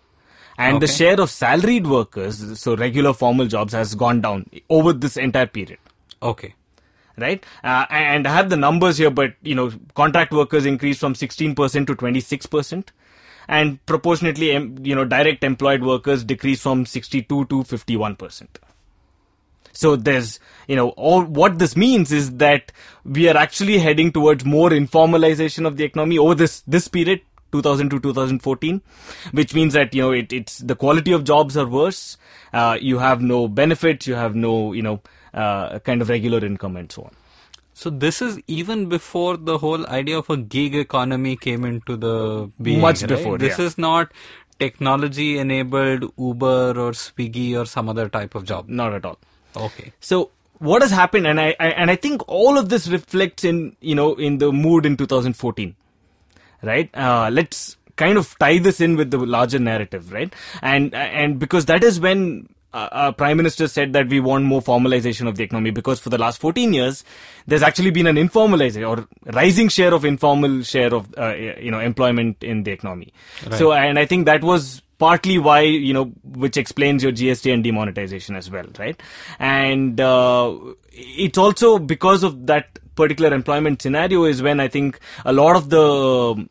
And 0.57 0.81
the 0.81 0.87
share 0.87 1.21
of 1.21 1.31
salaried 1.31 1.87
workers, 1.87 2.61
so 2.61 2.77
regular 2.77 3.13
formal 3.13 3.47
jobs, 3.47 3.73
has 3.73 3.95
gone 3.97 4.21
down 4.21 4.49
over 4.71 4.93
this 4.93 5.17
entire 5.17 5.47
period 5.47 5.79
Okay. 6.23 6.55
right? 7.19 7.45
Uh, 7.65 7.87
and 7.91 8.27
I 8.27 8.33
have 8.35 8.51
the 8.51 8.57
numbers 8.57 8.97
here, 8.99 9.11
but 9.11 9.35
you 9.43 9.55
know, 9.57 9.73
contract 9.95 10.33
workers 10.33 10.65
increased 10.65 11.01
from 11.01 11.15
16% 11.15 11.57
to 11.89 11.95
26%, 11.97 12.85
and 13.49 13.85
proportionately, 13.87 14.53
you 14.83 14.95
know, 14.95 15.05
direct 15.05 15.45
employed 15.45 15.83
workers 15.83 16.25
decreased 16.25 16.63
from 16.63 16.87
62 16.87 17.45
to 17.47 17.55
51%. 17.63 18.47
So 19.73 19.97
there's, 19.97 20.39
you 20.69 20.77
know, 20.77 20.91
all 20.91 21.23
what 21.25 21.59
this 21.59 21.77
means 21.77 22.13
is 22.13 22.37
that 22.37 22.73
we 23.05 23.29
are 23.29 23.37
actually 23.37 23.79
heading 23.79 24.13
towards 24.13 24.45
more 24.45 24.71
informalization 24.71 25.67
of 25.67 25.77
the 25.77 25.85
economy 25.85 26.17
over 26.17 26.35
this 26.35 26.63
this 26.67 26.89
period. 26.89 27.21
2000 27.53 27.89
to 27.91 28.01
2014, 28.01 28.83
which 29.31 29.55
means 29.55 29.75
that 29.75 29.95
you 29.95 30.03
know 30.03 30.11
it, 30.11 30.33
it's 30.33 30.59
the 30.59 30.75
quality 30.75 31.13
of 31.13 31.23
jobs 31.23 31.57
are 31.57 31.69
worse. 31.69 32.17
Uh, 32.53 32.77
you 32.81 32.99
have 32.99 33.23
no 33.23 33.47
benefits, 33.47 34.09
you 34.09 34.17
have 34.17 34.35
no 34.35 34.73
you 34.73 34.83
know 34.83 35.01
uh, 35.33 35.79
kind 35.79 36.03
of 36.03 36.09
regular 36.09 36.45
income 36.45 36.77
and 36.77 36.91
so 36.91 37.03
on. 37.03 37.13
So 37.75 37.91
this 37.91 38.23
is 38.23 38.41
even 38.47 38.89
before 38.89 39.37
the 39.37 39.59
whole 39.59 39.85
idea 39.87 40.19
of 40.19 40.31
a 40.31 40.37
gig 40.37 40.77
economy 40.77 41.37
came 41.37 41.65
into 41.65 41.97
the 41.97 42.51
being. 42.63 42.81
Much 42.81 43.03
right? 43.03 43.09
before, 43.09 43.37
This 43.37 43.59
yeah. 43.59 43.65
is 43.67 43.77
not 43.77 44.13
technology 44.61 45.39
enabled 45.39 46.13
Uber 46.17 46.71
or 46.79 46.93
Swiggy 46.93 47.59
or 47.61 47.67
some 47.67 47.89
other 47.89 48.09
type 48.09 48.37
of 48.37 48.45
job. 48.45 48.69
Not 48.69 48.95
at 48.95 49.05
all. 49.05 49.19
Okay. 49.57 49.93
So 50.01 50.31
what 50.59 50.83
has 50.83 50.93
happened, 50.93 51.27
and 51.27 51.41
I, 51.41 51.55
I 51.59 51.69
and 51.71 51.91
I 51.91 51.97
think 51.97 52.23
all 52.29 52.59
of 52.59 52.69
this 52.69 52.89
reflects 52.89 53.45
in 53.45 53.77
you 53.81 53.95
know 53.95 54.15
in 54.15 54.39
the 54.39 54.53
mood 54.53 54.87
in 54.87 54.97
2014, 54.97 55.75
right? 56.63 56.91
Uh, 56.95 57.29
let's 57.33 57.77
kind 57.97 58.19
of 58.19 58.37
tie 58.39 58.59
this 58.59 58.81
in 58.81 58.97
with 58.97 59.11
the 59.11 59.19
larger 59.19 59.59
narrative, 59.59 60.13
right? 60.13 60.33
And 60.63 60.95
and 60.95 61.39
because 61.39 61.67
that 61.67 61.85
is 61.85 62.01
when. 62.01 62.49
Uh, 62.75 62.89
our 62.91 63.13
prime 63.13 63.37
minister 63.37 63.69
said 63.69 63.93
that 63.93 64.09
we 64.09 64.19
want 64.19 64.45
more 64.45 64.61
formalization 64.61 65.29
of 65.29 65.37
the 65.37 65.45
economy 65.45 65.71
because 65.71 66.01
for 66.01 66.11
the 66.11 66.19
last 66.19 66.41
14 66.41 66.73
years 66.73 67.05
there's 67.47 67.63
actually 67.63 67.91
been 67.91 68.09
an 68.09 68.17
informalization 68.17 68.89
or 68.89 69.07
rising 69.33 69.69
share 69.69 69.95
of 69.95 70.05
informal 70.05 70.61
share 70.63 70.93
of 70.93 71.07
uh, 71.17 71.35
you 71.35 71.71
know 71.71 71.79
employment 71.79 72.43
in 72.43 72.65
the 72.65 72.73
economy. 72.73 73.13
So 73.53 73.73
and 73.73 73.97
i 73.97 74.07
think 74.07 74.27
that 74.27 74.43
was 74.43 74.83
partly 74.99 75.39
why 75.39 75.61
you 75.61 75.95
know 75.95 76.07
which 76.25 76.57
explains 76.57 77.03
your 77.05 77.13
gst 77.13 77.53
and 77.53 77.63
demonetization 77.63 78.35
as 78.37 78.51
well 78.51 78.67
right? 78.79 79.01
And 79.39 80.01
uh, 80.01 80.59
it's 80.91 81.39
also 81.39 81.79
because 81.79 82.25
of 82.25 82.47
that 82.47 82.81
particular 82.97 83.33
employment 83.35 83.83
scenario 83.83 84.25
is 84.25 84.41
when 84.41 84.61
i 84.61 84.69
think 84.69 85.01
a 85.25 85.33
lot 85.33 85.57
of 85.57 85.69
the 85.69 86.49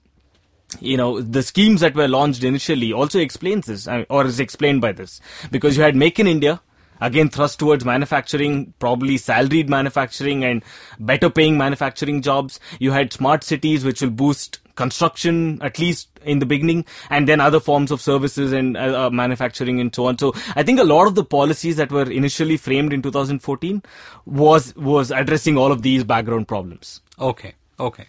you 0.82 0.98
know 0.98 1.22
the 1.22 1.44
schemes 1.44 1.82
that 1.82 1.96
were 1.96 2.08
launched 2.08 2.44
initially 2.44 2.92
also 2.94 3.20
explains 3.20 3.66
this 3.66 3.88
uh, 3.88 4.06
or 4.10 4.26
is 4.26 4.40
explained 4.40 4.82
by 4.82 4.92
this 4.92 5.20
because 5.52 5.78
you 5.78 5.84
had 5.84 5.96
make 5.96 6.20
in 6.20 6.28
india 6.28 6.62
again 7.02 7.30
thrust 7.30 7.60
towards 7.60 7.84
manufacturing 7.84 8.74
probably 8.80 9.18
salaried 9.18 9.70
manufacturing 9.70 10.44
and 10.44 10.64
better 11.00 11.30
paying 11.30 11.58
manufacturing 11.58 12.22
jobs 12.22 12.60
you 12.80 12.92
had 12.92 13.12
smart 13.12 13.44
cities 13.44 13.84
which 13.84 14.02
will 14.02 14.10
boost 14.10 14.60
construction, 14.76 15.62
at 15.62 15.80
least 15.80 16.10
in 16.24 16.40
the 16.40 16.46
beginning, 16.46 16.86
and 17.10 17.28
then 17.28 17.40
other 17.40 17.60
forms 17.60 17.92
of 17.92 18.02
services 18.02 18.52
and 18.52 18.76
uh, 18.76 19.06
uh, 19.06 19.10
manufacturing 19.10 19.80
and 19.80 19.94
so 19.94 20.06
on. 20.08 20.18
So 20.18 20.34
I 20.56 20.64
think 20.64 20.80
a 20.80 20.84
lot 20.84 21.08
of 21.08 21.16
the 21.16 21.24
policies 21.24 21.76
that 21.78 21.92
were 21.92 22.10
initially 22.10 22.58
framed 22.58 22.94
in 22.94 23.02
2014 23.02 23.84
was 24.26 24.76
was 24.76 25.12
addressing 25.12 25.58
all 25.58 25.72
of 25.72 25.82
these 25.82 26.04
background 26.04 26.48
problems. 26.48 27.02
Okay, 27.20 27.54
okay. 27.80 28.08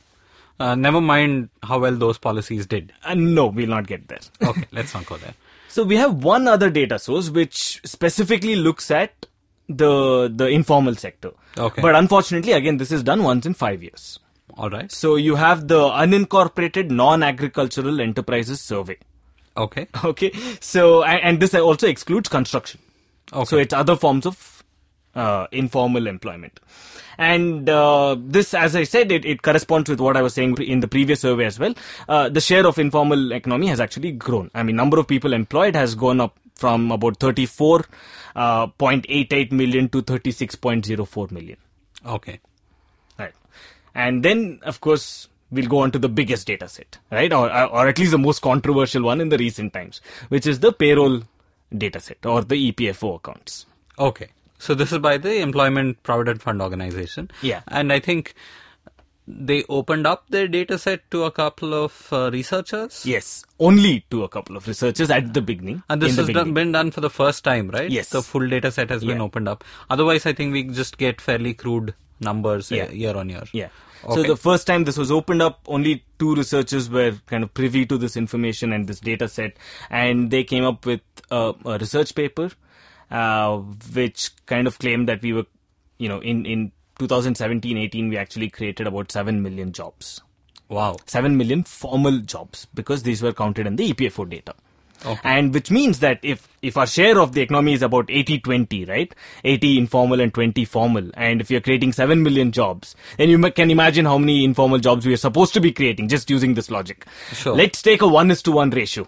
Uh, 0.61 0.75
never 0.75 1.01
mind 1.01 1.49
how 1.63 1.79
well 1.81 1.97
those 1.97 2.19
policies 2.19 2.67
did. 2.67 2.93
And 3.05 3.35
no, 3.35 3.47
we'll 3.47 3.69
not 3.69 3.87
get 3.87 4.09
there. 4.09 4.21
Okay, 4.43 4.65
let's 4.73 4.95
not 4.95 5.07
go 5.07 5.17
there. 5.17 5.35
So 5.69 5.83
we 5.83 5.97
have 5.97 6.23
one 6.23 6.47
other 6.47 6.71
data 6.71 7.01
source 7.01 7.31
which 7.31 7.81
specifically 7.85 8.55
looks 8.55 8.93
at 8.93 9.27
the 9.69 10.33
the 10.33 10.47
informal 10.47 10.95
sector. 10.95 11.33
Okay. 11.59 11.83
But 11.83 11.97
unfortunately, 11.97 12.53
again, 12.53 12.77
this 12.77 12.93
is 12.93 13.03
done 13.03 13.25
once 13.25 13.45
in 13.45 13.55
five 13.55 13.83
years. 13.83 14.21
All 14.57 14.71
right. 14.71 14.93
So 14.93 15.17
you 15.17 15.35
have 15.35 15.67
the 15.67 15.81
unincorporated 15.81 16.91
non-agricultural 16.91 18.01
enterprises 18.01 18.61
survey. 18.61 18.99
Okay. 19.57 19.89
Okay. 20.05 20.31
So 20.61 21.03
and, 21.03 21.21
and 21.23 21.41
this 21.41 21.55
also 21.55 21.89
excludes 21.89 22.29
construction. 22.29 22.81
Okay. 23.33 23.45
So 23.45 23.57
it's 23.57 23.75
other 23.75 23.97
forms 23.97 24.27
of 24.27 24.63
uh, 25.17 25.49
informal 25.51 26.07
employment. 26.07 26.61
And 27.19 27.69
uh, 27.69 28.17
this, 28.19 28.55
as 28.55 28.75
I 28.77 28.85
said, 28.85 29.11
it, 29.13 29.25
it 29.25 29.43
corresponds 29.43 29.91
with 29.91 30.01
what 30.01 30.17
I 30.17 30.23
was 30.23 30.35
saying 30.35 30.57
in 30.59 30.81
the 30.81 30.89
previous 30.89 31.21
survey 31.21 31.45
as 31.47 31.59
well. 31.59 31.75
Uh, 32.09 32.29
the 32.29 32.41
share 32.41 32.67
of 32.67 32.79
informal 32.79 33.33
economy 33.33 33.67
has 33.69 33.81
actually 33.81 34.13
grown. 34.13 34.51
I 34.55 34.63
mean, 34.63 34.77
number 34.77 34.99
of 34.99 35.07
people 35.07 35.33
employed 35.33 35.75
has 35.77 35.95
gone 35.95 36.21
up 36.21 36.39
from 36.55 36.93
about 36.93 37.19
34.88 37.19 39.53
million 39.53 39.89
to 39.91 40.03
36.04 40.03 41.31
million. 41.31 41.59
Okay. 42.07 42.41
Right. 43.19 43.33
And 43.95 44.23
then, 44.25 44.61
of 44.63 44.81
course, 44.81 45.29
we'll 45.51 45.67
go 45.67 45.79
on 45.79 45.91
to 45.93 45.99
the 45.99 46.09
biggest 46.09 46.47
data 46.47 46.69
set, 46.69 46.99
right? 47.11 47.33
Or, 47.33 47.51
or 47.51 47.89
at 47.89 47.99
least 47.99 48.13
the 48.13 48.19
most 48.19 48.41
controversial 48.41 49.03
one 49.03 49.21
in 49.21 49.31
the 49.31 49.39
recent 49.39 49.73
times, 49.73 50.01
which 50.29 50.47
is 50.47 50.61
the 50.61 50.73
payroll 50.73 51.23
data 51.77 51.99
set 52.01 52.25
or 52.25 52.43
the 52.43 52.73
EPFO 52.73 53.17
accounts. 53.17 53.67
Okay. 53.99 54.29
So 54.65 54.75
this 54.75 54.93
is 54.93 54.99
by 54.99 55.19
the 55.19 55.41
Employment 55.41 56.03
Provident 56.03 56.41
Fund 56.41 56.63
Organization. 56.63 57.31
Yeah. 57.43 57.61
And 57.69 57.93
I 57.93 58.01
think 58.01 58.35
they 59.27 59.63
opened 59.69 60.07
up 60.07 60.25
their 60.31 60.49
data 60.49 60.79
set 60.79 61.11
to 61.11 61.25
a 61.25 61.31
couple 61.31 61.75
of 61.75 62.09
uh, 62.13 62.31
researchers. 62.33 63.05
Yes, 63.05 63.45
only 63.59 64.07
to 64.11 64.23
a 64.25 64.29
couple 64.29 64.57
of 64.57 64.67
researchers 64.67 65.11
at 65.11 65.33
the 65.35 65.43
beginning. 65.43 65.83
And 65.91 66.01
this 66.01 66.17
has 66.17 66.29
done, 66.29 66.55
been 66.55 66.73
done 66.73 66.91
for 66.91 67.03
the 67.03 67.11
first 67.11 67.45
time, 67.45 67.69
right? 67.69 67.91
Yes. 67.91 68.09
The 68.09 68.23
full 68.23 68.49
data 68.49 68.71
set 68.71 68.89
has 68.91 69.05
been 69.05 69.21
opened 69.21 69.49
up. 69.49 69.65
Otherwise, 69.91 70.25
I 70.27 70.33
think 70.33 70.53
we 70.55 70.65
just 70.65 70.99
get 70.99 71.21
fairly 71.21 71.55
crude 71.55 71.95
numbers 72.21 72.73
uh, 72.73 72.77
Yeah. 72.77 72.91
year 72.91 73.17
on 73.17 73.29
year. 73.29 73.45
Yeah. 73.53 73.69
Okay. 74.05 74.15
So 74.15 74.23
the 74.23 74.37
first 74.37 74.67
time 74.67 74.85
this 74.85 74.99
was 74.99 75.11
opened 75.11 75.41
up, 75.43 75.61
only 75.67 76.05
two 76.19 76.35
researchers 76.35 76.91
were 76.91 77.13
kind 77.27 77.43
of 77.43 77.53
privy 77.55 77.87
to 77.87 77.97
this 77.99 78.17
information 78.17 78.73
and 78.73 78.87
this 78.87 79.01
data 79.01 79.29
set, 79.29 79.57
and 79.91 80.31
they 80.31 80.45
came 80.45 80.65
up 80.65 80.85
with 80.85 81.01
a, 81.31 81.55
a 81.65 81.79
research 81.79 82.15
paper, 82.15 82.51
uh, 83.11 83.59
which 83.93 84.31
kind 84.47 84.67
of 84.67 84.79
claimed 84.79 85.09
that 85.09 85.23
we 85.23 85.33
were, 85.33 85.47
you 85.99 86.09
know, 86.09 86.21
in 86.21 86.45
in 86.47 86.73
2017-18 86.99 88.09
we 88.09 88.17
actually 88.17 88.49
created 88.51 88.87
about 88.87 89.11
seven 89.11 89.43
million 89.43 89.73
jobs, 89.73 90.21
Wow. 90.69 90.97
seven 91.07 91.37
million 91.37 91.65
formal 91.65 92.19
jobs 92.21 92.67
because 92.75 93.03
these 93.03 93.23
were 93.23 93.33
counted 93.33 93.67
in 93.67 93.77
the 93.77 93.93
EPFO 93.93 94.29
data. 94.29 94.55
Okay. 95.05 95.21
And 95.25 95.53
which 95.53 95.71
means 95.71 95.99
that 96.01 96.19
if, 96.23 96.49
if 96.63 96.77
our 96.79 96.87
share 96.87 97.21
of 97.21 97.33
the 97.33 97.43
economy 97.43 97.75
is 97.75 97.83
about 97.83 98.07
80-20, 98.07 98.89
right? 98.89 99.15
80 99.45 99.77
informal 99.79 100.21
and 100.21 100.33
20 100.33 100.65
formal. 100.65 101.11
And 101.15 101.43
if 101.43 101.51
you're 101.51 101.61
creating 101.61 101.93
7 101.93 102.23
million 102.23 102.53
jobs, 102.53 102.97
then 103.19 103.29
you 103.29 103.39
can 103.51 103.71
imagine 103.71 104.07
how 104.07 104.17
many 104.17 104.45
informal 104.45 104.79
jobs 104.79 105.05
we 105.05 105.13
are 105.13 105.19
supposed 105.19 105.53
to 105.55 105.61
be 105.61 105.73
creating 105.73 106.09
just 106.09 106.31
using 106.31 106.55
this 106.55 106.71
logic. 106.71 107.05
Sure. 107.33 107.55
Let's 107.55 107.83
take 107.83 108.01
a 108.01 108.09
1 108.09 108.31
is 108.31 108.41
to 108.43 108.53
1 108.53 108.71
ratio. 108.71 109.07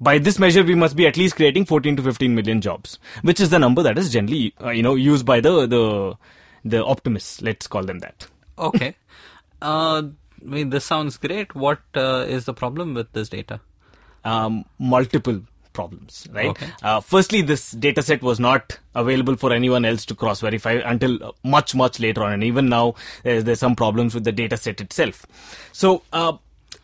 By 0.00 0.18
this 0.18 0.38
measure, 0.38 0.62
we 0.62 0.74
must 0.74 0.96
be 0.96 1.06
at 1.06 1.16
least 1.16 1.36
creating 1.36 1.64
14 1.64 1.96
to 1.96 2.02
15 2.02 2.34
million 2.34 2.60
jobs, 2.60 2.98
which 3.22 3.40
is 3.40 3.50
the 3.50 3.58
number 3.58 3.82
that 3.82 3.98
is 3.98 4.12
generally, 4.12 4.54
uh, 4.62 4.70
you 4.70 4.82
know, 4.82 4.94
used 4.94 5.26
by 5.26 5.40
the, 5.40 5.66
the, 5.66 6.16
the 6.64 6.84
optimists. 6.84 7.42
Let's 7.42 7.66
call 7.66 7.82
them 7.82 7.98
that. 8.00 8.26
Okay. 8.58 8.96
uh, 9.62 10.02
I 10.02 10.44
mean, 10.44 10.70
this 10.70 10.84
sounds 10.84 11.16
great. 11.16 11.54
What 11.54 11.80
uh, 11.94 12.26
is 12.28 12.44
the 12.44 12.54
problem 12.54 12.94
with 12.94 13.12
this 13.12 13.28
data? 13.28 13.60
um, 14.24 14.64
multiple 14.78 15.42
problems, 15.72 16.26
right? 16.32 16.50
Okay. 16.50 16.68
Uh, 16.82 17.00
firstly, 17.00 17.42
this 17.42 17.70
data 17.72 18.02
set 18.02 18.22
was 18.22 18.40
not 18.40 18.78
available 18.94 19.36
for 19.36 19.52
anyone 19.52 19.84
else 19.84 20.04
to 20.06 20.14
cross 20.14 20.40
verify 20.40 20.72
until 20.84 21.22
uh, 21.22 21.32
much, 21.44 21.74
much 21.74 22.00
later 22.00 22.24
on. 22.24 22.32
And 22.32 22.44
even 22.44 22.68
now, 22.68 22.94
there's, 23.22 23.44
there's 23.44 23.60
some 23.60 23.76
problems 23.76 24.14
with 24.14 24.24
the 24.24 24.32
data 24.32 24.56
set 24.56 24.80
itself. 24.80 25.24
So, 25.72 26.02
uh, 26.12 26.36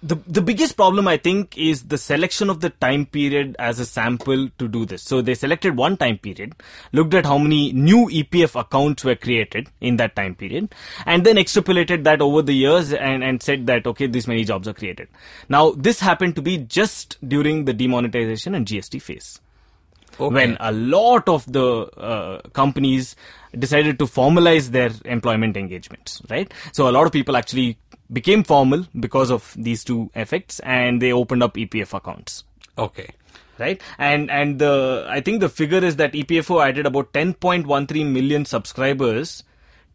the, 0.05 0.17
the 0.27 0.43
biggest 0.43 0.77
problem, 0.77 1.09
I 1.09 1.17
think, 1.17 1.57
is 1.57 1.85
the 1.85 1.97
selection 1.97 2.51
of 2.51 2.61
the 2.61 2.69
time 2.69 3.07
period 3.07 3.57
as 3.59 3.79
a 3.79 3.87
sample 3.87 4.51
to 4.59 4.69
do 4.69 4.85
this. 4.85 5.03
So 5.03 5.23
they 5.23 5.35
selected 5.35 5.79
one 5.79 5.97
time 5.97 6.19
period, 6.19 6.55
looked 6.93 7.15
at 7.15 7.25
how 7.25 7.39
many 7.39 7.73
new 7.73 8.11
EPF 8.11 8.61
accounts 8.61 9.03
were 9.03 9.15
created 9.15 9.71
in 9.81 9.97
that 9.97 10.15
time 10.15 10.35
period, 10.35 10.75
and 11.07 11.25
then 11.25 11.37
extrapolated 11.37 12.05
that 12.05 12.21
over 12.21 12.43
the 12.43 12.53
years 12.53 12.93
and, 12.93 13.25
and 13.25 13.43
said 13.43 13.67
that, 13.67 13.87
okay, 13.87 14.07
this 14.07 14.27
many 14.27 14.45
jobs 14.45 14.69
are 14.69 14.75
created. 14.75 15.09
Now, 15.49 15.71
this 15.71 16.01
happened 16.01 16.37
to 16.37 16.43
be 16.43 16.59
just 16.59 17.17
during 17.27 17.65
the 17.65 17.73
demonetization 17.73 18.55
and 18.55 18.67
GST 18.67 19.01
phase 19.01 19.41
Okay. 20.21 20.33
when 20.33 20.57
a 20.61 20.71
lot 20.71 21.29
of 21.29 21.51
the 21.51 21.87
uh, 21.97 22.41
companies 22.51 23.17
decided 23.59 23.99
to 23.99 24.05
formalize 24.07 24.69
their 24.69 24.91
employment 25.05 25.57
engagements, 25.57 26.23
right? 26.31 26.53
So 26.73 26.89
a 26.89 26.93
lot 26.93 27.07
of 27.07 27.13
people 27.13 27.37
actually 27.37 27.79
became 28.13 28.45
formal 28.45 28.87
because 28.99 29.31
of 29.31 29.55
these 29.59 29.85
two 29.85 30.11
effects 30.15 30.61
and 30.61 31.01
they 31.01 31.13
opened 31.13 31.43
up 31.43 31.55
EPF 31.55 31.95
accounts. 31.95 32.45
Okay. 32.77 33.09
Right, 33.57 33.81
and 33.99 34.33
and 34.33 34.59
the 34.59 35.07
I 35.09 35.21
think 35.21 35.39
the 35.39 35.49
figure 35.49 35.79
is 35.79 35.95
that 35.95 36.13
EPFO 36.13 36.61
added 36.61 36.87
about 36.87 37.13
10.13 37.13 38.11
million 38.11 38.45
subscribers 38.45 39.45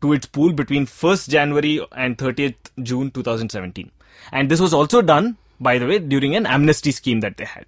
to 0.01 0.13
its 0.13 0.25
pool 0.25 0.53
between 0.53 0.85
1st 0.85 1.27
January 1.27 1.85
and 1.91 2.17
30th 2.17 2.55
June 2.81 3.11
2017, 3.11 3.91
and 4.31 4.49
this 4.49 4.61
was 4.61 4.73
also 4.73 5.01
done, 5.01 5.35
by 5.59 5.77
the 5.77 5.85
way, 5.87 5.99
during 5.99 6.37
an 6.37 6.45
amnesty 6.45 6.91
scheme 6.91 7.19
that 7.19 7.35
they 7.35 7.43
had. 7.43 7.65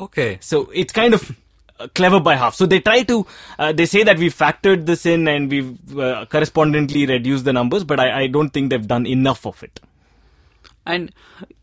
Okay. 0.00 0.38
So 0.40 0.70
it's 0.72 0.92
kind 0.94 1.12
of 1.12 1.36
clever 1.94 2.20
by 2.20 2.36
half. 2.36 2.54
So 2.54 2.66
they 2.66 2.80
try 2.80 3.02
to, 3.04 3.26
uh, 3.58 3.72
they 3.72 3.86
say 3.86 4.02
that 4.04 4.18
we 4.18 4.30
factored 4.30 4.86
this 4.86 5.06
in 5.06 5.26
and 5.28 5.50
we've 5.50 5.98
uh, 5.98 6.26
correspondingly 6.26 7.06
reduced 7.06 7.44
the 7.44 7.52
numbers, 7.52 7.84
but 7.84 8.00
I, 8.00 8.22
I 8.22 8.26
don't 8.26 8.50
think 8.50 8.70
they've 8.70 8.86
done 8.86 9.06
enough 9.06 9.46
of 9.46 9.62
it. 9.62 9.80
And 10.86 11.12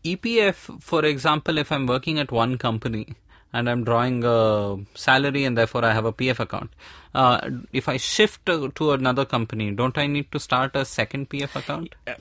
EPF, 0.04 0.82
for 0.82 1.04
example, 1.04 1.58
if 1.58 1.70
I'm 1.70 1.86
working 1.86 2.18
at 2.18 2.32
one 2.32 2.58
company 2.58 3.14
and 3.52 3.70
I'm 3.70 3.84
drawing 3.84 4.24
a 4.24 4.78
salary 4.94 5.44
and 5.44 5.56
therefore 5.56 5.84
I 5.84 5.92
have 5.92 6.04
a 6.04 6.12
PF 6.12 6.40
account, 6.40 6.72
uh, 7.14 7.48
if 7.72 7.88
I 7.88 7.96
shift 7.98 8.44
to, 8.46 8.70
to 8.70 8.92
another 8.92 9.24
company, 9.24 9.70
don't 9.70 9.96
I 9.96 10.06
need 10.06 10.32
to 10.32 10.40
start 10.40 10.74
a 10.74 10.84
second 10.84 11.30
PF 11.30 11.54
account? 11.54 11.94
Uh, 12.06 12.14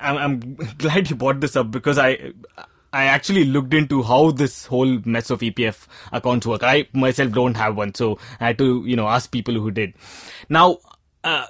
I'm, 0.00 0.16
I'm 0.16 0.54
glad 0.78 1.10
you 1.10 1.16
brought 1.16 1.40
this 1.40 1.56
up 1.56 1.70
because 1.70 1.98
I, 1.98 2.32
I 2.92 3.04
actually 3.04 3.44
looked 3.44 3.74
into 3.74 4.02
how 4.02 4.30
this 4.30 4.66
whole 4.66 5.00
mess 5.04 5.30
of 5.30 5.40
EPF 5.40 5.86
accounts 6.12 6.46
work. 6.46 6.62
I 6.62 6.86
myself 6.92 7.32
don't 7.32 7.56
have 7.56 7.76
one, 7.76 7.94
so 7.94 8.18
I 8.40 8.48
had 8.48 8.58
to, 8.58 8.84
you 8.86 8.96
know, 8.96 9.08
ask 9.08 9.30
people 9.30 9.54
who 9.54 9.70
did. 9.70 9.94
Now, 10.48 10.78
uh, 11.24 11.46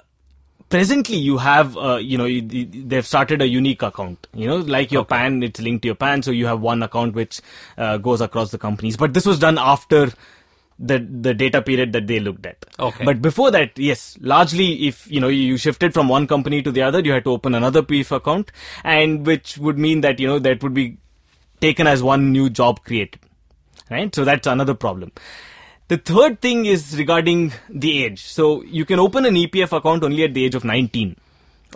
presently 0.69 1.15
you 1.15 1.37
have 1.37 1.77
uh, 1.77 1.95
you 1.95 2.17
know 2.17 2.25
you, 2.25 2.41
they've 2.41 3.05
started 3.07 3.41
a 3.41 3.47
unique 3.47 3.81
account 3.81 4.27
you 4.33 4.47
know 4.47 4.57
like 4.57 4.91
your 4.91 5.05
pan 5.05 5.41
it's 5.41 5.61
linked 5.61 5.81
to 5.83 5.87
your 5.87 5.95
pan 5.95 6.21
so 6.21 6.31
you 6.31 6.45
have 6.45 6.59
one 6.59 6.83
account 6.83 7.13
which 7.15 7.41
uh, 7.77 7.97
goes 7.97 8.19
across 8.21 8.51
the 8.51 8.57
companies 8.57 8.97
but 8.97 9.13
this 9.13 9.25
was 9.25 9.39
done 9.39 9.57
after 9.57 10.11
the 10.79 10.99
the 10.99 11.33
data 11.33 11.61
period 11.61 11.93
that 11.93 12.07
they 12.07 12.19
looked 12.19 12.45
at 12.45 12.65
Okay. 12.79 13.05
but 13.05 13.21
before 13.21 13.49
that 13.51 13.77
yes 13.79 14.17
largely 14.19 14.87
if 14.87 15.09
you 15.09 15.19
know 15.19 15.27
you 15.29 15.57
shifted 15.57 15.93
from 15.93 16.09
one 16.09 16.27
company 16.27 16.61
to 16.61 16.71
the 16.71 16.81
other 16.81 16.99
you 16.99 17.13
had 17.13 17.23
to 17.23 17.31
open 17.31 17.55
another 17.55 17.81
pf 17.81 18.11
account 18.11 18.51
and 18.83 19.25
which 19.25 19.57
would 19.57 19.79
mean 19.79 20.01
that 20.01 20.19
you 20.19 20.27
know 20.27 20.37
that 20.37 20.61
would 20.61 20.73
be 20.73 20.97
taken 21.61 21.87
as 21.87 22.03
one 22.03 22.31
new 22.31 22.49
job 22.49 22.83
created 22.83 23.19
right 23.89 24.13
so 24.13 24.23
that's 24.23 24.47
another 24.47 24.73
problem 24.73 25.11
the 25.87 25.97
third 25.97 26.41
thing 26.41 26.65
is 26.65 26.97
regarding 26.97 27.53
the 27.69 28.03
age. 28.03 28.25
So 28.25 28.61
you 28.63 28.83
can 28.83 28.99
open 28.99 29.25
an 29.25 29.35
EPF 29.35 29.71
account 29.71 30.03
only 30.03 30.23
at 30.25 30.33
the 30.33 30.43
age 30.43 30.53
of 30.53 30.65
19. 30.65 31.15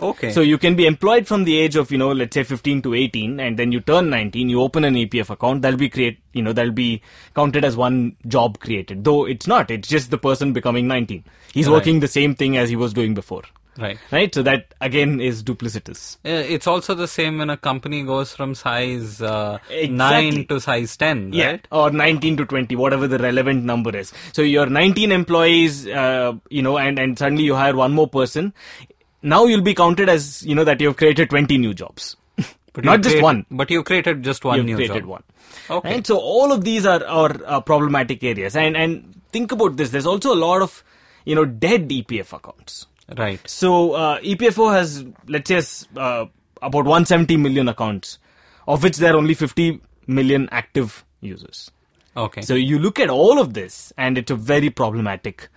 Okay. 0.00 0.32
So 0.32 0.42
you 0.42 0.58
can 0.58 0.74
be 0.74 0.86
employed 0.86 1.26
from 1.26 1.44
the 1.44 1.58
age 1.58 1.76
of, 1.76 1.90
you 1.90 1.96
know, 1.96 2.12
let's 2.12 2.34
say 2.34 2.42
15 2.42 2.82
to 2.82 2.94
18 2.94 3.40
and 3.40 3.58
then 3.58 3.72
you 3.72 3.80
turn 3.80 4.10
19, 4.10 4.48
you 4.50 4.60
open 4.60 4.84
an 4.84 4.94
EPF 4.96 5.30
account, 5.30 5.62
that'll 5.62 5.78
be 5.78 5.88
create, 5.88 6.18
you 6.32 6.42
know, 6.42 6.52
that'll 6.52 6.72
be 6.72 7.00
counted 7.34 7.64
as 7.64 7.76
one 7.76 8.16
job 8.26 8.58
created. 8.58 9.04
Though 9.04 9.26
it's 9.26 9.46
not, 9.46 9.70
it's 9.70 9.88
just 9.88 10.10
the 10.10 10.18
person 10.18 10.52
becoming 10.52 10.86
19. 10.88 11.24
He's 11.54 11.66
Right. 11.66 11.72
working 11.72 12.00
the 12.00 12.08
same 12.08 12.34
thing 12.34 12.56
as 12.58 12.68
he 12.68 12.76
was 12.76 12.92
doing 12.92 13.14
before. 13.14 13.42
Right. 13.78 13.98
Right? 14.10 14.34
So 14.34 14.42
that 14.42 14.74
again 14.80 15.20
is 15.20 15.42
duplicitous. 15.42 16.16
Uh, 16.24 16.30
It's 16.54 16.66
also 16.66 16.94
the 16.94 17.08
same 17.08 17.38
when 17.38 17.50
a 17.50 17.56
company 17.56 18.02
goes 18.02 18.34
from 18.34 18.54
size 18.54 19.20
uh, 19.22 19.58
Exactly. 19.70 20.30
9 20.38 20.46
to 20.48 20.60
size 20.60 20.96
10, 20.96 21.32
Yeah, 21.32 21.50
right? 21.52 21.68
or 21.70 21.90
19 21.90 22.36
to 22.38 22.44
20, 22.46 22.76
whatever 22.76 23.06
the 23.08 23.18
relevant 23.18 23.64
number 23.64 23.96
is. 23.96 24.12
So 24.32 24.42
you're 24.42 24.66
19 24.66 25.12
employees, 25.12 25.86
uh, 25.86 26.34
you 26.50 26.62
know, 26.62 26.78
and, 26.78 26.98
and 26.98 27.18
suddenly 27.18 27.44
you 27.44 27.54
hire 27.54 27.74
one 27.76 27.92
more 27.92 28.08
person. 28.08 28.52
Now 29.22 29.44
you'll 29.46 29.62
be 29.62 29.74
counted 29.74 30.08
as, 30.08 30.42
you 30.44 30.54
know, 30.54 30.64
that 30.64 30.80
you've 30.80 30.96
created 30.96 31.30
20 31.30 31.58
new 31.58 31.74
jobs. 31.74 32.16
But 32.74 32.84
not 32.84 33.02
just 33.02 33.20
one. 33.22 33.44
But 33.50 33.70
you 33.70 33.82
created 33.82 34.22
just 34.22 34.44
one 34.44 34.56
You've 34.56 34.66
new 34.66 34.76
created 34.76 35.02
job. 35.02 35.06
one. 35.06 35.22
Okay. 35.70 35.90
Right? 35.96 36.06
So 36.06 36.16
all 36.18 36.52
of 36.52 36.64
these 36.64 36.86
are, 36.86 37.04
are, 37.04 37.44
are 37.44 37.60
problematic 37.62 38.24
areas. 38.24 38.56
And, 38.56 38.76
and 38.76 39.20
think 39.30 39.52
about 39.52 39.76
this. 39.76 39.90
There's 39.90 40.06
also 40.06 40.32
a 40.34 40.40
lot 40.40 40.62
of, 40.62 40.82
you 41.26 41.34
know, 41.34 41.44
dead 41.44 41.88
EPF 41.90 42.32
accounts. 42.32 42.86
Right. 43.16 43.40
So 43.48 43.92
uh, 43.92 44.20
EPFO 44.20 44.72
has, 44.72 45.04
let's 45.26 45.48
say, 45.48 45.86
uh, 45.96 46.26
about 46.60 46.84
170 46.84 47.36
million 47.36 47.68
accounts, 47.68 48.18
of 48.66 48.82
which 48.82 48.96
there 48.96 49.14
are 49.14 49.16
only 49.16 49.34
50 49.34 49.80
million 50.06 50.48
active 50.52 51.04
users. 51.20 51.70
Okay. 52.16 52.42
So 52.42 52.54
you 52.54 52.78
look 52.78 53.00
at 53.00 53.10
all 53.10 53.38
of 53.38 53.54
this, 53.54 53.92
and 53.96 54.18
it's 54.18 54.30
a 54.30 54.36
very 54.36 54.70
problematic 54.70 55.48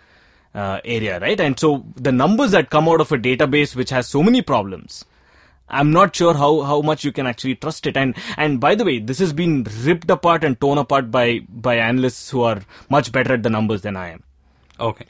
uh, 0.54 0.80
area, 0.86 1.20
right? 1.20 1.40
And 1.40 1.60
so 1.60 1.86
the 1.96 2.12
numbers 2.12 2.52
that 2.52 2.70
come 2.70 2.88
out 2.88 3.02
of 3.02 3.12
a 3.12 3.18
database 3.18 3.76
which 3.76 3.90
has 3.90 4.08
so 4.08 4.24
many 4.24 4.42
problems, 4.42 5.06
I'm 5.68 5.92
not 5.92 6.16
sure 6.16 6.34
how, 6.34 6.62
how 6.62 6.82
much 6.82 7.04
you 7.04 7.12
can 7.12 7.28
actually 7.28 7.56
trust 7.56 7.86
it. 7.88 7.98
And 7.98 8.16
and 8.38 8.60
by 8.60 8.76
the 8.76 8.86
way, 8.86 9.00
this 9.00 9.20
has 9.20 9.34
been 9.34 9.66
ripped 9.84 10.10
apart 10.10 10.44
and 10.44 10.60
torn 10.60 10.78
apart 10.78 11.12
by 11.12 11.40
by 11.50 11.76
analysts 11.78 12.30
who 12.30 12.42
are 12.42 12.62
much 12.90 13.12
better 13.12 13.34
at 13.34 13.44
the 13.44 13.50
numbers 13.50 13.82
than 13.82 13.98
I 13.98 14.10
am. 14.10 14.24
Okay. 14.80 15.08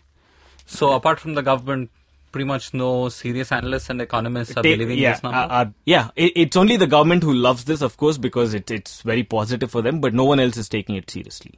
So 0.65 0.93
apart 0.93 1.19
from 1.19 1.35
the 1.35 1.43
government, 1.43 1.91
pretty 2.35 2.43
much 2.45 2.73
no 2.73 3.07
serious 3.07 3.49
analysts 3.53 3.89
and 3.89 4.01
economists 4.01 4.57
are 4.57 4.61
Take- 4.61 4.77
believing 4.77 4.99
yeah, 4.99 5.13
this 5.13 5.23
number. 5.23 5.37
uh, 5.37 5.47
uh, 5.47 5.65
yeah. 5.85 6.09
It, 6.17 6.33
it's 6.35 6.57
only 6.57 6.75
the 6.75 6.85
government 6.85 7.23
who 7.23 7.33
loves 7.33 7.63
this, 7.63 7.81
of 7.81 7.95
course, 7.95 8.17
because 8.17 8.53
it, 8.53 8.69
it's 8.69 9.03
very 9.03 9.23
positive 9.23 9.71
for 9.71 9.81
them. 9.81 10.01
But 10.01 10.13
no 10.13 10.25
one 10.25 10.41
else 10.41 10.57
is 10.57 10.67
taking 10.67 10.95
it 10.97 11.09
seriously. 11.09 11.53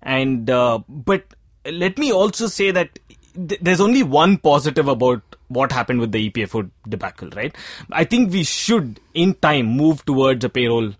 And 0.00 0.48
uh, 0.48 0.78
but 0.88 1.24
let 1.70 1.98
me 1.98 2.12
also 2.12 2.46
say 2.46 2.70
that 2.70 2.98
th- 3.34 3.60
there's 3.60 3.82
only 3.82 4.02
one 4.02 4.38
positive 4.38 4.88
about 4.88 5.20
what 5.48 5.70
happened 5.70 6.00
with 6.00 6.12
the 6.12 6.30
EPFO 6.30 6.70
debacle, 6.88 7.28
right? 7.36 7.54
I 7.92 8.04
think 8.04 8.32
we 8.32 8.42
should, 8.42 9.00
in 9.12 9.34
time, 9.34 9.66
move 9.66 10.02
towards 10.06 10.46
a 10.46 10.48
payroll 10.48 10.94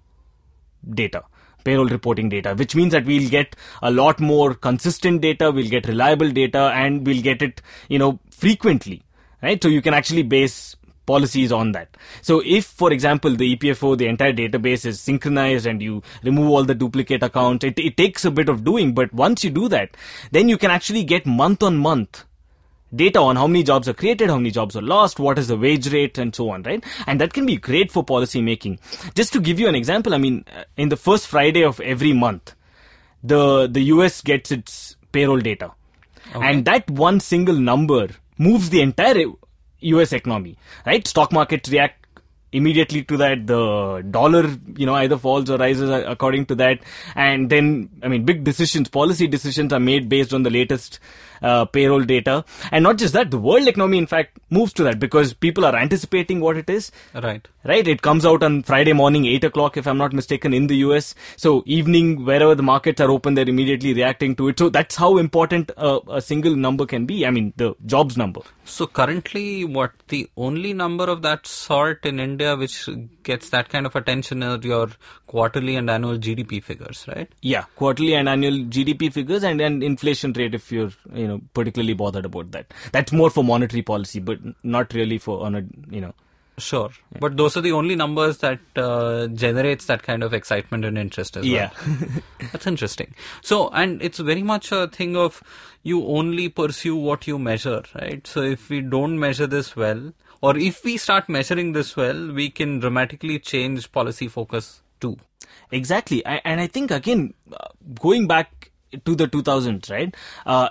data 0.91 1.25
payroll 1.65 1.89
reporting 1.89 2.29
data 2.29 2.55
which 2.55 2.75
means 2.75 2.93
that 2.93 3.05
we'll 3.05 3.31
get 3.31 3.57
a 3.83 3.91
lot 3.91 4.21
more 4.21 4.55
consistent 4.55 5.21
data 5.21 5.51
we'll 5.51 5.69
get 5.69 5.87
reliable 5.87 6.31
data 6.31 6.71
and 6.75 7.07
we'll 7.07 7.23
get 7.23 7.43
it 7.43 7.61
you 7.89 7.99
know 7.99 8.19
frequently 8.31 9.03
right? 9.45 9.63
So 9.63 9.69
you 9.69 9.83
can 9.83 9.95
actually 9.95 10.23
base 10.23 10.77
policies 11.07 11.53
on 11.53 11.73
that. 11.73 11.97
So 12.23 12.43
if 12.45 12.65
for 12.65 12.91
example 12.91 13.37
the 13.37 13.55
epfo 13.55 13.97
the 13.97 14.07
entire 14.07 14.33
database 14.33 14.87
is 14.87 15.01
synchronized 15.01 15.67
and 15.67 15.83
you 15.83 16.03
remove 16.23 16.49
all 16.49 16.65
the 16.65 16.75
duplicate 16.75 17.23
accounts 17.23 17.65
it, 17.65 17.79
it 17.79 17.99
takes 17.99 18.25
a 18.25 18.31
bit 18.31 18.49
of 18.49 18.65
doing 18.65 18.95
but 18.95 19.13
once 19.13 19.45
you 19.45 19.51
do 19.51 19.69
that 19.69 19.97
then 20.31 20.49
you 20.49 20.57
can 20.57 20.71
actually 20.71 21.05
get 21.05 21.27
month 21.27 21.63
on 21.63 21.77
month 21.77 22.25
data 22.97 23.19
on 23.19 23.37
how 23.37 23.47
many 23.47 23.63
jobs 23.63 23.89
are 23.89 23.95
created, 23.95 24.31
how 24.31 24.37
many 24.37 24.51
jobs 24.51 24.77
are 24.77 24.83
lost, 24.83 25.19
what 25.19 25.39
is 25.39 25.49
the 25.49 25.57
wage 25.57 25.93
rate, 25.93 26.19
and 26.19 26.35
so 26.35 26.51
on, 26.51 26.63
right? 26.63 26.85
And 27.07 27.21
that 27.21 27.33
can 27.33 27.47
be 27.47 27.57
great 27.57 27.91
for 27.91 28.05
policy 28.05 28.43
making. 28.43 28.79
Just 29.15 29.33
to 29.33 29.41
give 29.41 29.59
you 29.59 29.69
an 29.69 29.75
example, 29.75 30.15
I 30.15 30.19
mean, 30.19 30.45
uh, 30.57 30.65
in 30.77 30.89
the 30.89 30.97
first 30.97 31.27
Friday 31.27 31.65
of 31.65 31.81
every 31.81 32.13
month, 32.13 32.55
the 33.23 33.67
the 33.67 33.83
US 33.95 34.21
gets 34.21 34.51
its 34.51 34.97
payroll 35.13 35.41
data, 35.41 35.73
and 36.35 36.65
that 36.67 36.91
one 36.91 37.21
single 37.21 37.55
number 37.55 38.09
moves 38.39 38.71
the 38.71 38.83
entire 38.83 39.25
US 39.81 40.13
economy, 40.13 40.57
right? 40.87 41.07
Stock 41.07 41.33
markets 41.33 41.71
react 41.71 42.05
immediately 42.55 43.03
to 43.03 43.17
that 43.17 43.47
the 43.49 44.05
dollar 44.11 44.49
you 44.77 44.87
know 44.87 44.95
either 44.95 45.19
falls 45.19 45.51
or 45.51 45.59
rises 45.59 45.91
according 45.91 46.47
to 46.47 46.55
that 46.55 46.79
and 47.17 47.51
then 47.51 47.91
i 48.03 48.07
mean 48.07 48.25
big 48.25 48.45
decisions 48.45 48.89
policy 48.89 49.27
decisions 49.27 49.73
are 49.73 49.81
made 49.81 50.09
based 50.09 50.33
on 50.33 50.45
the 50.45 50.51
latest 50.51 51.01
uh, 51.43 51.65
payroll 51.65 52.03
data. 52.03 52.45
And 52.71 52.83
not 52.83 52.99
just 52.99 53.15
that 53.15 53.31
the 53.31 53.39
world 53.39 53.67
economy 53.69 53.99
in 53.99 54.07
fact 54.07 54.39
moves 54.51 54.73
to 54.75 54.85
that 54.85 54.99
because 54.99 55.35
people 55.35 55.65
are 55.65 55.77
anticipating 55.77 56.41
what 56.41 56.57
it 56.57 56.69
is. 56.71 56.91
Right. 57.15 57.47
right? 57.65 57.87
It 57.87 58.03
comes 58.03 58.27
out 58.27 58.43
on 58.43 58.63
friday 58.63 58.93
morning 58.93 59.25
8 59.27 59.45
o'clock 59.45 59.77
if 59.77 59.87
i'm 59.87 59.99
not 59.99 60.13
mistaken 60.13 60.55
in 60.55 60.67
the 60.67 60.77
us 60.77 61.15
so 61.37 61.63
evening 61.67 62.25
wherever 62.25 62.55
the 62.55 62.63
markets 62.63 63.01
are 63.01 63.11
open 63.11 63.35
they're 63.35 63.49
immediately 63.49 63.95
reacting 63.95 64.37
to 64.37 64.49
it. 64.49 64.59
So 64.59 64.69
that's 64.69 64.97
how 64.97 65.17
important 65.19 65.71
a, 65.77 66.01
a 66.09 66.21
single 66.21 66.57
number 66.57 66.87
can 66.87 67.07
be. 67.07 67.27
I 67.27 67.31
mean 67.31 67.53
the 67.57 67.75
jobs 67.87 68.17
number. 68.17 68.41
So 68.65 68.87
currently, 68.87 69.65
what 69.65 69.93
the 70.09 70.29
only 70.37 70.73
number 70.73 71.05
of 71.05 71.23
that 71.23 71.47
sort 71.47 72.07
in 72.07 72.19
India 72.19 72.57
which 72.57 72.89
gets 73.23 73.51
that 73.51 73.69
kind 73.69 73.87
of 73.87 73.95
attention 73.95 74.43
are 74.43 74.59
your 74.59 74.89
quarterly 75.27 75.77
and 75.77 75.91
annual 75.91 76.17
GDP 76.17 76.63
figures, 76.63 77.05
right? 77.09 77.31
Yeah, 77.43 77.65
quarterly 77.77 78.15
and 78.15 78.29
annual 78.29 78.59
GDP 78.77 79.13
figures 79.13 79.45
and, 79.45 79.61
and 79.61 79.83
inflation 79.83 80.33
rate 80.33 80.55
if 80.55 80.73
you're 80.73 80.93
you 81.25 81.29
know 81.33 81.41
particularly 81.61 81.95
bothered 82.03 82.29
about 82.31 82.53
that. 82.53 82.73
That's 82.93 83.13
more 83.13 83.31
for 83.31 83.45
monetary 83.53 83.83
policy, 83.83 84.21
but 84.21 84.39
not 84.63 84.95
really 85.01 85.19
for 85.19 85.45
on 85.49 85.55
a 85.55 85.65
you 85.91 86.01
know. 86.07 86.15
Sure. 86.57 86.91
But 87.19 87.37
those 87.37 87.57
are 87.57 87.61
the 87.61 87.73
only 87.73 87.97
numbers 87.97 88.39
that 88.39 88.61
uh, 88.77 89.27
generates 89.27 89.87
that 89.87 90.05
kind 90.05 90.23
of 90.23 90.33
excitement 90.33 90.85
and 90.85 90.97
interest 90.97 91.37
as 91.37 91.45
well. 91.45 91.53
Yeah. 91.53 91.71
That's 92.53 92.69
interesting. 92.69 93.15
So, 93.43 93.71
and 93.71 94.01
it's 94.01 94.19
very 94.19 94.43
much 94.43 94.71
a 94.71 94.87
thing 94.87 95.17
of 95.17 95.43
you 95.83 96.07
only 96.07 96.49
pursue 96.49 96.95
what 96.95 97.27
you 97.27 97.41
measure, 97.41 97.83
right? 98.01 98.25
So, 98.25 98.43
if 98.43 98.69
we 98.71 98.83
don't 98.83 99.19
measure 99.19 99.49
this 99.49 99.75
well, 99.75 100.13
or 100.43 100.57
if 100.57 100.85
we 100.85 100.97
start 100.97 101.29
measuring 101.29 101.73
this 101.73 101.97
well, 101.97 102.33
we 102.33 102.51
can 102.51 102.79
dramatically 102.79 103.41
change 103.41 103.91
policy 103.91 104.29
focus 104.29 104.83
too. 105.01 105.17
Exactly, 105.73 106.25
I, 106.25 106.41
and 106.45 106.61
I 106.61 106.69
think 106.69 106.91
again, 106.91 107.35
uh, 107.53 107.69
going 108.01 108.29
back 108.29 108.71
to 109.05 109.15
the 109.17 109.27
2000s, 109.27 109.91
right? 109.91 110.15
Uh, 110.47 110.69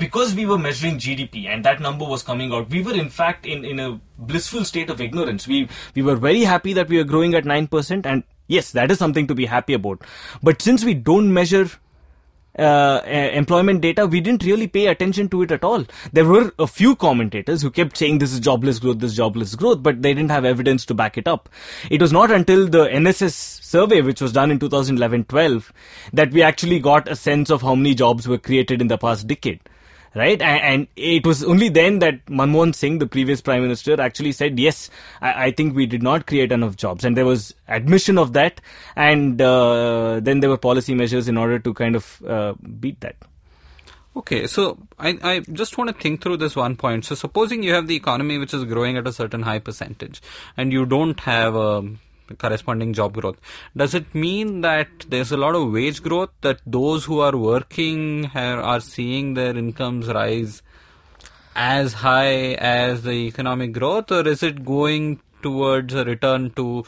because 0.00 0.34
we 0.34 0.46
were 0.46 0.58
measuring 0.58 0.96
GDP 0.98 1.46
and 1.46 1.64
that 1.64 1.80
number 1.80 2.04
was 2.04 2.22
coming 2.22 2.52
out, 2.52 2.70
we 2.70 2.82
were 2.82 2.94
in 2.94 3.10
fact 3.10 3.46
in, 3.46 3.64
in 3.64 3.78
a 3.78 4.00
blissful 4.18 4.64
state 4.64 4.90
of 4.90 5.00
ignorance. 5.00 5.46
We 5.46 5.68
we 5.94 6.02
were 6.02 6.16
very 6.16 6.42
happy 6.42 6.72
that 6.72 6.88
we 6.88 6.96
were 6.96 7.04
growing 7.12 7.34
at 7.34 7.44
nine 7.44 7.68
percent, 7.68 8.06
and 8.06 8.24
yes, 8.48 8.72
that 8.72 8.90
is 8.90 8.98
something 8.98 9.26
to 9.28 9.34
be 9.34 9.46
happy 9.46 9.74
about. 9.74 10.02
But 10.42 10.60
since 10.62 10.84
we 10.84 10.94
don't 10.94 11.32
measure 11.32 11.70
uh, 12.58 13.00
employment 13.04 13.80
data, 13.80 14.06
we 14.06 14.20
didn't 14.20 14.44
really 14.44 14.66
pay 14.66 14.86
attention 14.86 15.28
to 15.28 15.42
it 15.42 15.52
at 15.52 15.64
all. 15.64 15.84
There 16.12 16.24
were 16.24 16.52
a 16.58 16.66
few 16.66 16.96
commentators 16.96 17.62
who 17.62 17.70
kept 17.70 17.96
saying 17.96 18.18
this 18.18 18.32
is 18.32 18.40
jobless 18.40 18.78
growth, 18.78 18.98
this 18.98 19.12
is 19.12 19.16
jobless 19.16 19.54
growth, 19.54 19.82
but 19.82 20.02
they 20.02 20.14
didn't 20.14 20.30
have 20.30 20.44
evidence 20.44 20.84
to 20.86 20.94
back 20.94 21.16
it 21.16 21.28
up. 21.28 21.48
It 21.90 22.00
was 22.00 22.12
not 22.12 22.30
until 22.30 22.66
the 22.66 22.86
NSS 22.86 23.32
survey, 23.62 24.02
which 24.02 24.20
was 24.20 24.32
done 24.32 24.50
in 24.50 24.58
2011-12, 24.58 25.70
that 26.12 26.32
we 26.32 26.42
actually 26.42 26.80
got 26.80 27.08
a 27.08 27.16
sense 27.16 27.50
of 27.50 27.62
how 27.62 27.74
many 27.74 27.94
jobs 27.94 28.26
were 28.26 28.38
created 28.38 28.80
in 28.80 28.88
the 28.88 28.98
past 28.98 29.26
decade. 29.26 29.60
Right, 30.12 30.42
and, 30.42 30.88
it 30.96 31.24
was 31.24 31.44
only 31.44 31.68
then 31.68 32.00
that 32.00 32.26
Manmohan 32.26 32.74
Singh, 32.74 32.98
the 32.98 33.06
previous 33.06 33.40
prime 33.40 33.62
minister, 33.62 34.00
actually 34.00 34.32
said, 34.32 34.58
"Yes, 34.58 34.90
I, 35.22 35.52
think 35.52 35.76
we 35.76 35.86
did 35.86 36.02
not 36.02 36.26
create 36.26 36.50
enough 36.50 36.74
jobs," 36.74 37.04
and 37.04 37.16
there 37.16 37.24
was 37.24 37.54
admission 37.68 38.18
of 38.18 38.32
that, 38.32 38.60
and 38.96 39.40
uh, 39.40 40.18
then 40.18 40.40
there 40.40 40.50
were 40.50 40.56
policy 40.56 40.94
measures 40.94 41.28
in 41.28 41.36
order 41.36 41.60
to 41.60 41.72
kind 41.72 41.94
of 41.94 42.22
uh, 42.26 42.54
beat 42.80 43.00
that. 43.02 43.14
Okay, 44.16 44.48
so 44.48 44.78
I, 44.98 45.16
I 45.22 45.40
just 45.52 45.78
want 45.78 45.90
to 45.90 45.94
think 45.94 46.22
through 46.22 46.38
this 46.38 46.56
one 46.56 46.74
point. 46.74 47.04
So, 47.04 47.14
supposing 47.14 47.62
you 47.62 47.72
have 47.74 47.86
the 47.86 47.94
economy 47.94 48.36
which 48.38 48.52
is 48.52 48.64
growing 48.64 48.96
at 48.96 49.06
a 49.06 49.12
certain 49.12 49.42
high 49.42 49.60
percentage, 49.60 50.20
and 50.56 50.72
you 50.72 50.86
don't 50.86 51.20
have 51.20 51.54
a 51.54 51.88
corresponding 52.38 52.92
job 52.92 53.14
growth, 53.14 53.38
does 53.76 53.94
it 53.94 54.14
mean 54.14 54.60
that 54.62 54.88
there's 55.08 55.32
a 55.32 55.36
lot 55.36 55.54
of 55.54 55.72
wage 55.72 56.02
growth 56.02 56.30
that 56.40 56.60
those 56.66 57.04
who 57.04 57.20
are 57.20 57.36
working 57.36 58.30
are, 58.34 58.80
seeing 58.80 59.34
their 59.34 59.56
incomes 59.56 60.08
rise 60.08 60.62
as 61.54 61.92
high 61.92 62.54
as 62.54 63.02
the 63.02 63.12
economic 63.12 63.72
growth, 63.72 64.10
or 64.10 64.26
is 64.26 64.42
it 64.42 64.64
going 64.64 65.20
towards 65.42 65.94
a 65.94 66.04
return 66.04 66.50
to, 66.52 66.84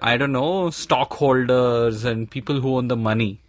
I 0.00 0.16
don't 0.16 0.32
know, 0.32 0.70
stockholders 0.70 2.04
and 2.04 2.30
people 2.30 2.60
who 2.60 2.76
own 2.76 2.88
the 2.88 2.96
money? 2.96 3.40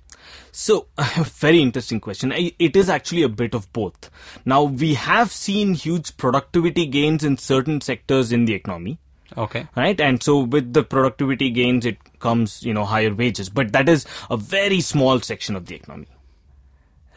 So, 0.52 0.88
very 1.18 1.62
interesting 1.62 2.00
question. 2.00 2.32
It 2.32 2.76
is 2.76 2.90
actually 2.90 3.24
a 3.24 3.30
bit 3.30 3.56
of 3.56 3.72
both. 3.74 4.10
Now, 4.46 4.64
we 4.64 4.94
have 4.94 5.32
seen 5.32 5.74
huge 5.74 6.16
productivity 6.18 6.86
gains 6.86 7.24
in 7.24 7.38
certain 7.38 7.82
sectors 7.82 8.32
in 8.32 8.46
the 8.46 8.54
economy. 8.54 9.00
Okay. 9.38 9.68
right? 9.76 10.00
And 10.00 10.22
so 10.22 10.40
with 10.40 10.74
the 10.74 10.84
productivity 10.84 11.50
gains 11.50 11.86
it 11.86 11.98
comes 12.20 12.64
you 12.64 12.74
know 12.74 12.86
higher 12.86 13.14
wages. 13.14 13.50
But 13.50 13.72
that 13.74 13.90
is 13.90 14.06
a 14.30 14.38
very 14.38 14.82
small 14.82 15.20
section 15.20 15.56
of 15.56 15.66
the 15.66 15.76
economy. 15.76 16.08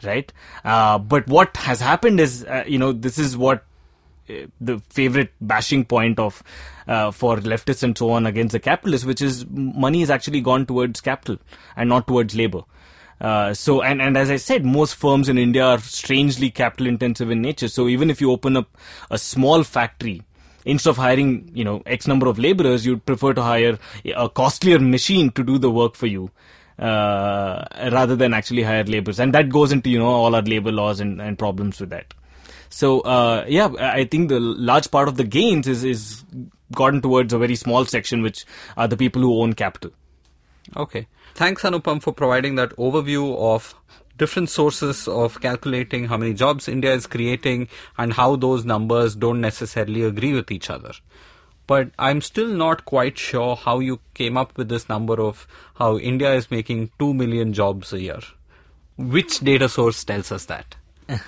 Right? 0.03 0.31
Uh, 0.63 0.99
but 0.99 1.27
what 1.27 1.57
has 1.57 1.79
happened 1.79 2.19
is 2.19 2.43
uh, 2.43 2.63
you 2.67 2.77
know 2.77 2.91
this 2.91 3.17
is 3.17 3.35
what 3.35 3.63
uh, 4.29 4.45
the 4.59 4.79
favorite 4.89 5.31
bashing 5.41 5.85
point 5.85 6.19
of 6.19 6.43
uh, 6.87 7.11
for 7.11 7.37
leftists 7.37 7.83
and 7.83 7.97
so 7.97 8.11
on 8.11 8.25
against 8.25 8.51
the 8.51 8.59
capitalists 8.59 9.05
which 9.05 9.21
is 9.21 9.45
money 9.49 10.01
has 10.01 10.09
actually 10.09 10.41
gone 10.41 10.65
towards 10.65 11.01
capital 11.01 11.37
and 11.75 11.89
not 11.89 12.07
towards 12.07 12.35
labor. 12.35 12.61
Uh, 13.19 13.53
so 13.53 13.81
and, 13.81 14.01
and 14.01 14.15
as 14.15 14.29
I 14.29 14.35
said, 14.35 14.63
most 14.63 14.95
firms 14.95 15.27
in 15.27 15.37
India 15.37 15.65
are 15.65 15.79
strangely 15.79 16.51
capital 16.51 16.87
intensive 16.87 17.31
in 17.31 17.41
nature. 17.41 17.67
So 17.67 17.87
even 17.87 18.09
if 18.09 18.21
you 18.21 18.31
open 18.31 18.55
up 18.55 18.77
a 19.09 19.17
small 19.17 19.63
factory, 19.63 20.21
instead 20.73 20.89
of 20.91 20.97
hiring 20.97 21.49
you 21.53 21.63
know 21.63 21.81
x 21.85 22.07
number 22.07 22.27
of 22.27 22.37
laborers 22.37 22.85
you'd 22.85 23.05
prefer 23.05 23.33
to 23.33 23.41
hire 23.41 23.77
a 24.15 24.29
costlier 24.29 24.79
machine 24.79 25.31
to 25.31 25.43
do 25.43 25.57
the 25.57 25.71
work 25.71 25.95
for 25.95 26.07
you 26.07 26.29
uh, 26.79 27.65
rather 27.91 28.15
than 28.15 28.33
actually 28.33 28.63
hire 28.63 28.83
laborers 28.83 29.19
and 29.19 29.33
that 29.33 29.49
goes 29.49 29.71
into 29.71 29.89
you 29.89 29.97
know 29.97 30.07
all 30.07 30.35
our 30.35 30.41
labor 30.43 30.71
laws 30.71 30.99
and, 30.99 31.21
and 31.21 31.39
problems 31.39 31.79
with 31.79 31.89
that 31.89 32.13
so 32.69 32.99
uh, 33.01 33.45
yeah 33.47 33.69
i 33.79 34.03
think 34.03 34.29
the 34.29 34.39
large 34.39 34.91
part 34.91 35.07
of 35.07 35.17
the 35.17 35.23
gains 35.23 35.67
is 35.67 35.83
is 35.83 36.23
gotten 36.73 37.01
towards 37.01 37.33
a 37.33 37.37
very 37.37 37.55
small 37.55 37.85
section, 37.85 38.21
which 38.21 38.45
are 38.75 38.87
the 38.87 38.97
people 38.97 39.21
who 39.21 39.41
own 39.41 39.53
capital. 39.53 39.91
Okay. 40.75 41.07
Thanks, 41.35 41.63
Anupam, 41.63 42.01
for 42.01 42.13
providing 42.13 42.55
that 42.55 42.75
overview 42.77 43.37
of 43.37 43.75
different 44.17 44.49
sources 44.49 45.07
of 45.07 45.39
calculating 45.41 46.07
how 46.07 46.17
many 46.17 46.33
jobs 46.33 46.67
India 46.67 46.93
is 46.93 47.07
creating 47.07 47.67
and 47.97 48.13
how 48.13 48.35
those 48.35 48.65
numbers 48.65 49.15
don't 49.15 49.41
necessarily 49.41 50.03
agree 50.03 50.33
with 50.33 50.51
each 50.51 50.69
other. 50.69 50.91
But 51.67 51.91
I'm 51.99 52.21
still 52.21 52.47
not 52.47 52.85
quite 52.85 53.17
sure 53.17 53.55
how 53.55 53.79
you 53.79 53.99
came 54.13 54.37
up 54.37 54.57
with 54.57 54.69
this 54.69 54.87
number 54.87 55.21
of 55.21 55.45
how 55.75 55.97
India 55.97 56.33
is 56.33 56.49
making 56.49 56.91
2 56.97 57.13
million 57.13 57.53
jobs 57.53 57.91
a 57.91 57.99
year. 57.99 58.21
Which 58.97 59.39
data 59.41 59.67
source 59.69 60.03
tells 60.03 60.31
us 60.31 60.45
that? 60.45 60.75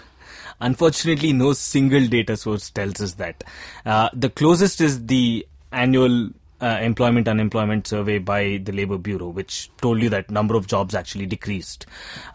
Unfortunately, 0.61 1.33
no 1.33 1.53
single 1.53 2.07
data 2.07 2.37
source 2.37 2.69
tells 2.69 3.01
us 3.01 3.13
that. 3.15 3.43
Uh, 3.85 4.09
the 4.13 4.29
closest 4.29 4.81
is 4.81 5.05
the 5.05 5.45
annual 5.71 6.29
uh, 6.61 6.79
employment 6.81 7.27
unemployment 7.27 7.87
survey 7.87 8.17
by 8.17 8.59
the 8.63 8.71
Labor 8.71 8.97
Bureau, 8.97 9.29
which 9.29 9.69
told 9.77 10.01
you 10.01 10.09
that 10.09 10.29
number 10.29 10.55
of 10.55 10.67
jobs 10.67 10.95
actually 10.95 11.25
decreased. 11.25 11.85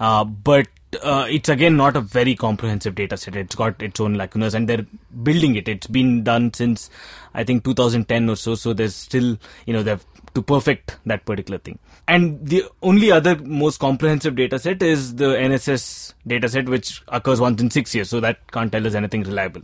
Uh, 0.01 0.25
but 0.25 0.66
uh, 1.03 1.27
it's 1.29 1.49
again 1.49 1.77
not 1.77 1.97
a 1.97 2.01
very 2.01 2.35
comprehensive 2.35 2.95
data 2.95 3.16
set. 3.16 3.37
It's 3.37 3.55
got 3.55 3.81
its 3.83 4.01
own 4.01 4.16
lacunas, 4.16 4.55
and 4.55 4.68
they're 4.68 4.87
building 5.22 5.57
it. 5.57 5.68
It's 5.68 5.87
been 5.87 6.22
done 6.22 6.53
since 6.55 6.91
I 7.35 7.45
think 7.45 7.64
2010 7.64 8.31
or 8.31 8.37
so. 8.37 8.55
So 8.55 8.72
there's 8.72 8.95
still 8.95 9.39
you 9.66 9.72
know 9.72 9.83
they've 9.83 10.05
to 10.35 10.43
perfect 10.43 10.99
that 11.07 11.25
particular 11.25 11.59
thing. 11.59 11.79
And 12.09 12.47
the 12.47 12.64
only 12.83 13.11
other 13.11 13.37
most 13.37 13.79
comprehensive 13.79 14.35
data 14.37 14.59
set 14.59 14.83
is 14.83 15.14
the 15.16 15.27
NSS 15.27 16.14
data 16.27 16.49
set, 16.49 16.68
which 16.68 17.03
occurs 17.09 17.41
once 17.41 17.62
in 17.62 17.70
six 17.70 17.95
years. 17.95 18.11
So 18.11 18.20
that 18.20 18.51
can't 18.51 18.70
tell 18.70 18.87
us 18.87 18.95
anything 18.95 19.22
reliable. 19.22 19.62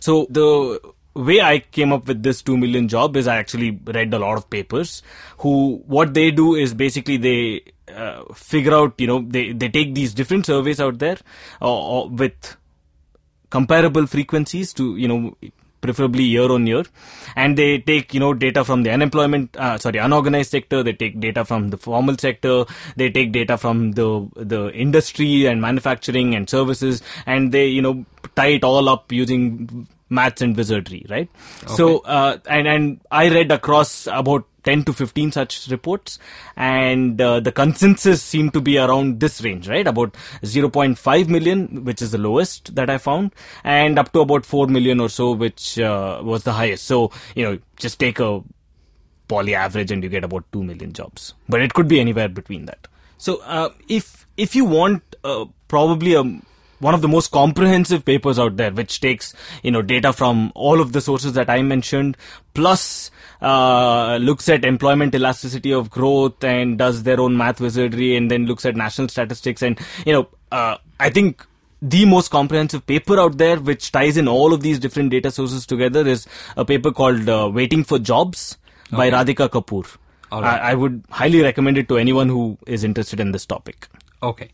So 0.00 0.26
the 0.28 0.80
way 1.18 1.40
I 1.40 1.58
came 1.58 1.92
up 1.92 2.06
with 2.06 2.22
this 2.22 2.42
2 2.42 2.56
million 2.56 2.88
job 2.88 3.16
is 3.16 3.26
I 3.26 3.36
actually 3.36 3.78
read 3.84 4.14
a 4.14 4.18
lot 4.18 4.36
of 4.36 4.48
papers 4.48 5.02
who, 5.38 5.82
what 5.86 6.14
they 6.14 6.30
do 6.30 6.54
is 6.54 6.74
basically 6.74 7.16
they 7.16 7.62
uh, 7.92 8.24
figure 8.34 8.74
out, 8.74 8.94
you 8.98 9.06
know, 9.06 9.24
they, 9.26 9.52
they 9.52 9.68
take 9.68 9.94
these 9.94 10.14
different 10.14 10.46
surveys 10.46 10.80
out 10.80 10.98
there 10.98 11.18
uh, 11.60 12.06
with 12.08 12.56
comparable 13.50 14.06
frequencies 14.06 14.72
to, 14.74 14.96
you 14.96 15.08
know, 15.08 15.36
preferably 15.80 16.24
year 16.24 16.50
on 16.50 16.66
year. 16.66 16.84
And 17.36 17.56
they 17.56 17.78
take 17.78 18.12
you 18.12 18.20
know 18.20 18.34
data 18.34 18.64
from 18.64 18.82
the 18.82 18.90
unemployment 18.90 19.56
uh, 19.56 19.78
sorry 19.78 19.98
unorganized 19.98 20.50
sector 20.50 20.82
they 20.82 20.92
take 20.92 21.20
data 21.20 21.44
from 21.44 21.70
the 21.70 21.76
formal 21.76 22.18
sector 22.18 22.64
they 22.96 23.10
take 23.10 23.30
data 23.32 23.56
from 23.56 23.92
the 23.92 24.28
the 24.34 24.72
industry 24.72 25.46
and 25.46 25.60
manufacturing 25.60 26.34
and 26.34 26.50
services 26.50 27.00
and 27.26 27.52
they 27.52 27.66
you 27.66 27.80
know 27.80 28.04
tie 28.34 28.48
it 28.48 28.64
all 28.64 28.88
up 28.88 29.12
using 29.12 29.86
maths 30.10 30.42
and 30.42 30.56
wizardry 30.56 31.04
right? 31.08 31.28
Okay. 31.64 31.74
so 31.74 31.98
uh, 32.00 32.38
and 32.48 32.66
and 32.66 33.00
i 33.10 33.28
read 33.28 33.50
across 33.52 34.06
about 34.06 34.46
10 34.64 34.84
to 34.84 34.92
15 34.92 35.32
such 35.32 35.68
reports 35.68 36.18
and 36.56 37.20
uh, 37.20 37.40
the 37.40 37.50
consensus 37.52 38.22
seemed 38.22 38.52
to 38.52 38.60
be 38.60 38.76
around 38.76 39.20
this 39.20 39.42
range 39.42 39.68
right? 39.68 39.86
About 39.86 40.12
0.5 40.42 41.28
million 41.28 41.84
which 41.84 42.02
is 42.02 42.10
the 42.10 42.18
lowest 42.18 42.74
that 42.74 42.90
i 42.90 42.98
found 42.98 43.34
and 43.64 43.98
up 43.98 44.12
to 44.12 44.20
about 44.20 44.44
4 44.44 44.66
million 44.66 45.00
or 45.00 45.08
so 45.08 45.32
which 45.32 45.78
uh, 45.78 46.20
was 46.22 46.44
the 46.44 46.52
highest. 46.52 46.84
So 46.84 47.10
you 47.34 47.44
know 47.44 47.58
just 47.76 47.98
take 47.98 48.18
a 48.20 48.42
poly 49.28 49.54
average 49.54 49.90
and 49.90 50.02
you 50.02 50.08
get 50.08 50.24
about 50.24 50.44
2 50.52 50.62
million 50.64 50.92
jobs. 50.92 51.34
But 51.48 51.62
it 51.62 51.74
could 51.74 51.88
be 51.88 52.00
anywhere 52.00 52.28
between 52.28 52.64
that. 52.66 52.88
So 53.18 53.40
uh, 53.44 53.70
if 53.88 54.26
if 54.36 54.54
you 54.54 54.64
want 54.64 55.02
uh, 55.24 55.46
probably 55.68 56.14
a 56.14 56.24
one 56.80 56.94
of 56.94 57.02
the 57.02 57.08
most 57.08 57.30
comprehensive 57.30 58.04
papers 58.04 58.38
out 58.38 58.56
there, 58.56 58.70
which 58.70 59.00
takes 59.00 59.34
you 59.62 59.70
know 59.70 59.82
data 59.82 60.12
from 60.12 60.52
all 60.54 60.80
of 60.80 60.92
the 60.92 61.00
sources 61.00 61.32
that 61.34 61.50
I 61.50 61.62
mentioned, 61.62 62.16
plus 62.54 63.10
uh, 63.42 64.16
looks 64.20 64.48
at 64.48 64.64
employment 64.64 65.14
elasticity 65.14 65.72
of 65.72 65.90
growth 65.90 66.42
and 66.42 66.78
does 66.78 67.02
their 67.02 67.20
own 67.20 67.36
math 67.36 67.60
wizardry, 67.60 68.16
and 68.16 68.30
then 68.30 68.46
looks 68.46 68.64
at 68.64 68.76
national 68.76 69.08
statistics, 69.08 69.62
and 69.62 69.78
you 70.06 70.12
know 70.12 70.28
uh, 70.52 70.76
I 71.00 71.10
think 71.10 71.46
the 71.80 72.04
most 72.04 72.30
comprehensive 72.30 72.86
paper 72.86 73.20
out 73.20 73.38
there, 73.38 73.58
which 73.60 73.92
ties 73.92 74.16
in 74.16 74.26
all 74.26 74.52
of 74.52 74.62
these 74.62 74.78
different 74.78 75.10
data 75.10 75.30
sources 75.30 75.66
together, 75.66 76.06
is 76.06 76.26
a 76.56 76.64
paper 76.64 76.92
called 76.92 77.28
uh, 77.28 77.50
"Waiting 77.52 77.84
for 77.84 77.98
Jobs" 77.98 78.56
by 78.90 79.10
Radhika 79.10 79.48
Kapoor. 79.48 79.96
Right. 80.30 80.44
I, 80.44 80.72
I 80.72 80.74
would 80.74 81.04
highly 81.10 81.40
recommend 81.40 81.78
it 81.78 81.88
to 81.88 81.96
anyone 81.96 82.28
who 82.28 82.58
is 82.66 82.84
interested 82.84 83.18
in 83.18 83.32
this 83.32 83.46
topic. 83.46 83.88
Okay. 84.22 84.50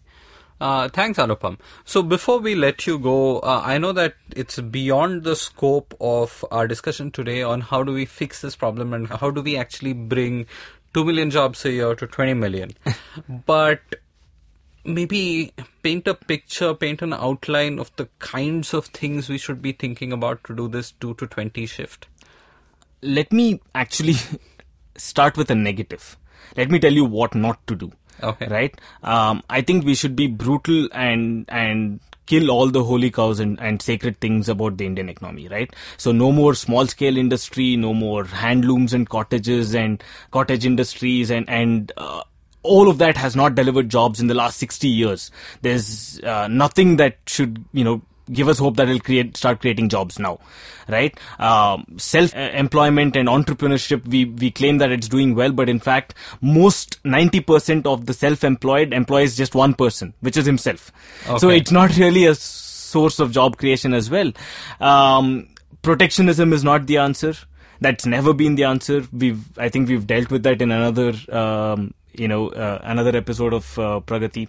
Uh, 0.61 0.89
thanks, 0.89 1.19
Anupam. 1.19 1.59
So 1.85 2.03
before 2.03 2.39
we 2.39 2.55
let 2.55 2.87
you 2.87 2.99
go, 2.99 3.41
uh, 3.41 3.63
I 3.65 3.79
know 3.79 3.93
that 3.93 4.15
it's 4.35 4.61
beyond 4.61 5.25
the 5.25 5.37
scope 5.37 5.95
of 6.01 6.45
our 6.51 6.69
discussion 6.69 7.11
today 7.11 7.43
on 7.43 7.61
how 7.61 7.83
do 7.83 7.93
we 7.93 8.05
fix 8.05 8.41
this 8.41 8.57
problem 8.57 8.95
and 8.95 9.09
how 9.09 9.31
do 9.31 9.43
we 9.43 9.57
actually 9.57 9.93
bring 9.93 10.47
2 10.95 11.05
million 11.05 11.31
jobs 11.31 11.65
a 11.65 11.73
year 11.73 11.95
to 11.97 12.07
20 12.07 12.35
million. 12.35 12.73
but 13.47 13.81
maybe 14.85 15.53
paint 15.83 16.07
a 16.07 16.15
picture, 16.15 16.73
paint 16.75 17.03
an 17.03 17.13
outline 17.13 17.79
of 17.79 17.95
the 17.97 18.09
kinds 18.19 18.73
of 18.73 18.87
things 18.87 19.29
we 19.29 19.39
should 19.39 19.61
be 19.61 19.73
thinking 19.73 20.13
about 20.13 20.45
to 20.45 20.55
do 20.55 20.69
this 20.69 20.93
2 20.93 21.15
to 21.15 21.27
20 21.27 21.67
shift. 21.67 22.07
Let 23.03 23.33
me 23.33 23.61
actually 23.75 24.15
start 24.97 25.37
with 25.37 25.51
a 25.51 25.55
negative. 25.55 26.17
Let 26.57 26.71
me 26.71 26.79
tell 26.79 26.93
you 26.93 27.05
what 27.05 27.35
not 27.35 27.67
to 27.67 27.75
do. 27.75 27.93
Okay. 28.25 28.47
Right. 28.49 28.81
Um, 29.03 29.43
I 29.51 29.61
think 29.61 29.85
we 29.85 29.95
should 29.95 30.16
be 30.16 30.27
brutal 30.27 30.89
and 30.93 31.45
and 31.49 32.01
kill 32.27 32.51
all 32.51 32.68
the 32.68 32.83
holy 32.83 33.11
cows 33.11 33.39
and, 33.39 33.61
and 33.61 33.83
sacred 33.83 34.18
things 34.20 34.49
about 34.49 34.79
the 34.79 34.87
Indian 34.87 35.09
economy, 35.09 35.49
right? 35.49 35.72
So 35.97 36.12
no 36.12 36.33
more 36.33 36.55
small 36.55 36.87
scale 36.87 37.16
industry, 37.16 37.77
no 37.77 37.93
more 37.93 38.25
handlooms 38.25 38.95
and 38.95 39.09
cottages 39.09 39.75
and 39.75 40.03
cottage 40.31 40.64
industries 40.64 41.31
and, 41.31 41.49
and, 41.49 41.93
uh, 41.97 42.22
all 42.62 42.89
of 42.89 42.97
that 42.97 43.14
has 43.18 43.37
not 43.37 43.55
delivered 43.55 43.91
jobs 43.91 44.20
in 44.20 44.27
the 44.27 44.33
last 44.33 44.57
60 44.57 44.89
years. 44.89 45.31
There's 45.61 46.18
uh, 46.20 46.49
nothing 46.49 46.97
that 46.97 47.18
should, 47.27 47.62
you 47.75 47.85
know, 47.85 48.01
give 48.33 48.49
us 48.49 48.59
hope 48.59 48.77
that 48.77 48.89
it'll 48.89 49.01
create 49.01 49.37
start 49.37 49.61
creating 49.61 49.89
jobs 49.89 50.18
now 50.18 50.39
right? 50.89 51.18
Um, 51.39 51.87
self 51.97 52.35
employment 52.35 53.16
and 53.16 53.29
entrepreneurship 53.29 54.07
we 54.07 54.25
we 54.25 54.51
claim 54.51 54.79
that 54.79 54.93
it's 54.93 55.09
doing 55.09 55.35
well 55.35 55.53
but 55.53 55.68
in 55.68 55.81
fact 55.81 56.14
most 56.41 57.03
90% 57.05 57.87
of 57.87 58.07
the 58.07 58.14
self 58.14 58.45
employed 58.45 58.93
employs 58.93 59.37
just 59.37 59.55
one 59.55 59.75
person 59.75 60.14
which 60.20 60.37
is 60.37 60.47
himself. 60.47 60.93
Okay. 61.27 61.39
so 61.39 61.49
it's 61.49 61.70
not 61.70 61.97
really 61.97 62.27
a 62.27 62.35
source 62.35 63.18
of 63.18 63.33
job 63.33 63.57
creation 63.57 63.95
as 63.95 64.11
well. 64.11 64.33
Um, 64.81 65.49
protectionism 65.83 66.53
is 66.53 66.62
not 66.62 66.87
the 66.87 66.99
answer. 66.99 67.35
That's 67.81 68.07
never 68.07 68.33
been 68.33 68.55
the 68.55 68.64
answer. 68.64 69.07
We've 69.12 69.59
i 69.59 69.68
think 69.68 69.89
we've 69.89 70.07
dealt 70.07 70.31
with 70.31 70.43
that 70.45 70.62
in 70.62 70.70
another 70.70 71.12
um, 71.31 71.95
you 72.16 72.29
know 72.29 72.49
uh, 72.49 72.81
another 72.83 73.16
episode 73.16 73.53
of 73.53 73.79
uh, 73.79 74.01
pragati 74.01 74.49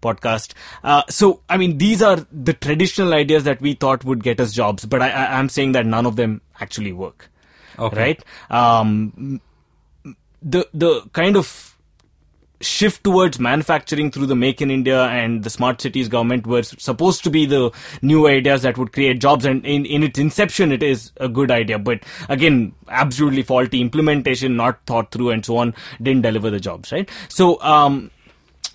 podcast. 0.00 0.52
Uh, 0.84 1.02
so, 1.08 1.40
I 1.48 1.56
mean, 1.56 1.78
these 1.78 2.02
are 2.02 2.26
the 2.32 2.52
traditional 2.52 3.14
ideas 3.14 3.44
that 3.44 3.60
we 3.60 3.74
thought 3.74 4.04
would 4.04 4.22
get 4.22 4.40
us 4.40 4.52
jobs, 4.52 4.84
but 4.84 5.02
I, 5.02 5.38
am 5.38 5.48
saying 5.48 5.72
that 5.72 5.86
none 5.86 6.06
of 6.06 6.16
them 6.16 6.40
actually 6.60 6.92
work. 6.92 7.30
Okay. 7.78 7.96
Right? 7.96 8.24
Um, 8.50 9.40
the 10.42 10.68
the 10.72 11.02
kind 11.12 11.36
of 11.36 11.76
shift 12.60 13.04
towards 13.04 13.38
manufacturing 13.38 14.10
through 14.10 14.26
the 14.26 14.36
Make 14.36 14.62
in 14.62 14.70
India 14.70 15.04
and 15.04 15.44
the 15.44 15.50
smart 15.50 15.80
cities 15.80 16.08
government 16.08 16.46
were 16.46 16.62
supposed 16.62 17.22
to 17.24 17.30
be 17.30 17.46
the 17.46 17.70
new 18.02 18.26
ideas 18.26 18.62
that 18.62 18.78
would 18.78 18.92
create 18.92 19.20
jobs. 19.20 19.44
And 19.44 19.64
in, 19.66 19.84
in 19.84 20.02
its 20.02 20.18
inception, 20.18 20.72
it 20.72 20.82
is 20.82 21.12
a 21.18 21.28
good 21.28 21.50
idea. 21.50 21.78
But 21.78 22.02
again, 22.28 22.74
absolutely 22.88 23.42
faulty 23.42 23.80
implementation, 23.80 24.56
not 24.56 24.80
thought 24.86 25.10
through 25.10 25.30
and 25.30 25.44
so 25.44 25.58
on, 25.58 25.74
didn't 26.02 26.22
deliver 26.22 26.50
the 26.50 26.60
jobs, 26.60 26.92
right? 26.92 27.08
So, 27.28 27.60
um, 27.62 28.10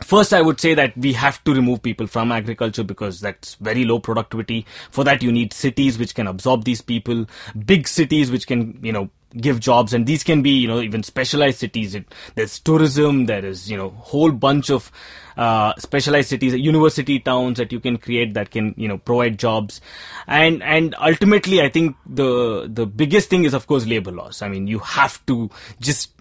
First, 0.04 0.34
I 0.34 0.42
would 0.42 0.60
say 0.60 0.74
that 0.74 0.98
we 0.98 1.14
have 1.14 1.44
to 1.44 1.54
remove 1.54 1.84
people 1.84 2.08
from 2.08 2.32
agriculture 2.32 2.84
because 2.84 3.22
that's 3.22 3.56
very 3.56 3.86
low 3.86 4.00
productivity. 4.00 4.66
For 4.90 5.04
that, 5.04 5.22
you 5.22 5.32
need 5.32 5.54
cities 5.54 5.98
which 5.98 6.16
can 6.16 6.28
absorb 6.28 6.64
these 6.64 6.82
people, 6.82 7.28
big 7.66 7.88
cities 7.88 8.32
which 8.32 8.48
can, 8.48 8.80
you 8.84 8.92
know, 8.92 9.10
give 9.38 9.60
jobs, 9.60 9.94
and 9.94 10.06
these 10.06 10.24
can 10.24 10.42
be, 10.42 10.50
you 10.50 10.68
know, 10.68 10.82
even 10.82 11.04
specialized 11.04 11.60
cities. 11.60 11.96
It, 11.96 12.06
there's 12.36 12.60
tourism, 12.60 13.28
there 13.28 13.46
is, 13.46 13.72
you 13.72 13.78
know, 13.78 13.92
whole 13.92 14.32
bunch 14.32 14.70
of 14.70 14.92
uh, 15.38 15.74
specialized 15.78 16.30
cities, 16.30 16.54
university 16.54 17.20
towns 17.20 17.58
that 17.58 17.72
you 17.72 17.80
can 17.80 17.98
create 17.98 18.34
that 18.34 18.52
can, 18.52 18.74
you 18.78 18.88
know, 18.88 18.98
provide 18.98 19.40
jobs, 19.40 19.80
and 20.28 20.62
and 20.64 20.96
ultimately, 21.00 21.62
I 21.62 21.70
think 21.70 21.96
the 22.06 22.70
the 22.72 22.86
biggest 22.86 23.30
thing 23.30 23.46
is, 23.46 23.54
of 23.54 23.68
course, 23.68 23.86
labor 23.86 24.12
laws. 24.12 24.42
I 24.42 24.50
mean, 24.50 24.68
you 24.68 24.80
have 24.80 25.26
to 25.28 25.50
just 25.80 26.12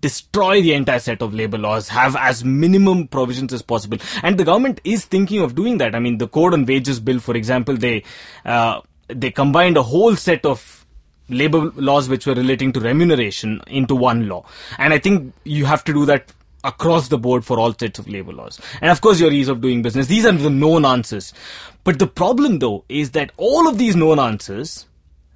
destroy 0.00 0.62
the 0.62 0.72
entire 0.72 0.98
set 0.98 1.22
of 1.22 1.34
labor 1.34 1.58
laws, 1.58 1.88
have 1.88 2.16
as 2.16 2.44
minimum 2.44 3.08
provisions 3.08 3.52
as 3.52 3.62
possible. 3.62 3.98
And 4.22 4.38
the 4.38 4.44
government 4.44 4.80
is 4.84 5.04
thinking 5.04 5.40
of 5.40 5.54
doing 5.54 5.78
that. 5.78 5.94
I 5.94 5.98
mean, 5.98 6.18
the 6.18 6.28
Code 6.28 6.54
on 6.54 6.64
Wages 6.64 7.00
Bill, 7.00 7.20
for 7.20 7.36
example, 7.36 7.76
they, 7.76 8.04
uh, 8.44 8.80
they 9.08 9.30
combined 9.30 9.76
a 9.76 9.82
whole 9.82 10.16
set 10.16 10.44
of 10.46 10.86
labor 11.28 11.70
laws 11.76 12.08
which 12.08 12.26
were 12.26 12.34
relating 12.34 12.72
to 12.72 12.80
remuneration 12.80 13.60
into 13.66 13.94
one 13.94 14.28
law. 14.28 14.44
And 14.78 14.92
I 14.92 14.98
think 14.98 15.32
you 15.44 15.64
have 15.64 15.84
to 15.84 15.92
do 15.92 16.06
that 16.06 16.32
across 16.64 17.08
the 17.08 17.18
board 17.18 17.44
for 17.44 17.58
all 17.58 17.72
sets 17.72 17.98
of 17.98 18.08
labor 18.08 18.32
laws. 18.32 18.60
And 18.80 18.90
of 18.90 19.00
course, 19.00 19.20
your 19.20 19.32
ease 19.32 19.48
of 19.48 19.60
doing 19.60 19.82
business. 19.82 20.08
These 20.08 20.26
are 20.26 20.32
the 20.32 20.50
known 20.50 20.84
answers. 20.84 21.32
But 21.84 21.98
the 21.98 22.06
problem, 22.06 22.58
though, 22.58 22.84
is 22.88 23.12
that 23.12 23.32
all 23.36 23.66
of 23.66 23.78
these 23.78 23.96
known 23.96 24.18
answers 24.18 24.86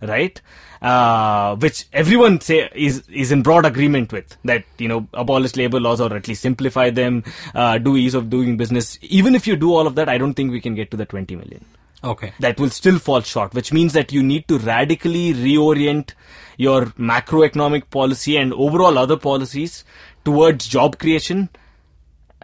right? 0.07 0.41
Uh, 0.85 1.57
which 1.57 1.87
everyone 1.95 2.39
say 2.43 2.69
is 2.75 3.09
is 3.09 3.33
in 3.33 3.43
broad 3.43 3.65
agreement 3.65 4.13
with 4.13 4.37
that 4.45 4.65
you 4.77 4.87
know 4.87 5.09
abolish 5.15 5.57
labor 5.57 5.81
laws 5.81 5.99
or 5.99 6.15
at 6.15 6.29
least 6.29 6.43
simplify 6.43 6.91
them, 6.91 7.25
uh, 7.55 7.79
do 7.79 7.97
ease 7.97 8.13
of 8.13 8.29
doing 8.29 8.59
business. 8.59 8.99
Even 9.01 9.35
if 9.35 9.47
you 9.47 9.57
do 9.57 9.73
all 9.75 9.87
of 9.87 9.95
that, 9.95 10.11
I 10.11 10.19
don't 10.19 10.35
think 10.35 10.53
we 10.53 10.61
can 10.61 10.75
get 10.75 10.91
to 10.91 10.99
the 10.99 11.07
20 11.07 11.37
million. 11.37 11.65
Okay. 12.05 12.35
That 12.39 12.61
will 12.61 12.69
still 12.69 12.99
fall 12.99 13.23
short, 13.23 13.55
which 13.55 13.73
means 13.73 13.95
that 13.95 14.13
you 14.13 14.23
need 14.23 14.47
to 14.49 14.59
radically 14.59 15.33
reorient 15.33 16.13
your 16.59 16.87
macroeconomic 17.13 17.89
policy 17.89 18.37
and 18.37 18.53
overall 18.53 18.99
other 18.99 19.17
policies 19.17 19.85
towards 20.23 20.69
job 20.69 20.99
creation 20.99 21.49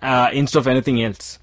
uh, 0.01 0.31
instead 0.33 0.61
of 0.61 0.67
anything 0.67 1.03
else. 1.03 1.40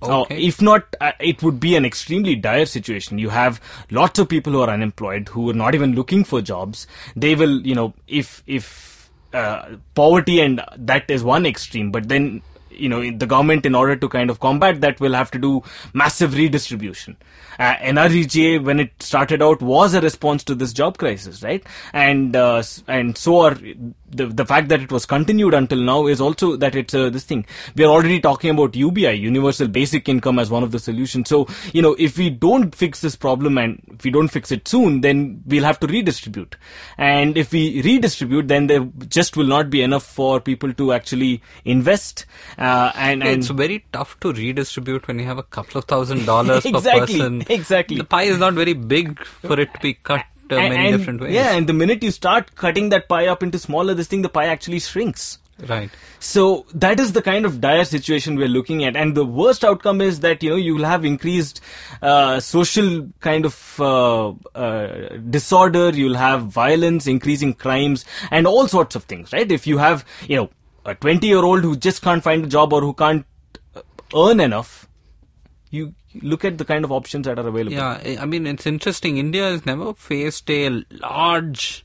Uh, 0.00 0.24
if 0.30 0.62
not, 0.62 0.94
uh, 1.00 1.12
it 1.18 1.42
would 1.42 1.58
be 1.58 1.74
an 1.74 1.84
extremely 1.84 2.36
dire 2.36 2.66
situation. 2.66 3.18
You 3.18 3.30
have 3.30 3.60
lots 3.90 4.18
of 4.18 4.28
people 4.28 4.52
who 4.52 4.60
are 4.60 4.70
unemployed, 4.70 5.28
who 5.28 5.50
are 5.50 5.54
not 5.54 5.74
even 5.74 5.94
looking 5.94 6.24
for 6.24 6.40
jobs. 6.40 6.86
They 7.16 7.34
will, 7.34 7.60
you 7.66 7.74
know, 7.74 7.94
if 8.06 8.42
if 8.46 9.10
uh, 9.32 9.76
poverty 9.94 10.40
and 10.40 10.62
that 10.76 11.10
is 11.10 11.24
one 11.24 11.46
extreme, 11.46 11.90
but 11.90 12.08
then 12.08 12.42
you 12.70 12.88
know 12.88 13.10
the 13.10 13.26
government, 13.26 13.66
in 13.66 13.74
order 13.74 13.96
to 13.96 14.08
kind 14.08 14.30
of 14.30 14.40
combat 14.40 14.80
that, 14.82 15.00
will 15.00 15.14
have 15.14 15.30
to 15.32 15.38
do 15.38 15.62
massive 15.92 16.34
redistribution. 16.34 17.16
Uh, 17.58 17.74
NREGA, 17.76 18.62
when 18.62 18.78
it 18.78 18.92
started 19.02 19.42
out, 19.42 19.60
was 19.60 19.94
a 19.94 20.00
response 20.00 20.44
to 20.44 20.54
this 20.54 20.72
job 20.72 20.96
crisis, 20.96 21.42
right? 21.42 21.64
And 21.92 22.36
uh, 22.36 22.62
and 22.86 23.18
so 23.18 23.40
are 23.40 23.58
the 24.10 24.26
the 24.26 24.44
fact 24.44 24.68
that 24.68 24.80
it 24.80 24.90
was 24.90 25.06
continued 25.06 25.54
until 25.54 25.78
now 25.78 26.06
is 26.06 26.20
also 26.20 26.56
that 26.56 26.74
it's 26.74 26.94
uh, 26.94 27.10
this 27.10 27.24
thing. 27.24 27.46
We 27.76 27.84
are 27.84 27.88
already 27.88 28.20
talking 28.20 28.50
about 28.50 28.74
UBI, 28.76 29.12
Universal 29.14 29.68
Basic 29.68 30.08
Income, 30.08 30.38
as 30.38 30.50
one 30.50 30.62
of 30.62 30.70
the 30.72 30.78
solutions. 30.78 31.28
So 31.28 31.46
you 31.72 31.82
know, 31.82 31.94
if 31.98 32.18
we 32.18 32.30
don't 32.30 32.74
fix 32.74 33.00
this 33.00 33.16
problem 33.16 33.58
and 33.58 33.80
if 33.88 34.04
we 34.04 34.10
don't 34.10 34.28
fix 34.28 34.50
it 34.52 34.66
soon, 34.68 35.00
then 35.02 35.42
we'll 35.46 35.64
have 35.64 35.80
to 35.80 35.86
redistribute. 35.86 36.56
And 36.96 37.36
if 37.36 37.52
we 37.52 37.82
redistribute, 37.82 38.48
then 38.48 38.66
there 38.66 38.88
just 39.08 39.36
will 39.36 39.46
not 39.46 39.70
be 39.70 39.82
enough 39.82 40.04
for 40.04 40.40
people 40.40 40.72
to 40.74 40.92
actually 40.92 41.42
invest. 41.64 42.26
Uh, 42.58 42.92
and 42.94 43.22
and 43.22 43.38
it's 43.40 43.48
very 43.48 43.84
tough 43.92 44.18
to 44.20 44.32
redistribute 44.32 45.06
when 45.08 45.18
you 45.18 45.24
have 45.26 45.38
a 45.38 45.42
couple 45.42 45.78
of 45.78 45.84
thousand 45.84 46.24
dollars 46.26 46.62
per 46.64 46.68
Exactly, 46.70 47.18
person. 47.18 47.44
exactly. 47.48 47.98
The 47.98 48.04
pie 48.04 48.22
is 48.24 48.38
not 48.38 48.54
very 48.54 48.72
big 48.72 49.22
for 49.24 49.58
it 49.60 49.72
to 49.74 49.80
be 49.80 49.94
cut 49.94 50.24
uh, 50.50 50.56
and- 50.56 50.74
many 50.74 50.88
and- 50.88 50.98
different 50.98 51.20
ways. 51.20 51.32
Yeah, 51.34 51.54
and 51.56 51.68
the 51.68 51.72
minute 51.72 52.02
you 52.02 52.10
start 52.10 52.54
cutting 52.54 52.88
that 52.90 53.08
pie 53.08 53.26
up 53.26 53.42
into 53.42 53.58
smaller, 53.58 53.94
this 53.94 54.06
thing, 54.08 54.22
the 54.22 54.28
pie 54.28 54.46
actually 54.46 54.80
shrinks. 54.80 55.38
Right. 55.68 55.90
So 56.20 56.66
that 56.72 57.00
is 57.00 57.14
the 57.14 57.20
kind 57.20 57.44
of 57.44 57.60
dire 57.60 57.84
situation 57.84 58.36
we're 58.36 58.46
looking 58.46 58.84
at, 58.84 58.94
and 58.94 59.16
the 59.16 59.24
worst 59.24 59.64
outcome 59.64 60.00
is 60.00 60.20
that 60.20 60.40
you 60.40 60.50
know 60.50 60.56
you 60.56 60.76
will 60.76 60.84
have 60.84 61.04
increased 61.04 61.60
uh, 62.00 62.38
social 62.38 63.08
kind 63.18 63.44
of 63.44 63.80
uh, 63.80 64.28
uh, 64.54 65.16
disorder. 65.30 65.90
You'll 65.90 66.14
have 66.16 66.42
violence, 66.46 67.08
increasing 67.08 67.54
crimes, 67.54 68.04
and 68.30 68.46
all 68.46 68.68
sorts 68.68 68.94
of 68.94 69.02
things. 69.04 69.32
Right? 69.32 69.50
If 69.50 69.66
you 69.66 69.78
have 69.78 70.04
you 70.28 70.36
know 70.36 70.50
a 70.84 70.94
twenty-year-old 70.94 71.62
who 71.64 71.74
just 71.76 72.02
can't 72.02 72.22
find 72.22 72.44
a 72.44 72.46
job 72.46 72.72
or 72.72 72.80
who 72.80 72.94
can't 72.94 73.26
uh, 73.74 73.82
earn 74.14 74.38
enough, 74.38 74.88
you 75.70 75.92
look 76.22 76.44
at 76.44 76.58
the 76.58 76.64
kind 76.64 76.84
of 76.84 76.92
options 76.92 77.26
that 77.26 77.38
are 77.38 77.46
available. 77.46 77.72
Yeah, 77.72 78.18
I 78.20 78.26
mean, 78.26 78.46
it's 78.46 78.66
interesting. 78.66 79.18
India 79.18 79.44
has 79.44 79.66
never 79.66 79.94
faced 79.94 80.50
a 80.50 80.84
large 80.90 81.84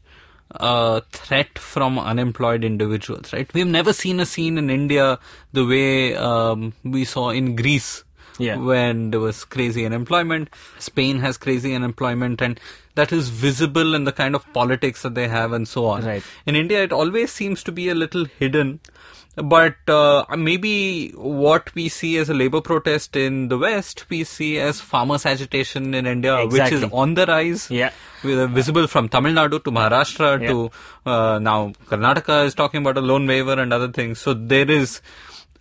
uh, 0.55 1.01
threat 1.11 1.57
from 1.57 1.99
unemployed 1.99 2.63
individuals, 2.63 3.33
right? 3.33 3.51
We've 3.53 3.67
never 3.67 3.93
seen 3.93 4.19
a 4.19 4.25
scene 4.25 4.57
in 4.57 4.69
India 4.69 5.19
the 5.51 5.65
way 5.65 6.15
um, 6.15 6.73
we 6.83 7.05
saw 7.05 7.29
in 7.29 7.55
Greece. 7.55 8.03
Yeah. 8.39 8.57
When 8.57 9.11
there 9.11 9.19
was 9.19 9.45
crazy 9.45 9.85
unemployment, 9.85 10.49
Spain 10.79 11.19
has 11.19 11.37
crazy 11.37 11.75
unemployment, 11.75 12.41
and 12.41 12.59
that 12.95 13.11
is 13.11 13.29
visible 13.29 13.93
in 13.93 14.05
the 14.05 14.11
kind 14.11 14.33
of 14.33 14.51
politics 14.53 15.03
that 15.03 15.13
they 15.13 15.27
have 15.27 15.53
and 15.53 15.67
so 15.67 15.85
on. 15.85 16.03
Right. 16.03 16.23
In 16.47 16.55
India, 16.55 16.81
it 16.81 16.91
always 16.91 17.31
seems 17.31 17.63
to 17.63 17.71
be 17.71 17.89
a 17.89 17.95
little 17.95 18.25
hidden. 18.25 18.79
But 19.35 19.75
uh, 19.87 20.25
maybe 20.37 21.09
what 21.11 21.73
we 21.73 21.89
see 21.89 22.17
as 22.17 22.29
a 22.29 22.35
labor 22.35 22.61
protest 22.61 23.15
in 23.15 23.47
the 23.47 23.57
West, 23.57 24.05
we 24.09 24.23
see 24.23 24.59
as 24.59 24.79
farmers' 24.79 25.25
agitation 25.25 25.95
in 25.95 26.05
India, 26.05 26.45
which 26.45 26.71
is 26.71 26.83
on 26.91 27.15
the 27.15 27.25
rise. 27.25 27.69
Yeah. 27.71 27.91
Uh, 28.23 28.45
visible 28.47 28.85
from 28.85 29.09
Tamil 29.09 29.33
Nadu 29.33 29.63
to 29.63 29.71
Maharashtra 29.71 30.39
Yeah. 30.39 30.47
to 30.49 30.71
uh, 31.07 31.39
now 31.39 31.73
Karnataka 31.87 32.45
is 32.45 32.53
talking 32.53 32.81
about 32.81 32.95
a 32.97 33.01
loan 33.01 33.25
waiver 33.25 33.53
and 33.59 33.73
other 33.73 33.91
things. 33.91 34.19
So 34.19 34.35
there 34.35 34.69
is, 34.69 35.01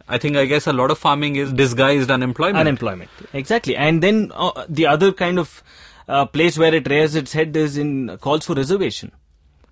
I 0.07 0.19
think, 0.19 0.37
I 0.37 0.45
guess 0.45 0.67
a 0.67 0.73
lot 0.75 0.91
of 0.91 0.99
farming 0.99 1.37
is 1.37 1.51
disguised 1.53 2.11
unemployment. 2.11 2.59
unemployment 2.59 3.11
exactly 3.33 3.75
and 3.75 4.03
then 4.03 4.31
uh, 4.35 4.67
the 4.69 4.87
other 4.87 5.13
kind 5.13 5.39
of 5.39 5.63
uh, 6.09 6.27
place 6.27 6.59
where 6.59 6.75
it 6.75 6.89
rears 6.91 7.15
its 7.15 7.33
head 7.33 7.57
is 7.57 7.79
in 7.79 8.19
calls 8.19 8.45
for 8.45 8.55
reservation 8.55 9.13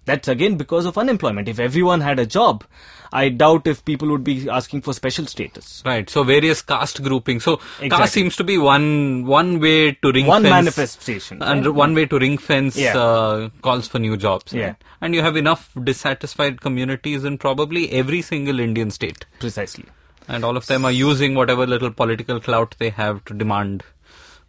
that's 0.06 0.28
again 0.28 0.56
because 0.56 0.86
of 0.86 0.96
unemployment 0.96 1.48
if 1.48 1.58
everyone 1.60 2.00
had 2.00 2.18
a 2.18 2.24
job 2.26 2.64
i 3.12 3.28
doubt 3.28 3.66
if 3.66 3.84
people 3.84 4.08
would 4.08 4.22
be 4.24 4.48
asking 4.48 4.80
for 4.80 4.92
special 4.94 5.26
status 5.26 5.82
Right. 5.84 6.08
So 6.08 6.22
various 6.22 6.62
caste 6.62 7.02
grouping. 7.02 7.40
So 7.40 7.54
Exactly. 7.54 7.88
caste 7.90 8.12
seems 8.14 8.36
to 8.36 8.44
be 8.44 8.56
one 8.58 9.26
one 9.26 9.58
way 9.60 9.92
to 9.92 10.12
ring 10.12 10.26
One 10.26 10.42
fence, 10.44 10.50
manifestation, 10.56 11.42
and 11.42 11.66
right? 11.66 11.74
one 11.74 11.94
way 11.94 12.06
to 12.06 12.18
ring 12.24 12.36
fence 12.38 12.76
Yeah. 12.76 12.96
uh, 12.96 13.48
calls 13.68 13.88
for 13.88 13.98
new 13.98 14.16
jobs. 14.16 14.52
Yeah. 14.52 14.66
right? 14.66 14.84
And 15.00 15.14
you 15.14 15.22
have 15.22 15.36
enough 15.36 15.70
dissatisfied 15.90 16.60
communities 16.60 17.24
in 17.24 17.38
probably 17.38 17.90
every 18.02 18.22
single 18.22 18.60
Indian 18.60 18.90
state, 18.90 19.26
precisely 19.38 19.86
and 20.28 20.44
all 20.44 20.56
of 20.56 20.66
them 20.66 20.84
are 20.84 20.92
using 20.92 21.34
whatever 21.34 21.66
little 21.66 21.90
political 21.90 22.38
clout 22.48 22.76
they 22.78 22.90
have 22.90 23.24
to 23.24 23.34
demand 23.34 23.82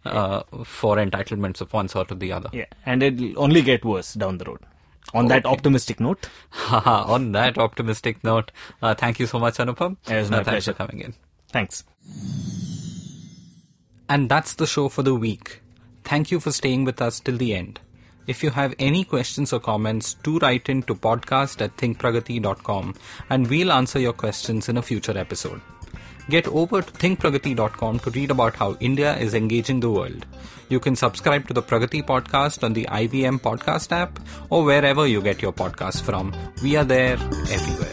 uh, 0.04 0.42
for 0.64 0.96
entitlements 0.96 1.60
of 1.60 1.72
one 1.72 1.88
sort 1.88 2.12
or 2.12 2.14
the 2.26 2.30
other. 2.32 2.50
yeah 2.52 2.66
and 2.86 3.02
it'll 3.02 3.38
only 3.46 3.62
get 3.62 3.84
worse 3.84 4.14
down 4.14 4.38
the 4.38 4.44
road 4.44 4.58
on 5.14 5.26
that 5.28 5.44
Okay. 5.44 5.52
optimistic 5.52 6.00
note 6.00 6.28
On 6.72 7.32
that 7.32 7.58
optimistic 7.58 8.22
note, 8.24 8.50
uh, 8.82 8.94
thank 8.94 9.18
you 9.20 9.26
so 9.26 9.38
much, 9.38 9.58
Anupam. 9.58 9.96
It 10.08 10.14
was 10.16 10.30
my 10.30 10.38
Uh, 10.38 10.44
pleasure. 10.44 10.72
coming 10.72 11.00
in. 11.00 11.14
thanks 11.50 11.84
And 14.08 14.28
that's 14.28 14.54
the 14.54 14.66
show 14.66 14.88
for 14.88 15.02
the 15.02 15.14
week. 15.14 15.60
Thank 16.04 16.30
you 16.30 16.38
for 16.40 16.52
staying 16.52 16.84
with 16.84 17.00
us 17.00 17.20
till 17.20 17.36
the 17.36 17.54
end. 17.54 17.80
If 18.26 18.42
you 18.44 18.50
have 18.50 18.74
any 18.78 19.04
questions 19.04 19.52
or 19.52 19.60
comments, 19.60 20.14
do 20.22 20.38
write 20.38 20.68
in 20.68 20.82
to 20.84 20.94
podcast 20.94 21.60
at 21.60 21.76
thinkpragati.com 21.76 22.94
and 23.30 23.48
we'll 23.48 23.72
answer 23.72 23.98
your 23.98 24.12
questions 24.12 24.68
in 24.68 24.76
a 24.76 24.82
future 24.82 25.16
episode. 25.16 25.60
Get 26.28 26.46
over 26.48 26.82
to 26.82 26.92
thinkpragati.com 26.92 27.98
to 28.00 28.10
read 28.10 28.30
about 28.30 28.56
how 28.56 28.76
India 28.80 29.16
is 29.16 29.34
engaging 29.34 29.80
the 29.80 29.90
world. 29.90 30.24
You 30.68 30.80
can 30.80 30.96
subscribe 30.96 31.48
to 31.48 31.54
the 31.54 31.62
Pragati 31.62 32.02
podcast 32.02 32.62
on 32.62 32.72
the 32.72 32.86
IVM 32.86 33.40
podcast 33.40 33.92
app 33.92 34.18
or 34.48 34.64
wherever 34.64 35.06
you 35.06 35.20
get 35.20 35.42
your 35.42 35.52
podcasts 35.52 36.00
from. 36.00 36.32
We 36.62 36.76
are 36.76 36.84
there 36.84 37.14
everywhere. 37.14 37.92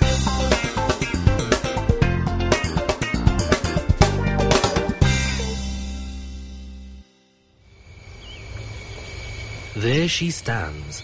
There 9.75 10.07
she 10.09 10.29
stands, 10.29 11.03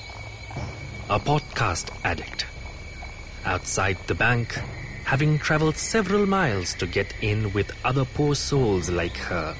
a 1.09 1.17
podcast 1.19 1.89
addict. 2.03 2.45
Outside 3.45 3.97
the 4.07 4.15
bank, 4.15 4.59
having 5.06 5.39
traveled 5.39 5.78
several 5.78 6.26
miles 6.26 6.74
to 6.74 6.88
get 6.88 7.14
in 7.22 7.53
with 7.53 7.72
other 7.86 8.06
poor 8.06 8.36
souls 8.36 8.89
like 8.89 9.18
her. 9.18 9.56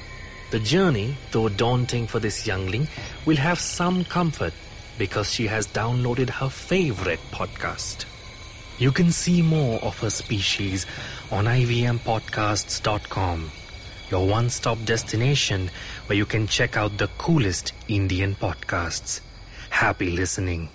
The 0.50 0.60
journey, 0.60 1.16
though 1.32 1.48
daunting 1.48 2.06
for 2.06 2.20
this 2.20 2.46
youngling, 2.46 2.88
will 3.24 3.36
have 3.36 3.58
some 3.58 4.04
comfort 4.04 4.54
because 4.98 5.30
she 5.30 5.46
has 5.46 5.66
downloaded 5.66 6.30
her 6.30 6.48
favorite 6.48 7.20
podcast. 7.30 8.04
You 8.78 8.92
can 8.92 9.10
see 9.10 9.40
more 9.40 9.80
of 9.80 9.98
her 10.00 10.10
species 10.10 10.86
on 11.30 11.46
ivmpodcasts.com, 11.46 13.50
your 14.10 14.28
one 14.28 14.50
stop 14.50 14.78
destination 14.84 15.70
where 16.06 16.16
you 16.16 16.26
can 16.26 16.46
check 16.46 16.76
out 16.76 16.98
the 16.98 17.08
coolest 17.18 17.72
Indian 17.88 18.34
podcasts. 18.34 19.20
Happy 19.70 20.10
listening. 20.10 20.68